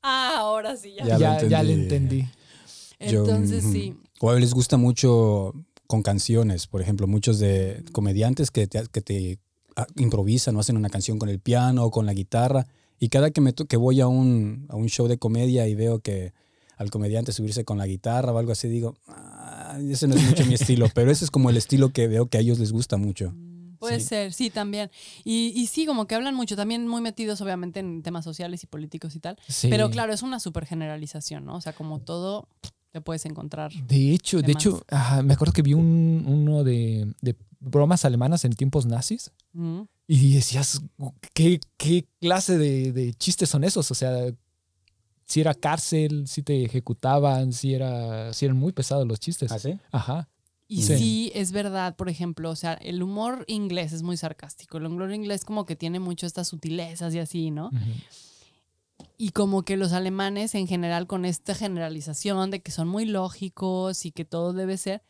Ah, 0.02 0.37
ahora 0.38 0.76
sí, 0.76 0.94
ya. 0.96 1.04
Ya 1.04 1.18
Ya, 1.18 1.42
lo 1.42 1.48
ya 1.48 1.62
le 1.62 1.72
entendí. 1.74 2.20
entendí. 2.20 3.12
Yo, 3.12 3.20
Entonces, 3.24 3.64
sí. 3.64 3.96
O 4.20 4.30
a 4.30 4.38
les 4.38 4.54
gusta 4.54 4.76
mucho 4.76 5.52
con 5.88 6.02
canciones, 6.02 6.66
por 6.68 6.80
ejemplo, 6.80 7.06
muchos 7.06 7.38
de 7.38 7.85
comediantes 7.92 8.50
que 8.50 8.66
te, 8.66 8.87
que 8.87 9.00
te 9.02 9.40
improvisan 9.96 10.56
o 10.56 10.61
hacen 10.61 10.76
una 10.76 10.90
canción 10.90 11.18
con 11.18 11.28
el 11.28 11.38
piano 11.40 11.85
o 11.85 11.90
con 11.90 12.06
la 12.06 12.12
guitarra. 12.14 12.66
Y 12.98 13.08
cada 13.08 13.30
que, 13.30 13.40
me 13.40 13.52
to- 13.52 13.64
que 13.66 13.76
voy 13.76 14.00
a 14.00 14.06
un, 14.06 14.66
a 14.68 14.76
un 14.76 14.88
show 14.88 15.08
de 15.08 15.18
comedia 15.18 15.66
y 15.68 15.74
veo 15.74 16.00
que 16.00 16.32
al 16.76 16.90
comediante 16.90 17.32
subirse 17.32 17.64
con 17.64 17.78
la 17.78 17.87
guitarra 17.87 18.32
o 18.32 18.38
algo 18.38 18.52
así, 18.52 18.68
digo, 18.68 18.96
"Ah, 19.08 19.78
ese 19.88 20.08
no 20.08 20.14
es 20.16 20.22
mucho 20.22 20.44
mi 20.46 20.54
estilo, 20.54 20.87
pero 20.94 21.11
ese 21.11 21.24
es 21.24 21.30
como 21.30 21.50
el 21.50 21.56
estilo 21.56 21.90
que 21.92 22.08
veo 22.08 22.26
que 22.26 22.38
a 22.38 22.40
ellos 22.40 22.58
les 22.58 22.72
gusta 22.72 22.96
mucho. 22.96 23.35
Puede 23.78 23.98
Sí. 24.00 24.06
ser, 24.06 24.32
sí, 24.32 24.50
también. 24.50 24.90
Y, 25.24 25.52
y 25.56 25.66
sí, 25.66 25.87
como 25.87 26.06
que 26.06 26.14
hablan 26.14 26.37
mucho, 26.37 26.54
también 26.54 26.87
muy 26.87 27.00
metidos 27.00 27.40
obviamente 27.40 27.80
en 27.80 28.02
temas 28.02 28.24
sociales 28.24 28.62
y 28.62 28.66
políticos 28.68 29.16
y 29.16 29.18
tal. 29.18 29.37
Sí. 29.48 29.68
Pero 29.68 29.90
claro, 29.90 30.12
es 30.12 30.22
una 30.22 30.38
super 30.38 30.66
generalización, 30.66 31.44
¿no? 31.44 31.56
O 31.56 31.61
sea, 31.61 31.72
como 31.72 31.98
todo 31.98 32.46
te 32.92 33.00
puedes 33.00 33.24
encontrar. 33.26 33.72
De 33.88 34.12
hecho, 34.12 34.37
de 34.38 34.44
de 34.48 34.52
hecho, 34.52 34.85
ajá, 34.88 35.22
me 35.22 35.35
acuerdo 35.35 35.52
que 35.52 35.62
vi 35.62 35.74
un, 35.74 36.24
uno 36.28 36.62
de, 36.62 37.12
de 37.22 37.35
bromas 37.62 38.05
alemanas 38.05 38.44
en 38.44 38.53
tiempos 38.53 38.87
nazis 38.87 39.31
Mm. 39.55 39.83
y 40.09 40.35
decías, 40.35 40.81
¿qué, 41.35 41.61
qué 41.77 42.07
clase 42.20 42.59
de, 42.59 42.92
de 42.92 43.14
chistes 43.14 43.48
son 43.51 43.64
esos? 43.64 43.90
O 43.90 43.94
sea, 43.94 44.33
si 45.27 45.40
era 45.40 45.55
cárcel, 45.55 46.27
si 46.27 46.42
te 46.42 46.64
ejecutaban, 46.64 47.53
si, 47.53 47.75
era, 47.75 48.33
si 48.33 48.44
eran 48.46 48.57
muy 48.59 48.72
pesados 48.72 49.07
los 49.07 49.20
chistes. 49.20 49.53
¿Ah, 49.53 49.59
sí? 49.59 49.79
Ajá. 49.90 50.29
Y 50.68 50.83
Sí. 50.83 50.96
sí. 50.98 51.33
es 51.35 51.53
verdad, 51.53 51.96
por 51.96 52.09
ejemplo, 52.09 52.48
o 52.51 52.57
sea, 52.57 52.72
el 52.75 53.03
humor 53.03 53.44
inglés 53.46 53.92
es 53.92 54.03
muy 54.03 54.16
sarcástico. 54.16 54.79
El 54.79 54.87
humor 54.87 55.12
inglés 55.12 55.44
como 55.44 55.66
que 55.66 55.77
tiene 55.77 56.01
mucho 56.01 56.27
estas 56.27 56.48
sutilezas 56.48 57.14
y 57.14 57.18
así, 57.18 57.51
¿no? 57.51 57.70
Y 59.18 59.31
como 59.31 59.62
que 59.64 59.77
los 59.77 59.92
alemanes 59.92 60.55
en 60.55 60.66
general 60.66 61.07
con 61.07 61.25
esta 61.25 61.55
generalización 61.55 62.51
de 62.51 62.61
que 62.61 62.72
son 62.72 62.88
muy 62.88 63.05
lógicos 63.05 64.05
y 64.07 64.12
que 64.12 64.25
todo 64.25 64.53
debe 64.53 64.79
ser, 64.79 65.03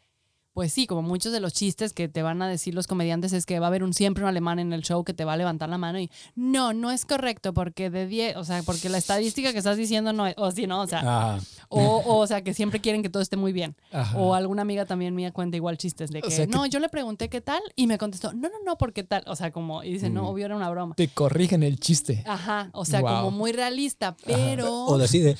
pues 0.52 0.72
sí, 0.72 0.86
como 0.86 1.02
muchos 1.02 1.32
de 1.32 1.40
los 1.40 1.52
chistes 1.52 1.92
que 1.92 2.08
te 2.08 2.22
van 2.22 2.42
a 2.42 2.48
decir 2.48 2.74
los 2.74 2.86
comediantes 2.86 3.32
es 3.32 3.46
que 3.46 3.58
va 3.58 3.66
a 3.66 3.68
haber 3.68 3.82
un 3.82 3.94
siempre 3.94 4.22
un 4.22 4.28
alemán 4.28 4.58
en 4.58 4.72
el 4.72 4.82
show 4.82 5.02
que 5.04 5.14
te 5.14 5.24
va 5.24 5.32
a 5.32 5.36
levantar 5.36 5.68
la 5.68 5.78
mano 5.78 5.98
y 5.98 6.10
no, 6.34 6.72
no 6.74 6.90
es 6.90 7.04
correcto 7.06 7.54
porque 7.54 7.88
de 7.90 8.06
10, 8.06 8.36
o 8.36 8.44
sea, 8.44 8.62
porque 8.62 8.88
la 8.88 8.98
estadística 8.98 9.52
que 9.52 9.58
estás 9.58 9.76
diciendo 9.76 10.12
no 10.12 10.26
es, 10.26 10.34
o 10.36 10.50
sí, 10.50 10.66
no, 10.66 10.80
o 10.82 10.86
sea, 10.86 11.00
Ah, 11.04 11.38
o, 11.68 11.80
o, 11.80 12.18
o 12.18 12.26
sea, 12.26 12.42
que 12.42 12.52
siempre 12.54 12.80
quieren 12.80 13.02
que 13.02 13.08
todo 13.08 13.22
esté 13.22 13.36
muy 13.36 13.52
bien. 13.52 13.74
Ajá. 13.92 14.18
O 14.18 14.34
alguna 14.34 14.62
amiga 14.62 14.84
también 14.84 15.14
mía 15.14 15.32
cuenta 15.32 15.56
igual 15.56 15.78
chistes 15.78 16.10
de 16.10 16.18
O 16.18 16.22
que, 16.22 16.30
sea 16.30 16.46
que- 16.46 16.52
no, 16.52 16.66
yo 16.66 16.78
le 16.80 16.88
pregunté 16.88 17.28
qué 17.28 17.40
tal 17.40 17.60
y 17.76 17.86
me 17.86 17.96
contestó, 17.98 18.32
no, 18.32 18.48
no, 18.48 18.56
no, 18.64 18.76
porque 18.78 19.02
tal, 19.04 19.22
o 19.26 19.36
sea, 19.36 19.50
como, 19.52 19.82
y 19.82 19.92
dice, 19.92 20.10
no, 20.10 20.22
Mm. 20.22 20.26
obvio 20.26 20.46
era 20.46 20.56
una 20.56 20.68
broma. 20.70 20.94
Te 20.94 21.08
corrigen 21.08 21.62
el 21.62 21.78
chiste. 21.80 22.22
Ajá, 22.26 22.68
o 22.72 22.84
sea, 22.84 23.00
Wow. 23.00 23.10
como 23.16 23.30
muy 23.30 23.52
realista, 23.52 24.16
pero... 24.26 24.70
o 24.86 25.00
así 25.00 25.18
de, 25.20 25.30
"Eh, 25.30 25.36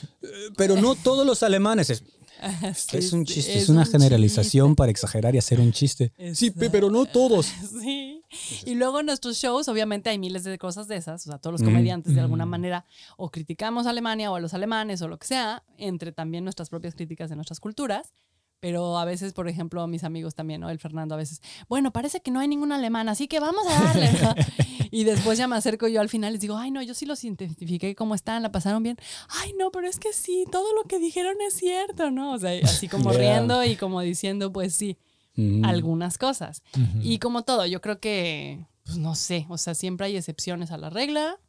pero 0.57 0.77
no 0.77 0.95
todos 0.95 1.27
los 1.27 1.43
alemanes. 1.43 1.91
Es, 1.91 2.03
Sí, 2.75 2.97
es 2.97 3.13
un 3.13 3.25
chiste, 3.25 3.59
es, 3.59 3.69
una 3.69 3.81
un 3.83 3.87
generalización 3.87 4.69
chiste. 4.69 4.77
para 4.77 4.91
exagerar 4.91 5.35
y 5.35 5.39
hacer 5.39 5.61
un 5.61 5.73
chiste. 5.73 6.13
Sí, 6.35 6.51
pe- 6.51 6.71
pero 6.71 6.91
no 6.91 7.07
todos. 7.07 7.47
Sí. 7.83 8.23
Y 8.65 8.75
luego 8.77 9.01
en 9.01 9.07
nuestros 9.07 9.37
shows, 9.37 9.69
obviamente, 9.69 10.09
hay 10.09 10.19
miles 10.19 10.43
de 10.45 10.57
cosas 10.57 10.89
de 10.89 10.97
esas. 10.97 11.27
O 11.27 11.31
sea, 11.31 11.39
todos 11.39 11.53
los 11.53 11.61
Mm. 11.63 11.65
comediantes 11.67 12.15
de 12.15 12.21
alguna 12.23 12.47
manera 12.47 12.87
o 13.19 13.31
criticamos 13.31 13.87
a 13.87 13.91
Alemania 13.91 14.31
o 14.33 14.37
a 14.37 14.41
los 14.41 14.55
alemanes 14.55 15.03
o 15.03 15.09
lo 15.09 15.19
que 15.19 15.27
sea, 15.27 15.65
entre 15.77 16.13
también 16.13 16.43
nuestras 16.45 16.71
propias 16.71 16.95
críticas 16.95 17.29
de 17.29 17.37
nuestras 17.37 17.61
culturas. 17.61 18.15
Pero 18.63 18.97
a 18.97 19.05
veces, 19.05 19.33
por 19.33 19.49
ejemplo, 19.49 19.85
mis 19.89 20.05
amigos 20.05 20.37
también, 20.37 20.61
¿no? 20.61 20.71
El 20.71 20.79
Fernando 20.79 21.17
a 21.17 21.19
veces, 21.19 21.43
bueno, 21.69 21.93
parece 21.93 22.21
que 22.23 22.31
no 22.31 22.39
hay 22.39 22.47
ningún 22.47 22.71
alemán, 22.71 23.09
así 23.09 23.27
que 23.27 23.41
vamos 23.41 23.67
a 23.69 23.83
darle. 23.83 24.13
¿no? 24.23 24.35
y 24.93 25.03
después 25.03 25.37
ya 25.37 25.49
me 25.49 25.57
acerco 25.57 25.89
yo 25.89 26.01
al 26.01 26.09
final 26.09 26.31
y 26.31 26.35
les 26.35 26.41
digo, 26.43 26.57
ay, 26.57 26.71
no, 26.71 26.81
yo 26.81 26.95
sí 26.95 27.05
los 27.05 27.25
identifiqué, 27.25 27.97
¿cómo 27.97 28.15
están? 28.15 28.41
¿La 28.41 28.53
pasaron 28.53 28.85
bien? 28.85 28.99
Ay, 29.43 29.53
no, 29.59 29.73
pero 29.73 29.89
es 29.89 29.99
que 29.99 30.13
sí, 30.13 30.45
todo 30.53 30.73
lo 30.77 30.85
que 30.85 31.01
dijeron 31.01 31.35
es 31.45 31.55
cierto, 31.55 32.13
¿no? 32.13 32.35
O 32.35 32.39
sea, 32.39 32.53
así 32.63 32.87
como 32.87 33.11
Yeah. 33.11 33.19
riendo 33.41 33.65
y 33.65 33.75
como 33.75 34.01
diciendo, 34.01 34.53
pues 34.53 34.77
sí, 34.77 34.97
Mm. 35.35 35.65
algunas 35.65 36.17
cosas. 36.17 36.63
Y 37.03 37.19
como 37.19 37.43
todo, 37.43 37.67
yo 37.67 37.81
creo 37.81 37.99
que, 37.99 38.65
pues 38.85 38.99
no 38.99 39.17
sé, 39.17 39.47
o 39.49 39.59
sea, 39.59 39.75
siempre 39.75 40.07
hay 40.07 40.17
excepciones 40.17 40.71
a 40.71 40.77
la 40.79 40.89
regla. 40.89 41.41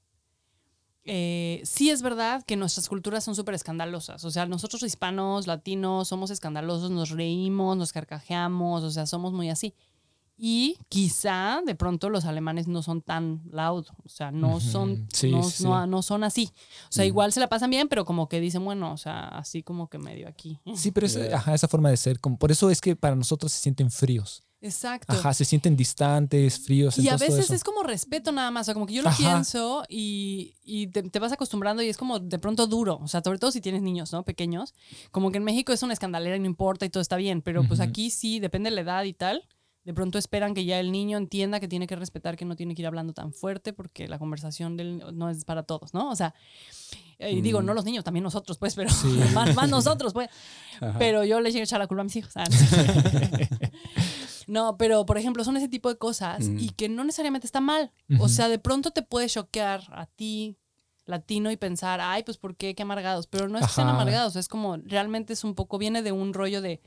Eh, 1.06 1.62
sí 1.66 1.90
es 1.90 2.02
verdad 2.02 2.44
que 2.46 2.56
nuestras 2.56 2.88
culturas 2.88 3.24
son 3.24 3.36
súper 3.36 3.56
escandalosas. 3.56 4.24
O 4.24 4.32
sea, 4.32 4.46
nosotros 4.46 4.84
hispanos, 4.84 5.48
latinos, 5.48 6.08
somos 6.08 6.32
escandalosos, 6.32 6.92
nos 6.92 7.10
reímos, 7.10 7.76
nos 7.78 7.92
carcajeamos, 7.92 8.84
o 8.84 8.92
sea, 8.92 9.06
somos 9.06 9.34
muy 9.34 9.50
así. 9.50 9.74
Y 10.36 10.78
quizá 10.90 11.62
de 11.66 11.76
pronto 11.76 12.10
los 12.10 12.26
alemanes 12.26 12.68
no 12.68 12.82
son 12.82 13.02
tan 13.04 13.44
loud, 13.52 13.86
o 14.04 14.10
sea, 14.10 14.32
no 14.32 14.60
son, 14.60 15.08
Sí, 15.14 15.30
no, 15.30 15.44
sí. 15.44 15.64
no- 15.64 15.86
no 15.86 16.02
son 16.02 16.24
así. 16.24 16.50
O 16.90 16.92
sea, 16.92 17.04
Ujú. 17.04 17.10
igual 17.10 17.32
se 17.34 17.40
la 17.40 17.48
pasan 17.50 17.70
bien, 17.70 17.88
pero 17.88 18.04
como 18.04 18.28
que 18.28 18.40
dicen, 18.40 18.66
bueno, 18.66 18.92
o 18.94 18.98
sea, 18.98 19.28
así 19.28 19.62
como 19.62 19.90
que 19.90 20.00
medio 20.00 20.28
aquí. 20.28 20.60
Sí, 20.76 20.92
pero 20.92 21.06
ajá, 21.36 21.54
esa 21.54 21.68
forma 21.68 21.90
de 21.92 21.98
ser. 21.98 22.20
Como, 22.20 22.38
por 22.38 22.52
eso 22.52 22.70
es 22.72 22.82
que 22.82 22.96
para 22.96 23.16
nosotros 23.16 23.52
se 23.52 23.60
sienten 23.60 23.92
fríos. 23.92 24.42
Exacto. 24.64 25.12
Ajá, 25.14 25.34
se 25.34 25.44
sienten 25.46 25.76
distantes, 25.76 26.58
fríos. 26.60 26.98
Y 26.98 27.10
a 27.10 27.18
veces 27.18 27.52
es 27.52 27.64
como 27.64 27.84
respeto 27.84 28.32
nada 28.32 28.50
más, 28.50 28.62
o 28.62 28.66
sea, 28.66 28.74
como 28.74 28.86
que 28.88 28.94
yo 28.94 29.02
lo 29.02 29.10
Ajá. 29.10 29.18
pienso 29.18 29.84
y, 29.90 30.56
y 30.64 30.88
te, 30.88 31.04
te 31.04 31.20
vas 31.20 31.34
acostumbrando 31.34 31.84
y 31.84 31.90
es 31.90 31.98
como 31.98 32.20
de 32.20 32.40
pronto 32.40 32.66
duro, 32.66 32.98
o 33.04 33.08
sea, 33.10 33.22
sobre 33.22 33.40
todo 33.40 33.52
si 33.52 33.60
tienes 33.60 33.82
niños, 33.82 34.14
¿no? 34.14 34.24
Pequeños, 34.24 34.74
como 35.12 35.32
que 35.32 35.38
en 35.38 35.44
México 35.44 35.74
es 35.74 35.84
una 35.84 35.92
escandalera 35.94 36.38
y 36.38 36.40
no 36.40 36.46
importa 36.46 36.86
y 36.86 36.90
todo 36.90 37.02
está 37.02 37.18
bien, 37.18 37.42
pero 37.42 37.64
pues 37.66 37.82
aquí 37.82 38.10
sí, 38.10 38.40
depende 38.40 38.70
de 38.70 38.76
la 38.78 38.82
edad 38.82 39.04
y 39.04 39.14
tal, 39.14 39.46
de 39.84 39.94
pronto 39.94 40.18
esperan 40.18 40.54
que 40.54 40.64
ya 40.64 40.80
el 40.80 40.94
niño 40.94 41.18
entienda 41.18 41.60
que 41.60 41.68
tiene 41.68 41.86
que 41.86 41.98
respetar, 41.98 42.38
que 42.38 42.46
no 42.46 42.56
tiene 42.56 42.74
que 42.74 42.82
ir 42.84 42.88
hablando 42.88 43.12
tan 43.12 43.34
fuerte 43.34 43.74
porque 43.74 44.08
la 44.08 44.18
conversación 44.18 44.78
del, 44.78 45.04
no 45.14 45.30
es 45.30 45.44
para 45.44 45.64
todos, 45.64 45.94
¿no? 45.94 46.10
O 46.10 46.16
sea, 46.16 46.34
eh, 47.20 47.32
y 47.34 47.42
digo, 47.42 47.62
Mm. 47.62 47.66
no 47.66 47.74
los 47.74 47.84
niños, 47.84 48.04
también 48.06 48.24
nosotros, 48.24 48.58
pues, 48.58 48.76
pero 48.76 48.90
Sí. 48.90 49.08
más, 49.34 49.54
más 49.56 49.70
nosotros, 49.70 50.14
pues. 50.14 50.30
Ajá. 50.80 50.96
Pero 51.00 51.26
yo 51.26 51.42
les 51.42 51.54
llego 51.54 51.64
a 51.64 51.66
echar 51.66 51.80
la 51.80 51.88
culpa 51.88 52.02
a 52.02 52.04
mis 52.06 52.16
hijos. 52.16 52.34
No. 54.48 54.78
Pero 54.78 55.06
por 55.06 55.18
ejemplo, 55.18 55.44
son 55.44 55.58
ese 55.58 55.68
tipo 55.70 55.90
de 55.90 55.98
cosas 55.98 56.48
Mm. 56.48 56.60
y 56.60 56.70
que 56.70 56.90
no 56.90 57.04
necesariamente 57.04 57.48
está 57.48 57.62
mal. 57.62 57.92
O 58.20 58.28
sea, 58.30 58.48
de 58.50 58.60
pronto 58.60 58.92
te 58.92 59.02
puede 59.02 59.28
choquear 59.28 59.84
a 59.92 60.06
ti, 60.06 60.58
latino, 61.06 61.52
y 61.52 61.58
pensar, 61.58 62.00
ay, 62.02 62.24
pues 62.24 62.38
¿por 62.38 62.56
qué? 62.56 62.76
Qué 62.76 62.84
amargados. 62.84 63.28
Pero 63.28 63.50
no 63.50 63.58
es 63.60 63.68
que 63.68 63.74
sean 63.74 63.88
Ajá. 63.88 64.02
amargados, 64.02 64.36
es 64.36 64.48
como 64.48 64.78
realmente 64.78 65.34
es 65.34 65.44
un 65.44 65.54
poco, 65.56 65.78
viene 65.78 66.02
de 66.02 66.12
un 66.14 66.34
rollo 66.34 66.62
de, 66.62 66.82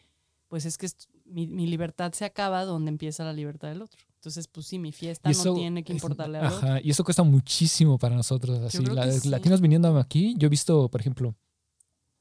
pues 0.48 0.64
es 0.64 0.78
que 0.78 0.88
mi, 1.24 1.46
mi 1.46 1.66
libertad 1.66 2.12
se 2.12 2.24
acaba 2.24 2.64
donde 2.64 2.88
empieza 2.90 3.24
la 3.24 3.32
libertad 3.32 3.68
del 3.68 3.82
otro. 3.82 3.98
Entonces, 4.14 4.48
pues 4.48 4.66
sí, 4.66 4.78
mi 4.78 4.90
fiesta 4.92 5.30
no 5.30 5.54
tiene 5.54 5.84
que 5.84 5.92
importarle 5.92 6.38
otro. 6.38 6.48
Ajá, 6.56 6.80
y 6.82 6.90
eso 6.90 7.04
cuesta 7.04 7.22
muchísimo 7.22 7.98
para 7.98 8.16
nosotros. 8.16 8.58
Así, 8.60 8.84
la- 8.86 9.12
sí. 9.12 9.28
latinos 9.28 9.60
viniendo 9.60 9.96
aquí, 9.98 10.34
yo 10.38 10.46
he 10.46 10.48
visto, 10.48 10.88
por 10.88 11.00
ejemplo, 11.00 11.34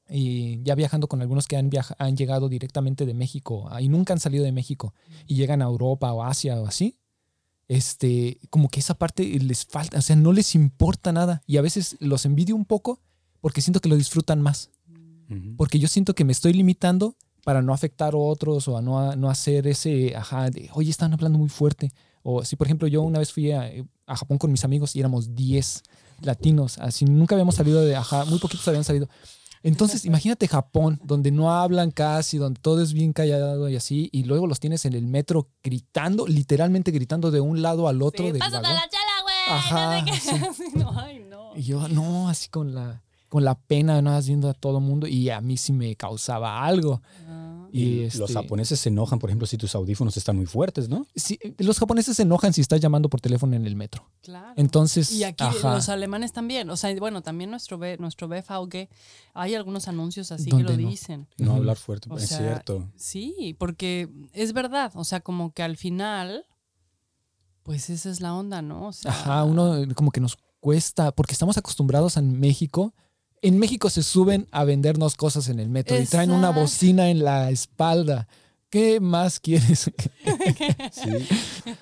y 0.10 0.62
ya 0.64 0.76
viajando 0.76 1.08
con 1.08 1.22
algunos 1.22 1.48
que 1.48 1.58
han, 1.58 1.70
viaja- 1.70 1.96
han 2.00 2.16
llegado 2.16 2.48
directamente 2.50 3.06
de 3.06 3.14
México 3.14 3.68
ah, 3.72 3.82
y 3.82 3.90
nunca 3.90 4.14
han 4.14 4.20
salido 4.20 4.44
de 4.44 4.52
México 4.52 4.94
y 5.28 5.36
llegan 5.36 5.62
a 5.62 5.66
Europa 5.66 6.12
o 6.14 6.24
Asia 6.24 6.60
o 6.62 6.68
así, 6.68 6.98
este, 7.68 8.40
como 8.50 8.70
que 8.70 8.80
esa 8.80 8.94
parte 8.94 9.24
les 9.40 9.66
falta, 9.66 9.98
o 9.98 10.02
sea, 10.02 10.16
no 10.16 10.32
les 10.32 10.54
importa 10.56 11.12
nada 11.12 11.42
y 11.48 11.58
a 11.58 11.62
veces 11.62 11.98
los 12.00 12.26
envidio 12.26 12.56
un 12.56 12.66
poco 12.66 13.00
porque 13.42 13.62
siento 13.62 13.80
que 13.80 13.90
lo 13.90 13.96
disfrutan 13.96 14.42
más, 14.42 14.70
Ujú. 15.30 15.56
porque 15.58 15.80
yo 15.80 15.88
siento 15.88 16.14
que 16.14 16.24
me 16.26 16.32
estoy 16.32 16.54
limitando 16.54 17.16
para 17.44 17.62
no 17.62 17.74
afectar 17.74 18.14
a 18.14 18.18
otros 18.18 18.68
o 18.68 18.78
a 18.78 18.82
no, 18.82 19.00
a- 19.00 19.16
no 19.16 19.30
hacer 19.30 19.68
ese, 19.68 20.16
ajá, 20.16 20.50
de, 20.50 20.70
oye, 20.74 20.90
están 20.90 21.14
hablando 21.14 21.38
muy 21.38 21.50
fuerte. 21.50 21.92
O 22.24 22.44
si, 22.44 22.56
por 22.56 22.66
ejemplo, 22.66 22.88
yo 22.88 23.04
una 23.04 23.20
vez 23.20 23.32
fui 23.32 23.52
a, 23.52 23.72
a 24.08 24.16
Japón 24.18 24.40
con 24.40 24.52
mis 24.52 24.64
amigos 24.64 24.96
y 24.96 25.00
éramos 25.00 25.36
10 25.36 25.84
latinos, 26.22 26.80
así 26.80 27.06
nunca 27.06 27.36
habíamos 27.36 27.54
salido 27.54 27.82
de, 27.86 27.96
ajá, 27.96 28.26
muy 28.26 28.40
poquitos 28.40 28.68
habían 28.68 28.84
salido. 28.84 29.08
Entonces, 29.68 30.06
imagínate 30.06 30.48
Japón, 30.48 31.00
donde 31.04 31.32
no 31.32 31.52
hablan 31.52 31.90
casi, 31.92 32.38
donde 32.38 32.60
todo 32.62 32.82
es 32.84 32.94
bien 32.94 33.14
callado 33.14 33.68
y 33.68 33.76
así, 33.76 34.10
y 34.12 34.24
luego 34.24 34.46
los 34.48 34.60
tienes 34.60 34.86
en 34.86 34.94
el 34.94 35.06
metro 35.08 35.50
gritando, 35.64 36.28
literalmente 36.28 36.92
gritando 36.92 37.32
de 37.32 37.40
un 37.42 37.62
lado 37.62 37.88
al 37.88 38.02
otro 38.02 38.26
Sí, 38.28 38.32
del 38.32 38.40
pásate 38.40 38.62
vagón. 38.62 38.76
la 38.78 38.90
chala, 38.90 39.22
güey. 39.24 39.36
Ajá, 39.50 40.02
no 40.02 40.54
sí. 40.54 40.64
No, 40.76 41.00
ay, 41.00 41.26
no. 41.30 41.56
Y 41.56 41.64
yo, 41.64 41.88
no, 41.88 42.30
así 42.30 42.48
con 42.50 42.76
la, 42.76 43.02
con 43.28 43.44
la 43.44 43.56
pena, 43.56 44.02
nada 44.02 44.18
más 44.18 44.28
viendo 44.28 44.50
a 44.50 44.54
todo 44.54 44.80
mundo, 44.80 45.08
y 45.08 45.30
a 45.32 45.42
mí 45.42 45.58
sí 45.58 45.74
me 45.74 45.96
causaba 45.96 46.64
algo. 46.64 47.02
Ah, 47.28 47.45
Y, 47.78 48.04
Los 48.06 48.16
este, 48.30 48.34
japoneses 48.34 48.80
se 48.80 48.90
enojan, 48.90 49.20
por 49.20 49.30
ejemplo, 49.30 49.46
si 49.48 49.58
tus 49.58 49.76
audífonos 49.76 50.16
están 50.18 50.36
muy 50.38 50.46
fuertes, 50.46 50.88
¿no? 50.88 51.06
sí, 51.16 51.38
los 51.58 51.78
japoneses 51.80 52.16
se 52.16 52.24
enojan 52.24 52.54
si 52.54 52.62
estás 52.62 52.80
llamando 52.80 53.10
por 53.10 53.20
teléfono 53.22 53.56
en 53.56 53.66
el 53.66 53.76
metro. 53.76 54.10
claro. 54.22 54.54
Entonces, 54.56 55.12
Y 55.12 55.24
aquí 55.24 55.44
ajá. 55.44 55.76
los 55.76 55.90
alemanes 55.90 56.32
también. 56.32 56.70
O 56.70 56.78
sea, 56.78 56.96
bueno, 57.00 57.22
también 57.22 57.50
nuestro, 57.50 57.78
B, 57.78 57.98
nuestro 58.00 58.28
BVG, 58.28 58.88
hay 59.34 59.56
algunos 59.56 59.88
anuncios 59.88 60.32
así 60.32 60.46
que 60.46 60.52
¿Dónde 60.52 60.76
lo 60.78 60.82
no? 60.84 60.90
dicen. 60.90 61.28
No 61.38 61.56
hablar 61.56 61.78
fuerte, 61.78 62.08
O 62.10 62.18
es 62.18 62.28
sea, 62.30 62.38
cierto. 62.38 62.90
Sí, 62.96 63.56
porque 63.60 64.10
es 64.34 64.54
verdad. 64.54 64.92
O 64.96 65.04
sea, 65.04 65.20
como 65.20 65.52
que 65.54 65.64
al 65.64 65.76
final, 65.78 66.46
pues 67.64 67.90
esa 67.90 68.10
es 68.10 68.22
la 68.22 68.34
onda, 68.36 68.62
¿no? 68.62 68.88
O 68.88 68.94
sea, 68.94 69.12
Ajá, 69.12 69.44
uno 69.44 69.78
eh, 69.78 69.88
como 69.96 70.12
que 70.12 70.22
nos 70.22 70.38
cuesta, 70.60 71.12
porque 71.12 71.34
estamos 71.34 71.58
acostumbrados 71.58 72.18
en 72.18 72.40
México. 72.40 72.94
En 73.42 73.60
México 73.60 73.90
se 73.90 74.02
suben 74.04 74.48
a 74.52 74.64
vendernos 74.64 75.16
cosas 75.16 75.50
en 75.50 75.60
el 75.60 75.70
metro 75.70 76.00
y 76.00 76.06
traen 76.06 76.32
una 76.32 76.50
bocina 76.52 77.10
en 77.10 77.24
la 77.24 77.50
espalda. 77.52 78.28
¿Qué 78.70 79.00
más 79.00 79.40
quieres? 79.40 79.92
Sí. 80.92 81.10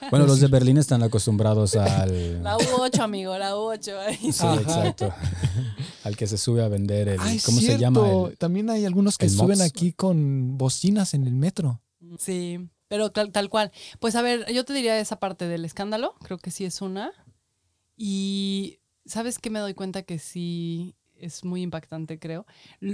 Bueno, 0.10 0.26
los 0.28 0.40
de 0.40 0.48
Berlín 0.48 0.78
están 0.78 1.02
acostumbrados 1.04 1.76
al... 1.76 2.44
La 2.44 2.58
U8, 2.58 3.00
amigo, 3.00 3.38
la 3.38 3.54
U8. 3.56 3.98
ahí. 4.00 4.32
Sí, 4.32 4.46
Ajá. 4.46 4.56
exacto. 4.62 5.14
Al 6.04 6.16
que 6.18 6.28
se 6.28 6.38
sube 6.38 6.62
a 6.64 6.68
vender 6.68 7.08
el... 7.10 7.20
Ay, 7.20 7.40
¿Cómo 7.40 7.60
se 7.62 7.78
llama? 7.78 8.08
El- 8.30 8.38
También 8.38 8.70
hay 8.70 8.86
algunos 8.86 9.18
que 9.18 9.30
suben 9.30 9.58
Mox. 9.60 9.62
aquí 9.62 9.94
con 9.94 10.58
bocinas 10.58 11.14
en 11.14 11.26
el 11.26 11.34
metro. 11.34 11.82
Sí, 12.20 12.60
pero 12.88 13.12
tal, 13.12 13.32
tal 13.32 13.50
cual. 13.50 13.72
Pues 14.00 14.16
a 14.16 14.22
ver, 14.22 14.52
yo 14.54 14.66
te 14.66 14.74
diría 14.74 15.00
esa 15.00 15.20
parte 15.20 15.48
del 15.48 15.66
escándalo, 15.66 16.16
creo 16.22 16.38
que 16.38 16.52
sí 16.52 16.66
es 16.66 16.82
una. 16.82 17.12
Y 17.96 18.80
sabes 19.06 19.40
que 19.40 19.50
me 19.50 19.60
doy 19.60 19.74
cuenta 19.74 20.04
que 20.04 20.20
sí 20.20 20.96
es 21.24 21.44
muy 21.44 21.62
impactante, 21.62 22.20
creo. 22.20 22.46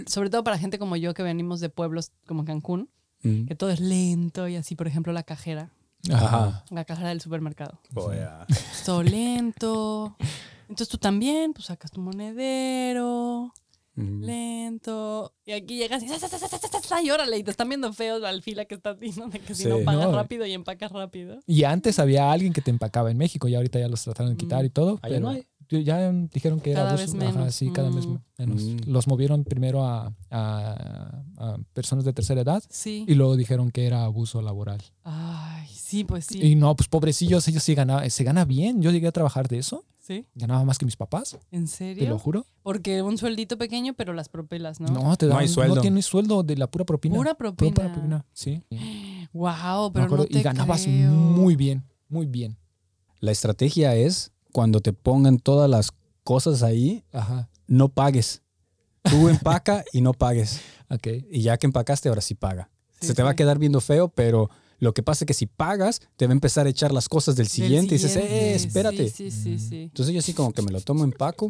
Sobre 0.08 0.30
todo 0.30 0.44
para 0.44 0.58
gente 0.58 0.78
como 0.80 0.96
yo 0.96 1.14
que 1.14 1.24
venimos 1.24 1.60
de 1.60 1.70
pueblos 1.70 2.12
como 2.28 2.46
Cancún, 2.46 2.90
Mm. 3.22 3.48
que 3.48 3.56
todo 3.56 3.70
es 3.70 3.82
lento 3.82 4.48
y 4.48 4.56
así, 4.56 4.76
por 4.76 4.88
ejemplo, 4.88 5.12
la 5.12 5.24
cajera, 5.24 5.72
Ajá. 6.14 6.64
la 6.70 6.86
cajera 6.86 7.10
del 7.10 7.20
supermercado. 7.20 7.80
Oh, 7.96 8.14
yeah. 8.14 8.46
Todo 8.86 9.04
lento. 9.04 10.16
Entonces 10.70 10.88
tú 10.88 10.98
también, 10.98 11.52
pues 11.52 11.66
sacas 11.66 11.92
tu 11.92 12.00
monedero, 12.00 13.54
Mm. 13.96 14.24
lento. 14.24 15.34
Y 15.46 15.52
aquí 15.52 15.76
llegas 15.78 16.02
y, 16.04 16.08
y 17.06 17.10
órale, 17.12 17.38
y 17.38 17.44
te 17.44 17.52
están 17.52 17.68
viendo 17.68 17.92
feos 17.92 18.24
al 18.24 18.42
fila 18.42 18.64
que 18.66 18.76
estás 18.76 18.98
viendo, 18.98 19.28
de 19.28 19.40
que 19.40 19.54
si 19.54 19.64
Sí. 19.64 19.70
no 19.70 19.80
pagas 19.84 20.06
No. 20.06 20.14
rápido 20.14 20.46
y 20.46 20.54
empacas 20.54 20.92
rápido. 20.94 21.40
Y 21.46 21.64
antes 21.66 22.00
había 22.00 22.32
alguien 22.32 22.54
que 22.54 22.62
te 22.62 22.70
empacaba 22.72 23.12
en 23.12 23.18
México 23.18 23.48
y 23.50 23.56
ahorita 23.56 23.80
ya 23.80 23.90
los 23.90 24.02
trataron 24.04 24.32
de 24.34 24.38
quitar 24.38 24.64
y 24.64 24.70
todo. 24.70 25.00
Allá 25.02 25.16
pero 25.16 25.20
no 25.20 25.30
hay. 25.30 25.46
Ya 25.70 26.12
dijeron 26.12 26.60
que 26.60 26.72
era 26.72 26.90
abuso. 26.90 27.16
vez 27.18 27.36
Ajá, 27.36 27.52
sí, 27.52 27.70
cada 27.72 27.90
vez 27.90 28.08
Mm. 28.08 28.18
menos. 28.38 28.64
Mm. 28.64 28.78
Los 28.92 29.08
movieron 29.08 29.44
primero 29.44 29.86
a, 29.86 30.14
a- 30.32 31.24
a 31.38 31.58
personas 31.74 32.06
de 32.06 32.14
tercera 32.14 32.42
edad 32.42 32.64
Sí. 32.70 33.06
y 33.08 33.14
luego 33.16 33.36
dijeron 33.38 33.70
que 33.72 33.86
era 33.86 34.04
abuso 34.04 34.42
laboral. 34.42 34.82
Ay, 35.04 35.68
sí, 35.72 36.04
pues 36.04 36.26
sí. 36.26 36.42
Y 36.42 36.56
no, 36.56 36.76
pues 36.76 36.88
pobrecillos, 36.90 37.48
ellos 37.48 37.64
sí 37.64 37.76
ganaban, 37.76 38.10
se 38.10 38.24
gana 38.24 38.46
bien. 38.46 38.82
Yo 38.82 38.92
llegué 38.92 39.08
a 39.08 39.12
trabajar 39.12 39.48
de 39.48 39.60
eso, 39.60 39.86
¿Sí? 40.00 40.26
ganaba 40.34 40.64
más 40.66 40.78
que 40.80 40.86
mis 40.86 40.96
papás, 40.96 41.34
¿En 41.52 41.66
te 41.66 41.68
lo 41.68 41.68
serio? 41.68 42.18
juro. 42.20 42.46
Porque 42.64 43.02
un 43.04 43.18
sueldito 43.20 43.58
pequeño, 43.60 43.94
pero 43.94 44.14
las 44.14 44.28
propelas, 44.30 44.80
¿no? 44.80 44.88
No, 44.88 45.16
te 45.18 45.28
No 45.28 45.34
dan, 45.34 45.42
hay 45.42 45.48
sueldo. 45.48 45.76
No 45.76 45.82
tienes 45.82 46.06
sueldo 46.08 46.42
de 46.42 46.58
la 46.58 46.66
pura 46.68 46.84
propina. 46.86 47.16
Pura 47.16 47.36
Pura 47.36 47.54
propina. 47.54 47.94
propina, 47.94 48.26
sí. 48.34 48.64
Wow, 49.34 49.92
pero 49.94 50.08
no 50.18 50.26
te 50.26 50.40
y 50.40 50.42
ganabas 50.42 50.84
creo. 50.86 51.12
muy 51.12 51.56
bien, 51.56 51.84
muy 52.08 52.26
bien. 52.26 52.58
La 53.20 53.32
estrategia 53.32 53.94
es 53.96 54.32
cuando 54.52 54.80
te 54.82 54.94
pongan 54.94 55.40
todas 55.40 55.70
las 55.70 55.92
cosas 56.24 56.64
ahí, 56.64 57.04
Ajá, 57.12 57.50
no 57.68 57.90
pagues. 57.90 58.42
Tú 59.04 59.30
empaca 59.30 59.84
y 59.94 60.02
no 60.02 60.14
pagues. 60.14 60.62
ok. 60.90 61.08
Y 61.32 61.42
ya 61.42 61.58
que 61.58 61.68
empacaste, 61.68 62.10
ahora 62.10 62.22
sí 62.22 62.36
paga. 62.36 62.70
Sí, 63.00 63.08
Se 63.08 63.14
te 63.14 63.24
va 63.24 63.32
a 63.32 63.36
quedar 63.36 63.58
viendo 63.60 63.80
feo, 63.82 64.10
pero 64.10 64.50
lo 64.80 64.94
que 64.94 65.04
pasa 65.04 65.24
es 65.24 65.28
que 65.28 65.34
si 65.34 65.46
pagas, 65.46 66.02
te 66.18 66.26
va 66.28 66.32
a 66.32 66.34
empezar 66.34 66.66
a 66.68 66.70
echar 66.70 66.92
las 66.92 67.08
cosas 67.10 67.36
del 67.36 67.46
Del 67.48 67.52
siguiente 67.52 67.96
y 67.96 67.98
dices, 67.98 68.16
eh, 68.18 68.56
espérate. 68.56 69.10
Sí, 69.10 69.32
sí, 69.32 69.58
sí, 69.58 69.60
sí. 69.60 69.82
Entonces 69.84 70.14
yo 70.14 70.20
así 70.20 70.34
como 70.34 70.52
que 70.52 70.62
me 70.62 70.72
lo 70.72 70.82
tomo 70.82 71.04
en 71.04 71.12
paco 71.12 71.50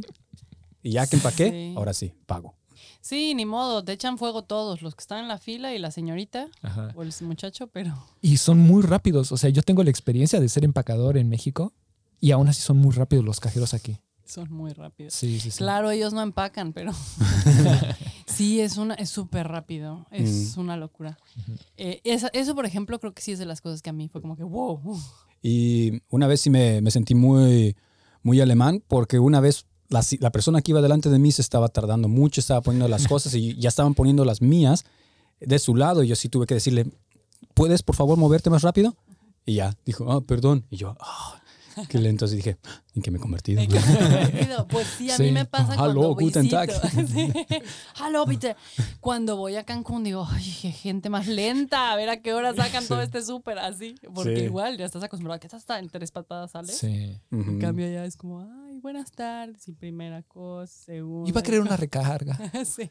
y 0.83 0.91
ya 0.91 1.07
que 1.07 1.15
empaqué, 1.15 1.49
Sí. 1.49 1.73
ahora 1.75 1.93
sí, 1.93 2.13
pago. 2.25 2.55
Sí, 3.01 3.33
ni 3.33 3.45
modo, 3.45 3.83
te 3.83 3.93
echan 3.93 4.17
fuego 4.17 4.43
todos, 4.43 4.81
los 4.81 4.93
que 4.93 5.01
están 5.01 5.19
en 5.19 5.27
la 5.29 5.37
fila 5.37 5.73
y 5.73 5.79
la 5.79 5.89
señorita 5.89 6.47
Ajá. 6.61 6.91
o 6.95 7.01
el 7.01 7.11
muchacho, 7.21 7.67
pero 7.67 7.93
Y 8.21 8.37
son 8.37 8.59
muy 8.59 8.83
rápidos. 8.83 9.31
O 9.31 9.37
sea, 9.37 9.49
yo 9.49 9.61
tengo 9.63 9.83
la 9.83 9.89
experiencia 9.89 10.39
de 10.39 10.49
ser 10.49 10.65
empacador 10.65 11.17
en 11.17 11.29
México 11.29 11.73
y 12.19 12.31
aún 12.31 12.47
así 12.47 12.61
son 12.61 12.77
muy 12.77 12.91
rápidos 12.93 13.25
los 13.25 13.39
cajeros 13.39 13.73
aquí. 13.73 13.97
son 14.25 14.51
muy 14.51 14.73
rápidos. 14.73 15.13
Sí, 15.13 15.39
sí, 15.39 15.51
sí. 15.51 15.57
Claro, 15.57 15.89
ellos 15.89 16.13
no 16.13 16.21
empacan, 16.21 16.71
pero 16.73 16.91
sí, 18.27 18.59
es 18.61 18.77
una, 18.77 18.93
es 18.95 19.09
súper 19.09 19.47
rápido, 19.47 20.05
es 20.11 20.55
una 20.57 20.77
locura. 20.77 21.17
Eh, 21.77 22.01
eso, 22.03 22.55
por 22.55 22.65
ejemplo, 22.65 22.99
creo 22.99 23.13
que 23.13 23.21
sí 23.21 23.31
es 23.31 23.39
de 23.39 23.45
las 23.45 23.61
cosas 23.61 23.81
que 23.81 23.89
a 23.89 23.93
mí 23.93 24.07
fue 24.07 24.21
como 24.21 24.35
que, 24.35 24.43
wow, 24.43 24.79
uf. 24.83 25.03
Y 25.41 26.01
una 26.09 26.27
vez 26.27 26.41
sí 26.41 26.49
me, 26.49 26.81
me 26.81 26.91
sentí 26.91 27.15
muy, 27.15 27.75
muy 28.21 28.41
alemán 28.41 28.83
porque 28.87 29.19
una 29.19 29.39
vez 29.39 29.65
la, 29.87 30.01
la 30.19 30.31
persona 30.31 30.61
que 30.61 30.71
iba 30.71 30.81
delante 30.81 31.09
de 31.09 31.17
mí 31.17 31.31
se 31.31 31.41
estaba 31.41 31.69
tardando 31.69 32.07
mucho, 32.07 32.41
estaba 32.41 32.61
poniendo 32.61 32.87
las 32.87 33.07
cosas 33.07 33.33
y 33.33 33.55
ya 33.55 33.69
estaban 33.69 33.95
poniendo 33.95 34.25
las 34.25 34.41
mías 34.41 34.85
de 35.39 35.57
su 35.57 35.75
lado 35.75 36.03
y 36.03 36.07
yo 36.07 36.15
sí 36.15 36.29
tuve 36.29 36.45
que 36.45 36.53
decirle, 36.53 36.91
¿puedes 37.55 37.81
por 37.81 37.95
favor 37.95 38.17
moverte 38.17 38.49
más 38.49 38.61
rápido? 38.61 38.95
Y 39.45 39.55
ya, 39.55 39.75
dijo, 39.85 40.11
ah, 40.11 40.21
perdón. 40.21 40.65
Y 40.69 40.75
yo, 40.77 40.95
ah, 40.99 41.41
lento. 41.93 42.25
Y 42.25 42.35
dije, 42.35 42.57
¿en 42.95 43.01
qué 43.01 43.11
me 43.11 43.17
he 43.17 43.21
convertido? 43.21 43.61
¿En 43.61 43.69
qué 43.69 43.79
me 43.79 43.93
he 43.93 43.97
convertido? 43.97 44.67
Pues 44.69 44.87
sí, 44.97 45.09
a 45.09 45.17
mí 45.17 45.31
me 45.31 45.45
pasa 45.45 45.73
Hallo, 45.73 46.15
cuando. 46.15 46.49
Tag. 46.49 46.69
Sí. 47.07 47.31
Hallo, 47.95 48.25
bitte. 48.25 48.55
Cuando 48.99 49.35
voy 49.37 49.55
a 49.55 49.63
Cancún 49.63 50.03
digo, 50.03 50.27
ay, 50.29 50.57
qué 50.61 50.71
gente 50.71 51.09
más 51.09 51.27
lenta, 51.27 51.91
a 51.91 51.95
ver 51.95 52.09
a 52.09 52.21
qué 52.21 52.33
hora 52.33 52.53
sacan 52.53 52.85
todo 52.87 53.01
este 53.01 53.21
súper 53.21 53.59
así. 53.59 53.95
Porque 54.13 54.43
igual 54.45 54.77
ya 54.77 54.85
estás 54.85 55.03
acostumbrado 55.03 55.37
a 55.37 55.39
que 55.39 55.47
estás 55.47 55.61
hasta 55.61 55.79
en 55.79 55.89
tres 55.89 56.11
patadas, 56.11 56.51
¿sale? 56.51 56.71
Sí. 56.71 57.19
En 57.31 57.59
cambio 57.59 57.89
ya 57.89 58.05
es 58.05 58.15
como, 58.15 58.41
ay, 58.41 58.79
buenas 58.79 59.11
tardes, 59.11 59.67
y 59.67 59.73
primera 59.73 60.23
cosa, 60.23 60.73
segunda. 60.85 61.29
Iba 61.29 61.39
a 61.39 61.43
querer 61.43 61.61
una 61.61 61.77
recarga. 61.77 62.37
sí. 62.65 62.89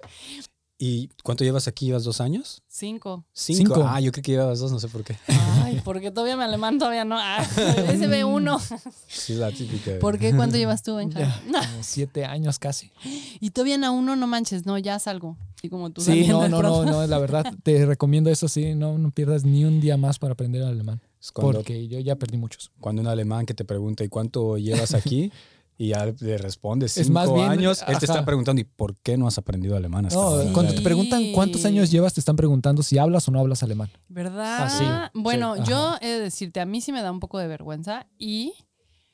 ¿Y 0.81 1.09
cuánto 1.25 1.43
llevas 1.43 1.67
aquí? 1.67 1.87
¿Llevas 1.87 2.05
dos 2.05 2.21
años? 2.21 2.63
Cinco. 2.69 3.25
Cinco. 3.33 3.75
Cinco. 3.75 3.85
Ah, 3.89 4.01
yo 4.01 4.13
creo 4.13 4.23
que 4.23 4.31
llevabas 4.31 4.61
dos, 4.61 4.71
no 4.71 4.79
sé 4.79 4.87
por 4.87 5.03
qué. 5.03 5.17
Ay, 5.65 5.81
porque 5.85 6.13
todavía 6.13 6.37
mi 6.37 6.45
alemán 6.45 6.79
todavía 6.79 7.05
no. 7.05 7.17
Ah, 7.19 7.45
ese 7.93 8.07
ve 8.07 8.23
uno. 8.23 8.61
Sí, 9.09 9.35
la 9.35 9.51
típica. 9.51 9.99
¿Por 9.99 10.21
qué? 10.21 10.33
¿Cuánto 10.37 10.57
llevas 10.57 10.85
tú, 10.85 10.95
Benja? 10.95 11.19
Ya, 11.19 11.43
como 11.53 11.83
siete 11.83 12.25
años 12.25 12.61
casi. 12.61 12.93
Y 13.41 13.51
todavía 13.51 13.85
a 13.85 13.91
uno, 13.91 14.15
no 14.15 14.27
manches, 14.27 14.67
no, 14.67 14.79
ya 14.79 14.99
salgo. 14.99 15.37
Así 15.57 15.69
como 15.69 15.91
tú 15.91 16.01
Sí, 16.01 16.27
no, 16.29 16.49
no, 16.49 16.63
no, 16.63 16.85
no, 16.85 17.07
la 17.07 17.19
verdad 17.19 17.45
te 17.65 17.85
recomiendo 17.85 18.31
eso, 18.31 18.47
sí, 18.47 18.75
no, 18.77 18.99
no 18.99 19.11
pierdas 19.11 19.45
ni 19.45 19.65
un 19.65 19.81
día 19.81 19.97
más 19.97 20.19
para 20.21 20.35
aprender 20.35 20.63
alemán, 20.63 21.01
Es 21.21 21.33
cuando, 21.33 21.59
porque 21.59 21.89
yo 21.89 21.99
ya 21.99 22.15
perdí 22.15 22.37
muchos. 22.37 22.71
cuando 22.81 23.03
un 23.03 23.09
alemán 23.09 23.47
que 23.47 23.55
te 23.55 23.65
pregunta, 23.65 24.05
¿y 24.05 24.09
cuánto 24.09 24.57
llevas 24.59 24.95
aquí? 24.95 25.33
Y 25.81 25.91
ya 25.91 26.05
le 26.07 26.39
respondes 26.39 26.97
Es 26.99 27.07
cinco 27.07 27.15
más 27.21 27.33
bien, 27.33 27.49
años. 27.49 27.85
Él 27.87 27.99
te 27.99 28.05
está 28.07 28.25
preguntando, 28.25 28.61
¿y 28.61 28.65
por 28.65 28.97
qué 28.97 29.17
no 29.17 29.29
has 29.29 29.39
aprendido 29.39 29.77
alemán 29.77 30.07
hasta 30.07 30.19
No, 30.19 30.27
ahora? 30.27 30.45
Sí. 30.45 30.53
cuando 30.53 30.75
te 30.75 30.81
preguntan 30.83 31.31
cuántos 31.33 31.65
años 31.65 31.89
llevas, 31.93 32.15
te 32.15 32.21
están 32.21 32.35
preguntando 32.35 32.83
si 32.83 32.99
hablas 32.99 33.29
o 33.29 33.31
no 33.31 33.39
hablas 33.39 33.63
alemán. 33.63 33.89
¿Verdad? 34.09 34.57
Ah, 34.65 34.69
sí, 34.69 34.85
Bueno, 35.15 35.55
sí, 35.57 35.63
yo 35.69 35.95
he 36.01 36.09
de 36.09 36.19
decirte, 36.21 36.59
a 36.59 36.67
mí 36.67 36.81
sí 36.81 36.91
me 36.91 37.01
da 37.01 37.13
un 37.13 37.21
poco 37.21 37.39
de 37.39 37.47
vergüenza 37.47 38.09
y, 38.19 38.55
o 38.59 38.65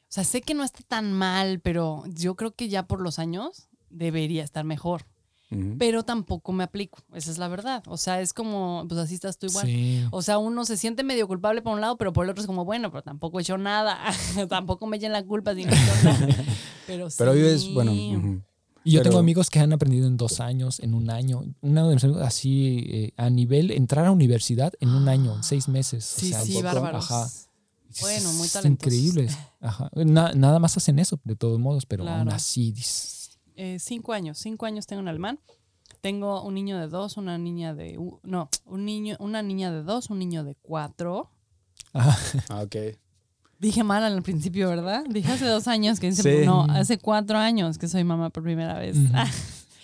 sea, 0.09 0.25
sé 0.25 0.41
que 0.41 0.55
no 0.55 0.65
está 0.65 0.81
tan 0.89 1.13
mal, 1.13 1.61
pero 1.61 2.03
yo 2.09 2.35
creo 2.35 2.55
que 2.55 2.71
ya 2.71 2.87
por 2.87 3.03
los 3.03 3.19
años 3.19 3.69
debería 3.91 4.43
estar 4.43 4.65
mejor. 4.65 5.05
Pero 5.79 6.03
tampoco 6.03 6.53
me 6.53 6.65
aplico, 6.65 6.99
esa 7.15 7.31
es 7.31 7.39
la 7.39 7.47
verdad. 7.47 7.83
O 7.87 7.97
sea, 7.97 8.21
es 8.21 8.33
como, 8.33 8.85
pues 8.89 8.99
así 8.99 9.15
estás 9.15 9.39
tú 9.39 9.47
igual. 9.47 9.67
Sí. 9.67 10.05
O 10.11 10.21
sea, 10.21 10.39
uno 10.39 10.65
se 10.65 10.77
siente 10.77 11.05
medio 11.05 11.29
culpable 11.29 11.63
por 11.63 11.75
un 11.75 11.81
lado, 11.81 11.97
pero 11.97 12.13
por 12.13 12.25
el 12.25 12.31
otro 12.31 12.41
es 12.41 12.47
como, 12.49 12.65
bueno, 12.65 12.91
pero 12.91 13.03
tampoco 13.03 13.39
he 13.39 13.43
hecho 13.43 13.57
nada. 13.57 13.99
tampoco 14.49 14.87
me 14.89 14.97
echen 14.97 15.13
la 15.13 15.23
culpa 15.25 15.55
si 15.55 15.65
no 15.65 15.71
he 15.71 15.75
hecho 15.75 16.05
nada. 16.05 16.27
Pero, 16.87 17.09
Pero 17.17 17.33
sí. 17.35 17.41
es, 17.41 17.73
bueno, 17.73 17.93
ujú. 17.93 18.43
Y 18.85 18.91
yo 18.93 19.01
Pero- 19.01 19.11
tengo 19.11 19.19
amigos 19.21 19.49
que 19.49 19.59
han 19.61 19.73
aprendido 19.73 20.07
en 20.07 20.17
dos 20.19 20.41
años, 20.41 20.81
en 20.81 20.93
un 20.93 21.09
año. 21.09 21.43
Una 21.63 21.87
de 21.89 21.95
mis 21.95 22.05
amigos 22.05 22.23
así, 22.23 22.85
eh, 22.89 23.13
a 23.17 23.31
nivel, 23.31 23.71
entrar 23.71 24.05
a 24.07 24.11
universidad 24.11 24.73
en 24.81 24.91
un 24.91 25.09
año, 25.09 25.35
en 25.37 25.43
seis 25.45 25.69
meses. 25.69 26.15
O 26.17 26.21
Sí, 26.21 26.29
sea, 26.31 26.43
sí, 26.43 26.61
bárbaros. 26.61 27.11
Ajá. 27.11 27.31
Bueno, 28.03 28.33
muy 28.35 28.47
Es 28.47 28.53
talentosos. 28.53 28.93
Increíbles. 28.93 29.39
Ajá. 29.61 29.89
Na- 29.95 30.33
nada 30.33 30.59
más 30.59 30.77
hacen 30.77 30.99
eso, 30.99 31.19
de 31.25 31.37
todos 31.37 31.59
modos, 31.61 31.87
pero 31.87 32.03
aún 32.07 32.25
Claro. 32.25 32.37
así. 32.37 32.73
dices, 32.73 33.24
Eh, 33.57 33.79
cinco 33.79 34.13
años, 34.13 34.39
cinco 34.39 34.67
años 34.67 34.87
tengo 34.87 35.01
en 35.03 35.09
alemán. 35.09 35.39
Tengo 36.01 36.43
un 36.43 36.55
niño 36.55 36.79
de 36.79 36.89
dos, 36.89 37.17
una 37.17 37.39
niña 37.39 37.75
de 37.75 37.99
no, 38.23 38.49
un 38.67 38.85
niño, 38.85 39.17
una 39.21 39.43
niña 39.43 39.71
de 39.73 39.83
dos, 39.83 40.11
un 40.11 40.19
niño 40.19 40.45
de 40.45 40.55
cuatro. 40.57 41.31
ajá. 41.93 42.43
Ah, 42.51 42.63
ok. 42.63 42.77
Dije 43.59 43.85
mal 43.85 44.03
al 44.03 44.23
principio, 44.23 44.69
¿verdad? 44.69 45.05
Dije 45.09 45.33
hace 45.33 45.47
dos 45.47 45.69
años 45.69 46.01
que 46.01 46.13
Sí. 46.13 46.43
no, 46.45 46.65
hace 46.69 46.99
cuatro 46.99 47.39
años 47.39 47.79
que 47.79 47.89
soy 47.89 48.05
mamá 48.05 48.29
por 48.31 48.43
primera 48.43 48.79
vez. 48.79 48.97
Ujú. 48.97 49.09
Ah, 49.15 49.31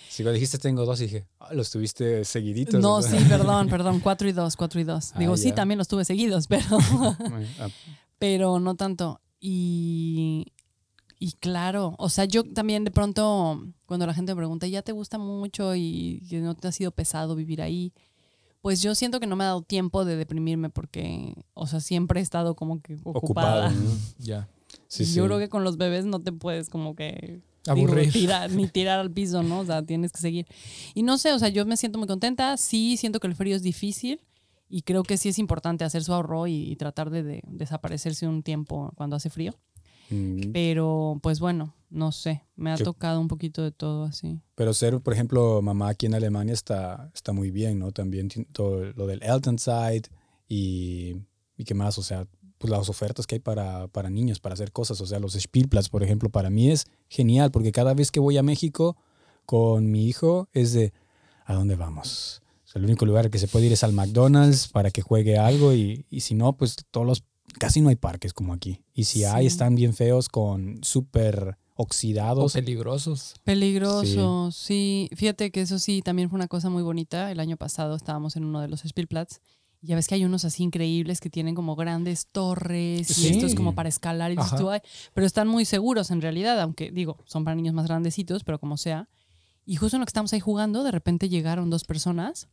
Si 0.09 0.23
cuando 0.23 0.33
dijiste 0.33 0.57
tengo 0.59 0.85
dos, 0.85 0.99
dije, 0.99 1.25
ah, 1.39 1.53
los 1.53 1.71
tuviste 1.71 2.23
seguiditos. 2.25 2.79
no, 2.81 3.01
sí, 3.01 3.15
perdón, 3.29 3.69
perdón, 3.69 3.99
cuatro 4.01 4.27
y 4.27 4.33
dos, 4.33 4.55
cuatro 4.57 4.79
y 4.79 4.83
dos. 4.83 5.13
Ah, 5.15 5.19
Digo, 5.19 5.37
sí, 5.37 5.53
también 5.53 5.77
los 5.79 5.87
tuve 5.87 6.03
seguidos, 6.05 6.47
pero, 6.47 6.65
Ah, 7.59 7.69
pero 8.19 8.59
no 8.59 8.75
tanto. 8.75 9.21
Y, 9.39 10.51
y 11.23 11.33
claro, 11.33 11.93
o 11.99 12.09
sea, 12.09 12.25
yo 12.25 12.43
también 12.43 12.83
de 12.83 12.89
pronto, 12.89 13.63
cuando 13.85 14.07
la 14.07 14.13
gente 14.15 14.33
me 14.33 14.37
pregunta, 14.37 14.65
¿ya 14.65 14.81
te 14.81 14.91
gusta 14.91 15.19
mucho 15.19 15.75
y 15.75 16.19
no 16.31 16.55
te 16.55 16.67
ha 16.67 16.71
sido 16.71 16.89
pesado 16.89 17.35
vivir 17.35 17.61
ahí? 17.61 17.93
Pues 18.63 18.81
yo 18.81 18.95
siento 18.95 19.19
que 19.19 19.27
no 19.27 19.35
me 19.35 19.43
ha 19.43 19.47
dado 19.47 19.61
tiempo 19.61 20.03
de 20.03 20.15
deprimirme 20.15 20.71
porque, 20.71 21.35
o 21.53 21.67
sea, 21.67 21.79
siempre 21.79 22.21
he 22.21 22.23
estado 22.23 22.55
como 22.55 22.81
que 22.81 22.95
ocupada. 23.03 23.67
ocupado. 23.67 23.83
¿no? 23.83 23.97
Ya. 24.17 24.49
Sí, 24.87 25.05
sí. 25.05 25.13
Yo 25.13 25.27
creo 25.27 25.37
que 25.37 25.47
con 25.47 25.63
los 25.63 25.77
bebés 25.77 26.05
no 26.05 26.21
te 26.21 26.31
puedes 26.31 26.71
como 26.71 26.95
que 26.95 27.43
digo, 27.65 27.87
Aburrir. 27.87 28.11
ni 28.55 28.67
tirar 28.67 28.99
al 28.99 29.11
piso, 29.11 29.43
¿no? 29.43 29.59
O 29.59 29.65
sea, 29.65 29.85
tienes 29.85 30.11
que 30.11 30.21
seguir. 30.21 30.47
Y 30.95 31.03
no 31.03 31.19
sé, 31.19 31.33
o 31.33 31.37
sea, 31.37 31.49
yo 31.49 31.67
me 31.67 31.77
siento 31.77 31.99
muy 31.99 32.07
contenta. 32.07 32.57
Sí, 32.57 32.97
siento 32.97 33.19
que 33.19 33.27
el 33.27 33.35
frío 33.35 33.55
es 33.55 33.61
difícil 33.61 34.21
y 34.69 34.81
creo 34.81 35.03
que 35.03 35.17
sí 35.17 35.29
es 35.29 35.37
importante 35.37 35.83
hacer 35.83 36.03
su 36.03 36.13
ahorro 36.13 36.47
y, 36.47 36.71
y 36.71 36.75
tratar 36.77 37.11
de, 37.11 37.21
de 37.21 37.43
desaparecerse 37.45 38.27
un 38.27 38.41
tiempo 38.41 38.91
cuando 38.95 39.17
hace 39.17 39.29
frío. 39.29 39.53
Mm, 40.11 40.51
Pero, 40.51 41.19
pues 41.23 41.39
bueno, 41.39 41.73
no 41.89 42.11
sé, 42.11 42.43
me 42.55 42.71
ha 42.71 42.77
tocado 42.77 43.19
un 43.19 43.27
poquito 43.27 43.63
de 43.63 43.71
todo 43.71 44.03
así. 44.03 44.39
Pero 44.55 44.73
ser, 44.73 44.99
por 45.01 45.13
ejemplo, 45.13 45.61
mamá 45.61 45.89
aquí 45.89 46.05
en 46.05 46.15
Alemania 46.15 46.53
está, 46.53 47.09
está 47.13 47.33
muy 47.33 47.49
bien, 47.49 47.79
¿no? 47.79 47.91
También 47.91 48.29
todo 48.51 48.91
lo 48.93 49.07
del 49.07 49.23
Elternside 49.23 50.03
y, 50.47 51.15
y 51.57 51.63
qué 51.63 51.73
más, 51.73 51.97
o 51.97 52.03
sea, 52.03 52.27
pues 52.57 52.69
las 52.69 52.89
ofertas 52.89 53.25
que 53.25 53.35
hay 53.35 53.39
para, 53.39 53.87
para 53.87 54.09
niños, 54.09 54.39
para 54.39 54.53
hacer 54.53 54.71
cosas, 54.71 55.01
o 55.01 55.05
sea, 55.07 55.19
los 55.19 55.33
Spielplatz, 55.35 55.89
por 55.89 56.03
ejemplo, 56.03 56.29
para 56.29 56.49
mí 56.49 56.69
es 56.69 56.85
genial, 57.09 57.49
porque 57.51 57.71
cada 57.71 57.93
vez 57.93 58.11
que 58.11 58.19
voy 58.19 58.37
a 58.37 58.43
México 58.43 58.95
con 59.45 59.89
mi 59.89 60.07
hijo 60.07 60.47
es 60.53 60.73
de, 60.73 60.93
¿a 61.45 61.55
dónde 61.55 61.75
vamos? 61.75 62.41
O 62.63 62.67
sea, 62.67 62.79
el 62.79 62.85
único 62.85 63.05
lugar 63.05 63.29
que 63.29 63.39
se 63.39 63.47
puede 63.47 63.65
ir 63.65 63.73
es 63.73 63.83
al 63.83 63.93
McDonald's 63.93 64.67
para 64.67 64.91
que 64.91 65.01
juegue 65.01 65.37
algo 65.37 65.73
y, 65.73 66.05
y 66.09 66.21
si 66.21 66.35
no, 66.35 66.53
pues 66.53 66.75
todos 66.91 67.07
los, 67.07 67.23
casi 67.59 67.81
no 67.81 67.89
hay 67.89 67.95
parques 67.95 68.33
como 68.33 68.53
aquí. 68.53 68.81
Y 68.93 69.05
si 69.05 69.23
hay, 69.23 69.45
están 69.45 69.75
bien 69.75 69.93
feos 69.93 70.29
con 70.29 70.83
súper 70.83 71.57
O 71.75 71.83
oxidados. 71.83 72.53
peligrosos. 72.53 73.35
Peligroso, 73.43 74.51
sí. 74.51 75.09
Fíjate 75.15 75.51
que 75.51 75.61
eso 75.61 75.79
sí, 75.79 76.01
también 76.01 76.29
fue 76.29 76.37
una 76.37 76.47
cosa 76.47 76.69
muy 76.69 76.83
bonita. 76.83 77.31
El 77.31 77.39
año 77.39 77.57
pasado 77.57 77.95
estábamos 77.95 78.35
en 78.35 78.43
uno 78.45 78.61
de 78.61 78.67
los 78.67 78.81
Spielplatz 78.81 79.39
y 79.81 79.87
ya 79.87 79.95
ves 79.95 80.07
que 80.07 80.15
hay 80.15 80.25
unos 80.25 80.45
así 80.45 80.61
increíbles 80.63 81.19
que 81.19 81.29
tienen 81.29 81.55
como 81.55 81.75
grandes 81.75 82.27
torres 82.31 83.07
Sí. 83.07 83.27
y 83.27 83.31
esto 83.31 83.45
es 83.47 83.55
como 83.55 83.73
para 83.73 83.89
escalar 83.89 84.31
y 84.31 84.35
pero 85.13 85.25
están 85.25 85.47
muy 85.47 85.65
seguros 85.65 86.11
en 86.11 86.21
realidad, 86.21 86.59
aunque 86.61 86.91
digo, 86.91 87.17
son 87.25 87.43
para 87.43 87.55
niños 87.55 87.73
más 87.73 87.87
grandecitos, 87.87 88.43
pero 88.43 88.59
como 88.59 88.77
sea. 88.77 89.09
Y 89.65 89.75
justo 89.77 89.97
en 89.97 90.01
lo 90.01 90.05
que 90.05 90.09
estamos 90.11 90.33
ahí 90.33 90.39
jugando, 90.39 90.83
de 90.83 90.91
repente 90.91 91.29
llegaron 91.29 91.69
dos 91.69 91.83
personas 91.83 92.47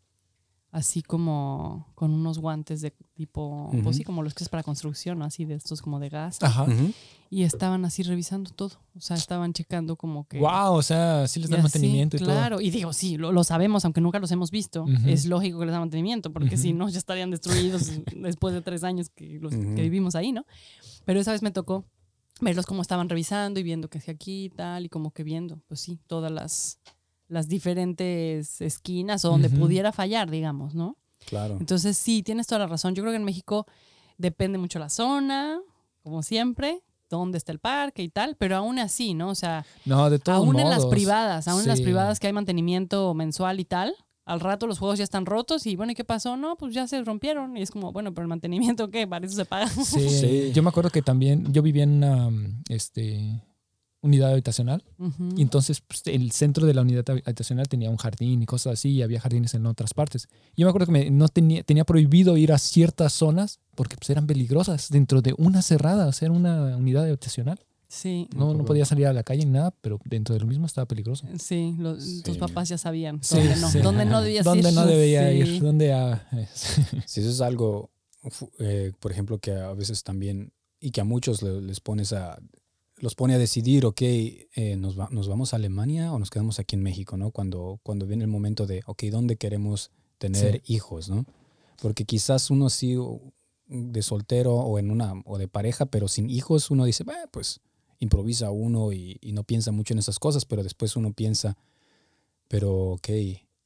así 0.70 1.02
como 1.02 1.86
con 1.94 2.12
unos 2.12 2.38
guantes 2.38 2.80
de 2.80 2.90
tipo, 3.14 3.68
Ujú. 3.72 3.82
pues 3.82 3.96
sí, 3.96 4.04
como 4.04 4.22
los 4.22 4.34
que 4.34 4.44
es 4.44 4.50
para 4.50 4.62
construcción, 4.62 5.18
¿no? 5.18 5.24
así 5.24 5.44
de 5.44 5.54
estos 5.54 5.80
como 5.80 5.98
de 5.98 6.08
gas. 6.08 6.38
Ajá. 6.42 6.64
Ujú. 6.64 6.92
Y 7.30 7.42
estaban 7.42 7.84
así 7.84 8.02
revisando 8.02 8.50
todo. 8.50 8.76
O 8.96 9.00
sea, 9.00 9.16
estaban 9.16 9.52
checando 9.52 9.96
como 9.96 10.26
que... 10.26 10.38
Wow, 10.38 10.74
o 10.74 10.82
sea, 10.82 11.26
sí 11.28 11.40
les 11.40 11.50
Y 11.50 11.52
dan 11.52 11.60
así, 11.60 11.78
mantenimiento 11.78 12.16
y 12.16 12.20
claro. 12.20 12.60
Y 12.60 12.70
digo, 12.70 12.92
sí, 12.92 13.18
lo, 13.18 13.32
lo 13.32 13.44
sabemos, 13.44 13.84
aunque 13.84 14.00
nunca 14.00 14.18
los 14.18 14.30
hemos 14.30 14.50
visto. 14.50 14.84
Ujú. 14.84 15.08
Es 15.08 15.26
lógico 15.26 15.58
que 15.58 15.66
les 15.66 15.72
da 15.72 15.80
mantenimiento, 15.80 16.32
porque 16.32 16.56
si 16.56 16.72
no, 16.72 16.88
ya 16.88 16.98
estarían 16.98 17.30
destruidos 17.30 17.90
después 18.16 18.54
de 18.54 18.62
tres 18.62 18.82
años 18.84 19.10
que, 19.10 19.38
los, 19.40 19.52
que 19.52 19.82
vivimos 19.82 20.14
ahí, 20.14 20.32
¿no? 20.32 20.46
Pero 21.04 21.20
esa 21.20 21.32
vez 21.32 21.42
me 21.42 21.50
tocó 21.50 21.84
verlos 22.40 22.66
cómo 22.66 22.82
estaban 22.82 23.08
revisando 23.08 23.60
y 23.60 23.62
viendo 23.62 23.88
que 23.88 23.98
hacía 23.98 24.14
aquí 24.14 24.44
y 24.44 24.50
tal, 24.50 24.86
y 24.86 24.88
como 24.88 25.10
que 25.10 25.22
viendo, 25.24 25.60
pues 25.66 25.80
sí, 25.80 25.98
todas 26.06 26.30
las, 26.30 26.78
las 27.28 27.48
diferentes 27.48 28.60
esquinas 28.60 29.24
o 29.24 29.30
donde 29.30 29.50
pudiera 29.50 29.92
fallar, 29.92 30.30
digamos, 30.30 30.74
¿no? 30.74 30.96
Claro. 31.26 31.56
Entonces, 31.60 31.96
sí, 31.96 32.22
tienes 32.22 32.46
toda 32.46 32.60
la 32.60 32.66
razón. 32.66 32.94
Yo 32.94 33.02
creo 33.02 33.12
que 33.12 33.18
en 33.18 33.24
México 33.24 33.66
depende 34.16 34.58
mucho 34.58 34.78
la 34.78 34.88
zona, 34.88 35.60
como 36.02 36.22
siempre, 36.22 36.82
dónde 37.10 37.38
está 37.38 37.52
el 37.52 37.58
parque 37.58 38.02
y 38.02 38.08
tal, 38.08 38.36
pero 38.36 38.56
aún 38.56 38.78
así, 38.78 39.14
¿no? 39.14 39.28
O 39.30 39.34
sea, 39.34 39.64
No, 39.84 40.10
de 40.10 40.18
todos 40.18 40.38
aún 40.38 40.58
en 40.58 40.70
las 40.70 40.86
privadas, 40.86 41.48
aún 41.48 41.62
en 41.62 41.68
las 41.68 41.80
privadas 41.80 42.18
que 42.20 42.26
hay 42.26 42.32
mantenimiento 42.32 43.12
mensual 43.14 43.60
y 43.60 43.64
tal, 43.64 43.94
al 44.24 44.40
rato 44.40 44.66
los 44.66 44.78
juegos 44.78 44.98
ya 44.98 45.04
están 45.04 45.24
rotos 45.24 45.66
y 45.66 45.74
bueno, 45.74 45.92
¿y 45.92 45.94
qué 45.94 46.04
pasó? 46.04 46.36
No, 46.36 46.56
pues 46.56 46.74
ya 46.74 46.86
se 46.86 47.02
rompieron 47.02 47.56
y 47.56 47.62
es 47.62 47.70
como, 47.70 47.92
bueno, 47.92 48.12
pero 48.12 48.22
el 48.22 48.28
mantenimiento, 48.28 48.90
¿qué? 48.90 49.06
Para 49.06 49.26
eso 49.26 49.34
se 49.36 49.44
paga. 49.46 49.68
Sí, 49.68 50.08
Sí. 50.08 50.52
Yo 50.52 50.62
me 50.62 50.68
acuerdo 50.68 50.90
que 50.90 51.00
también 51.00 51.50
yo 51.52 51.62
vivía 51.62 51.84
en 51.84 52.04
una 52.04 52.28
este, 52.68 53.42
unidad 54.00 54.30
habitacional 54.32 54.84
y 55.36 55.42
entonces 55.42 55.80
pues, 55.80 56.02
el 56.06 56.30
centro 56.30 56.66
de 56.66 56.72
la 56.74 56.82
unidad 56.82 57.04
hab- 57.06 57.22
habitacional 57.24 57.68
tenía 57.68 57.90
un 57.90 57.96
jardín 57.96 58.40
y 58.42 58.46
cosas 58.46 58.74
así 58.74 58.90
y 58.90 59.02
había 59.02 59.20
jardines 59.20 59.54
en 59.54 59.66
otras 59.66 59.92
partes. 59.94 60.28
Yo 60.56 60.66
me 60.66 60.70
acuerdo 60.70 60.86
que 60.86 60.92
me- 60.92 61.10
no 61.10 61.28
tenía, 61.28 61.62
tenía 61.64 61.84
prohibido 61.84 62.36
ir 62.36 62.52
a 62.52 62.58
ciertas 62.58 63.12
zonas 63.12 63.58
porque 63.74 63.96
pues, 63.96 64.10
eran 64.10 64.26
peligrosas 64.26 64.88
dentro 64.90 65.20
de 65.20 65.34
una 65.36 65.62
cerrada, 65.62 66.06
o 66.06 66.12
sea, 66.12 66.26
era 66.26 66.34
una 66.36 66.76
unidad 66.76 67.04
habitacional. 67.06 67.58
Sí, 67.90 68.28
No, 68.36 68.52
no 68.52 68.66
podía 68.66 68.84
salir 68.84 69.06
a 69.06 69.14
la 69.14 69.22
calle 69.22 69.46
ni 69.46 69.50
nada, 69.52 69.70
pero 69.80 69.98
dentro 70.04 70.34
de 70.34 70.40
lo 70.42 70.46
mismo 70.46 70.66
estaba 70.66 70.86
peligroso. 70.86 71.26
sí, 71.38 71.74
los- 71.78 72.04
Sí. 72.04 72.22
tus 72.22 72.36
papás 72.36 72.68
ya 72.68 72.76
sabían 72.78 73.18
Sí, 73.22 73.36
dónde 73.36 73.56
no, 73.56 73.68
sí. 73.70 73.78
dónde 73.80 74.04
no 74.04 74.20
debías 74.22 74.44
¿Dónde 74.44 74.68
ir. 74.68 74.74
no 74.74 74.84
debía 74.86 75.30
Sí. 75.30 75.36
ir? 75.38 75.62
¿Dónde 75.62 75.92
ah? 75.94 76.28
Si 77.06 77.20
eso 77.20 77.30
es 77.30 77.40
algo, 77.40 77.90
eh, 78.58 78.92
por 79.00 79.10
ejemplo, 79.10 79.38
que 79.38 79.52
a 79.52 79.72
veces 79.72 80.02
también, 80.04 80.52
y 80.80 80.90
que 80.90 81.00
a 81.00 81.04
muchos 81.04 81.40
le- 81.42 81.62
les 81.62 81.80
pones 81.80 82.12
a, 82.12 82.38
los 83.00 83.14
pone 83.14 83.34
a 83.34 83.38
decidir, 83.38 83.86
ok, 83.86 84.00
eh, 84.02 84.76
nos, 84.78 84.98
va- 84.98 85.08
nos 85.10 85.28
vamos 85.28 85.52
a 85.52 85.56
Alemania 85.56 86.12
o 86.12 86.18
nos 86.18 86.30
quedamos 86.30 86.58
aquí 86.58 86.76
en 86.76 86.82
México, 86.82 87.16
¿no? 87.16 87.30
Cuando, 87.30 87.80
cuando 87.82 88.06
viene 88.06 88.24
el 88.24 88.30
momento 88.30 88.66
de, 88.66 88.82
ok, 88.86 89.04
¿dónde 89.04 89.36
queremos 89.36 89.90
tener 90.18 90.62
hijos, 90.66 91.08
¿no? 91.08 91.24
Porque 91.80 92.04
quizás 92.04 92.50
uno 92.50 92.70
sí, 92.70 92.96
de 93.66 94.02
soltero 94.02 94.54
o 94.56 94.78
en 94.78 94.90
una, 94.90 95.12
o 95.24 95.38
de 95.38 95.46
pareja, 95.48 95.86
pero 95.86 96.08
sin 96.08 96.28
hijos, 96.30 96.70
uno 96.70 96.84
dice, 96.84 97.04
"Bah, 97.04 97.28
pues 97.30 97.60
improvisa 98.00 98.50
uno 98.50 98.92
y, 98.92 99.18
y 99.20 99.32
no 99.32 99.44
piensa 99.44 99.70
mucho 99.72 99.92
en 99.94 99.98
esas 99.98 100.18
cosas, 100.18 100.44
pero 100.44 100.62
después 100.62 100.96
uno 100.96 101.12
piensa, 101.12 101.56
pero 102.48 102.92
ok, 102.92 103.08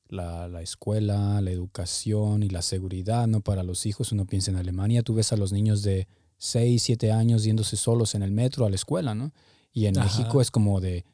la, 0.09 0.49
la 0.49 0.63
escuela, 0.63 1.41
la 1.41 1.51
educación 1.51 2.43
y 2.43 2.49
la 2.49 2.63
seguridad, 2.63 3.27
¿no? 3.27 3.41
Para 3.41 3.63
los 3.63 3.87
hijos, 3.87 4.13
uno 4.13 4.27
piensa 4.27 4.51
en 4.51 4.57
Alemania, 4.59 5.03
tú 5.03 5.15
ves 5.15 5.33
a 5.33 5.37
los 5.37 5.53
niños 5.53 5.83
de 5.83 6.07
6, 6.43 6.83
7 6.83 7.13
años 7.13 7.45
yéndose 7.45 7.77
solos 7.77 8.17
en 8.17 8.23
el 8.25 8.33
metro 8.33 8.67
a 8.67 8.69
la 8.69 8.75
escuela, 8.75 9.15
¿no? 9.15 9.33
Y 9.73 9.87
en 9.87 9.97
Ajá. 9.97 10.07
México 10.07 10.41
es 10.41 10.51
como 10.51 10.81
de, 10.81 11.05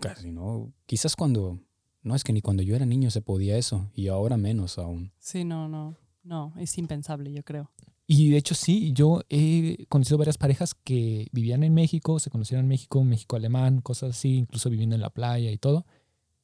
casi, 0.00 0.30
¿no? 0.30 0.72
Quizás 0.86 1.16
cuando, 1.16 1.60
no 2.02 2.14
es 2.14 2.24
que 2.24 2.32
ni 2.32 2.40
cuando 2.40 2.62
yo 2.62 2.74
era 2.74 2.86
niño 2.86 3.10
se 3.10 3.20
podía 3.20 3.58
eso, 3.58 3.90
y 3.94 4.08
ahora 4.08 4.38
menos 4.38 4.78
aún. 4.78 5.12
Sí, 5.18 5.44
no, 5.44 5.68
no, 5.68 5.98
no, 6.22 6.54
es 6.58 6.78
impensable, 6.78 7.30
yo 7.30 7.42
creo. 7.44 7.70
Y 8.06 8.30
de 8.30 8.38
hecho 8.38 8.54
sí, 8.54 8.94
yo 8.94 9.20
he 9.28 9.84
conocido 9.90 10.16
varias 10.16 10.38
parejas 10.38 10.74
que 10.74 11.28
vivían 11.32 11.62
en 11.62 11.74
México, 11.74 12.18
se 12.20 12.30
conocieron 12.30 12.64
en 12.64 12.68
México, 12.70 13.04
México 13.04 13.36
alemán, 13.36 13.82
cosas 13.82 14.16
así, 14.16 14.36
incluso 14.36 14.70
viviendo 14.70 14.94
en 14.94 15.02
la 15.02 15.10
playa 15.10 15.50
y 15.50 15.58
todo. 15.58 15.84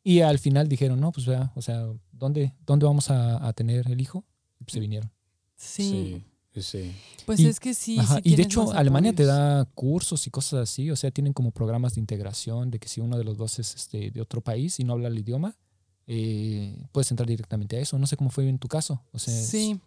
Y 0.05 0.21
al 0.21 0.39
final 0.39 0.69
dijeron, 0.69 1.01
no, 1.01 1.11
pues 1.11 1.25
vea, 1.25 1.53
o 1.55 1.63
sea, 1.63 1.87
¿dónde, 2.13 2.55
dónde 2.67 2.85
vamos 2.85 3.11
a, 3.11 3.47
a 3.47 3.55
tener 3.55 3.91
el 3.91 3.99
hijo? 4.03 4.27
Y 4.59 4.65
pues 4.65 4.75
se 4.75 4.81
vinieron. 4.81 5.11
Sí, 5.57 5.91
Sí, 5.91 6.25
sí. 6.57 6.93
pues 7.27 7.41
Y- 7.41 7.47
es 7.47 7.61
que 7.61 7.75
sí. 7.75 7.99
Ajá, 7.99 8.19
Y 8.25 8.35
de 8.37 8.43
hecho 8.43 8.73
Alemania 8.73 9.13
te 9.15 9.25
da 9.25 9.65
cursos 9.75 10.27
y 10.27 10.31
cosas 10.31 10.61
así, 10.69 10.91
o 10.91 10.97
sea, 10.97 11.11
tienen 11.11 11.33
como 11.33 11.51
programas 11.53 11.95
de 11.95 12.01
integración, 12.01 12.71
de 12.71 12.79
que 12.79 12.89
si 12.89 13.01
uno 13.01 13.17
de 13.19 13.25
los 13.25 13.37
dos 13.37 13.59
es 13.59 13.75
este, 13.75 14.11
de 14.11 14.21
otro 14.21 14.41
país 14.41 14.79
y 14.81 14.85
no 14.85 14.95
habla 14.95 15.09
el 15.09 15.19
idioma, 15.19 15.57
eh, 16.07 16.77
puedes 16.93 17.11
entrar 17.11 17.29
directamente 17.29 17.77
a 17.77 17.81
eso. 17.81 17.99
No 17.99 18.07
sé 18.07 18.17
cómo 18.17 18.31
fue 18.31 18.49
en 18.49 18.59
tu 18.59 18.67
caso. 18.69 19.01
O 19.13 19.19
sea, 19.19 19.33
es- 19.39 19.47
Sí. 19.49 19.79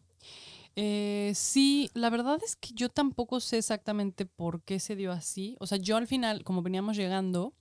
Eh, 0.76 1.34
sí, 1.36 1.92
la 1.94 2.10
verdad 2.10 2.40
es 2.44 2.56
que 2.56 2.70
yo 2.74 2.90
tampoco 2.90 3.40
sé 3.40 3.60
exactamente 3.60 4.26
por 4.26 4.62
qué 4.64 4.80
se 4.80 4.96
dio 4.96 5.12
así. 5.12 5.56
O 5.60 5.68
sea, 5.68 5.78
yo 5.78 5.98
al 5.98 6.08
final, 6.08 6.44
como 6.44 6.62
veníamos 6.64 6.98
llegando, 6.98 7.54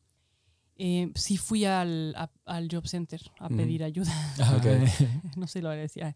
eh, 0.78 1.10
sí 1.14 1.36
fui 1.36 1.64
al, 1.64 2.14
a- 2.16 2.30
al 2.46 2.68
Job 2.70 2.86
Center 2.86 3.20
a 3.38 3.48
pedir 3.48 3.84
ayuda. 3.84 4.10
Ajá. 4.40 4.56
Ok. 4.56 4.66
no 5.36 5.46
sé 5.46 5.62
lo 5.62 5.68
voy 5.68 5.78
a 5.78 5.80
decir. 5.80 6.04
Ay. 6.04 6.14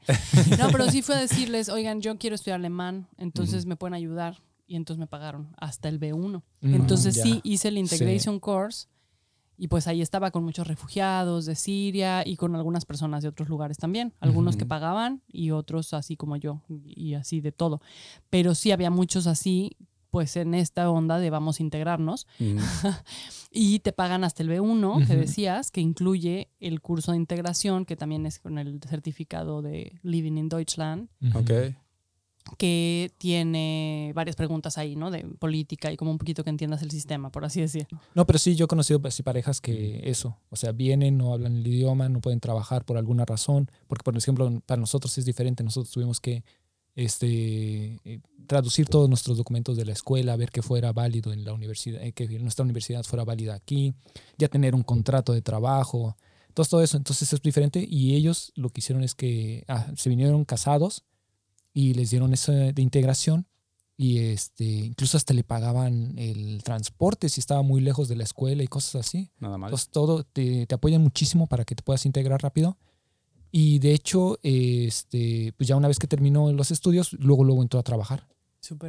No, 0.59 0.68
pero 0.70 0.90
sí 0.90 1.02
fue 1.02 1.14
a 1.16 1.20
decirles, 1.20 1.68
oigan, 1.68 2.00
yo 2.00 2.16
quiero 2.18 2.34
estudiar 2.34 2.57
alemán, 2.59 3.09
entonces 3.18 3.66
me 3.66 3.76
pueden 3.76 3.94
ayudar. 3.94 4.40
Y 4.68 4.74
entonces 4.74 4.98
me 4.98 5.07
pagaron 5.07 5.54
hasta 5.59 5.88
el 5.88 6.00
B1. 6.00 6.42
Mm, 6.62 6.74
Entonces 6.74 7.14
ya. 7.14 7.22
sí, 7.22 7.40
hice 7.44 7.68
el 7.68 7.78
Integration 7.78 8.40
Course 8.40 8.88
y 9.57 9.68
pues 9.68 9.86
ahí 9.86 10.02
estaba 10.02 10.32
con 10.32 10.42
muchos 10.42 10.66
refugiados 10.66 11.46
de 11.46 11.54
Siria 11.54 12.26
y 12.26 12.34
con 12.36 12.57
algunas 12.57 12.84
personas 12.84 13.22
de 13.22 13.28
otros 13.28 13.48
lugares 13.48 13.78
también. 13.78 14.12
Algunos 14.18 14.57
que 14.57 14.66
pagaban 14.66 15.22
y 15.28 15.52
otros 15.52 15.94
así 15.94 16.16
como 16.16 16.34
yo 16.36 16.62
y 16.84 17.14
así 17.14 17.40
de 17.40 17.52
todo. 17.52 17.80
Pero 18.28 18.57
sí 18.57 18.72
había 18.72 18.90
muchos 18.90 19.28
así, 19.28 19.76
pues 20.16 20.34
en 20.36 20.54
esta 20.54 20.88
onda 20.88 21.18
de 21.18 21.28
vamos 21.28 21.60
a 21.60 21.62
integrarnos 21.62 22.26
Mm, 22.38 22.56
y 23.50 23.80
te 23.80 23.92
pagan 23.92 24.24
hasta 24.24 24.42
el 24.42 24.48
B1 24.48 25.06
que 25.06 25.14
decías, 25.14 25.70
que 25.70 25.82
incluye 25.82 26.48
el 26.58 26.80
curso 26.80 27.12
de 27.12 27.18
integración 27.18 27.84
que 27.84 27.96
también 27.96 28.24
es 28.24 28.38
con 28.38 28.56
el 28.56 28.80
certificado 28.88 29.60
de 29.60 29.98
Living 30.02 30.38
in 30.38 30.48
Deutschland. 30.48 31.10
Ujú. 31.20 31.38
ok. 31.38 31.50
que 32.56 33.10
tiene 33.18 34.12
varias 34.14 34.36
preguntas 34.36 34.78
ahí, 34.78 34.96
¿no? 34.96 35.10
De 35.10 35.24
política 35.24 35.92
y 35.92 35.96
como 35.96 36.12
un 36.12 36.18
poquito 36.18 36.44
que 36.44 36.50
entiendas 36.50 36.80
el 36.80 36.90
sistema, 36.90 37.30
por 37.30 37.44
así 37.44 37.60
decir. 37.60 37.86
No, 38.14 38.24
pero 38.24 38.38
sí, 38.38 38.54
yo 38.54 38.66
he 38.66 38.68
conocido 38.68 39.00
así 39.04 39.22
parejas 39.22 39.60
que 39.60 40.08
eso, 40.08 40.38
o 40.48 40.56
sea, 40.56 40.72
vienen, 40.72 41.18
no 41.18 41.34
hablan 41.34 41.56
el 41.56 41.66
idioma, 41.66 42.08
no 42.08 42.20
pueden 42.20 42.40
trabajar 42.40 42.84
por 42.84 42.96
alguna 42.96 43.24
razón, 43.24 43.68
porque 43.86 44.04
por 44.04 44.16
ejemplo, 44.16 44.62
para 44.64 44.80
nosotros 44.80 45.18
es 45.18 45.24
diferente, 45.24 45.64
nosotros 45.64 45.90
tuvimos 45.90 46.20
que 46.20 46.44
este, 46.97 48.01
eh, 48.05 48.20
traducir 48.47 48.88
todos 48.88 49.09
nuestros 49.09 49.36
documentos 49.36 49.76
de 49.76 49.84
la 49.84 49.92
escuela, 49.92 50.34
ver 50.36 50.51
que 50.51 50.62
fuera 50.62 50.92
válido 50.92 51.32
en 51.32 51.44
la 51.44 51.53
universidad, 51.53 52.03
eh, 52.03 52.12
que 52.12 52.26
nuestra 52.40 52.64
universidad 52.64 53.05
fuera 53.05 53.24
válida 53.24 53.55
aquí, 53.55 53.94
ya 54.38 54.49
tener 54.49 54.74
un 54.74 54.82
contrato 54.82 55.32
de 55.34 55.42
trabajo, 55.42 56.16
todo, 56.55 56.66
todo 56.66 56.82
eso, 56.82 56.97
entonces 56.97 57.30
es 57.32 57.42
diferente 57.42 57.86
y 57.88 58.16
ellos 58.16 58.51
lo 58.57 58.70
que 58.70 58.80
hicieron 58.80 59.05
es 59.05 59.14
que 59.14 59.64
ah, 59.68 59.86
se 59.94 60.09
vinieron 60.09 60.47
casados 60.47 61.05
y 61.74 61.92
les 61.92 62.11
dieron 62.11 62.32
eso 62.32 62.51
de 62.51 62.82
integración 62.82 63.47
y 63.99 64.18
este 64.18 64.64
incluso 64.64 65.18
hasta 65.18 65.34
le 65.34 65.44
pagaban 65.44 66.18
el 66.18 66.62
transporte 66.62 67.28
si 67.28 67.40
estaba 67.40 67.62
muy 67.62 67.80
lejos 67.82 68.09
de 68.09 68.16
la 68.16 68.24
escuela 68.24 68.62
y 68.62 68.68
cosas 68.68 69.07
así. 69.07 69.30
Nada 69.38 69.59
más. 69.59 69.68
Entonces 69.68 69.88
todo 69.90 70.24
te, 70.24 70.66
te 70.66 70.74
apoyan 70.74 71.03
muchísimo 71.03 71.47
para 71.47 71.64
que 71.64 71.74
te 71.74 71.82
puedas 71.82 72.07
integrar 72.07 72.42
rápido. 72.42 72.78
Y 73.53 73.78
de 73.78 73.92
hecho, 73.92 74.38
este, 74.42 75.53
pues 75.57 75.68
ya 75.68 75.76
una 75.76 75.88
vez 75.88 75.99
que 75.99 76.07
terminó 76.07 76.53
los 76.53 76.70
estudios, 76.70 77.12
luego 77.14 77.44
luego 77.44 77.62
entró 77.62 77.80
a 77.80 77.82
trabajar 77.82 78.26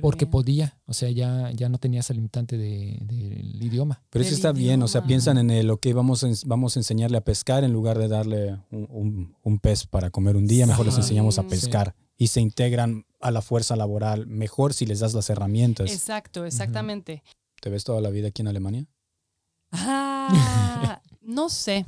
porque 0.01 0.25
bien. 0.25 0.31
podía, 0.31 0.79
o 0.87 0.93
sea, 0.93 1.11
ya, 1.11 1.51
ya 1.51 1.69
no 1.69 1.77
tenía 1.77 1.99
esa 1.99 2.11
limitante 2.11 2.57
de- 2.57 2.97
del 3.03 3.61
idioma. 3.61 4.01
Pero 4.09 4.23
eso 4.23 4.31
Del 4.31 4.37
está 4.37 4.51
bien, 4.51 4.81
o 4.81 4.87
sea, 4.87 5.05
piensan 5.05 5.37
en 5.37 5.51
el, 5.51 5.69
ok, 5.69 5.85
vamos 5.93 6.23
a, 6.23 6.29
vamos 6.47 6.75
a 6.75 6.79
enseñarle 6.79 7.17
a 7.17 7.21
pescar 7.21 7.63
en 7.63 7.73
lugar 7.73 7.99
de 7.99 8.07
darle 8.07 8.53
un, 8.71 8.87
un- 8.89 9.35
un 9.43 9.59
pez 9.59 9.85
para 9.85 10.09
comer 10.09 10.35
un 10.35 10.47
día, 10.47 10.65
mejor 10.65 10.87
les 10.87 10.97
enseñamos 10.97 11.37
a 11.37 11.43
Sí. 11.43 11.49
pescar 11.49 11.93
y 12.17 12.27
se 12.27 12.41
integran 12.41 13.05
a 13.21 13.29
la 13.29 13.43
fuerza 13.43 13.75
laboral 13.75 14.25
mejor 14.25 14.73
si 14.73 14.87
les 14.87 14.99
das 14.99 15.13
las 15.13 15.29
herramientas. 15.29 15.91
Exacto, 15.91 16.45
exactamente. 16.45 17.21
¿Te 17.61 17.69
ves 17.69 17.83
toda 17.83 18.01
la 18.01 18.09
vida 18.09 18.29
aquí 18.29 18.41
en 18.41 18.47
Alemania? 18.47 18.87
Ah, 19.71 21.01
no 21.21 21.49
sé. 21.49 21.85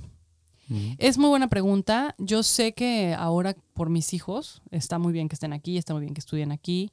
Es 0.97 1.17
muy 1.17 1.30
buena 1.30 1.47
pregunta. 1.47 2.15
Yo 2.17 2.43
sé 2.43 2.74
que 2.74 3.15
ahora 3.17 3.55
por 3.74 3.89
mis 3.89 4.13
hijos 4.13 4.61
está 4.72 4.99
muy 4.99 5.13
bien 5.13 5.28
que 5.28 5.36
estén 5.36 5.53
aquí, 5.53 5.78
está 5.78 5.93
muy 5.93 6.01
bien 6.01 6.13
que 6.13 6.20
estudien 6.20 6.51
aquí. 6.51 6.91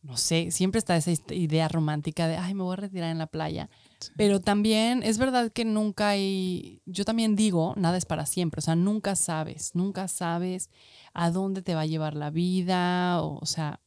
No 0.00 0.16
sé, 0.16 0.52
siempre 0.52 0.78
está 0.78 0.96
esa 0.96 1.10
idea 1.34 1.68
romántica 1.68 2.28
de, 2.28 2.36
ay, 2.36 2.54
me 2.54 2.62
voy 2.62 2.74
a 2.74 2.76
retirar 2.76 3.10
en 3.10 3.18
la 3.18 3.26
playa. 3.26 3.68
Pero 4.16 4.40
también 4.40 5.02
es 5.02 5.18
verdad 5.18 5.50
que 5.50 5.64
nunca 5.64 6.10
hay, 6.10 6.80
yo 6.86 7.04
también 7.04 7.34
digo, 7.34 7.74
nada 7.76 7.98
es 7.98 8.06
para 8.06 8.24
siempre, 8.24 8.60
o 8.60 8.62
sea, 8.62 8.76
nunca 8.76 9.16
sabes, 9.16 9.74
nunca 9.74 10.06
sabes 10.06 10.70
a 11.14 11.32
dónde 11.32 11.62
te 11.62 11.74
va 11.74 11.80
a 11.80 11.86
llevar 11.86 12.14
la 12.14 12.30
vida, 12.30 13.20
o, 13.20 13.38
o 13.38 13.46
sea, 13.46 13.80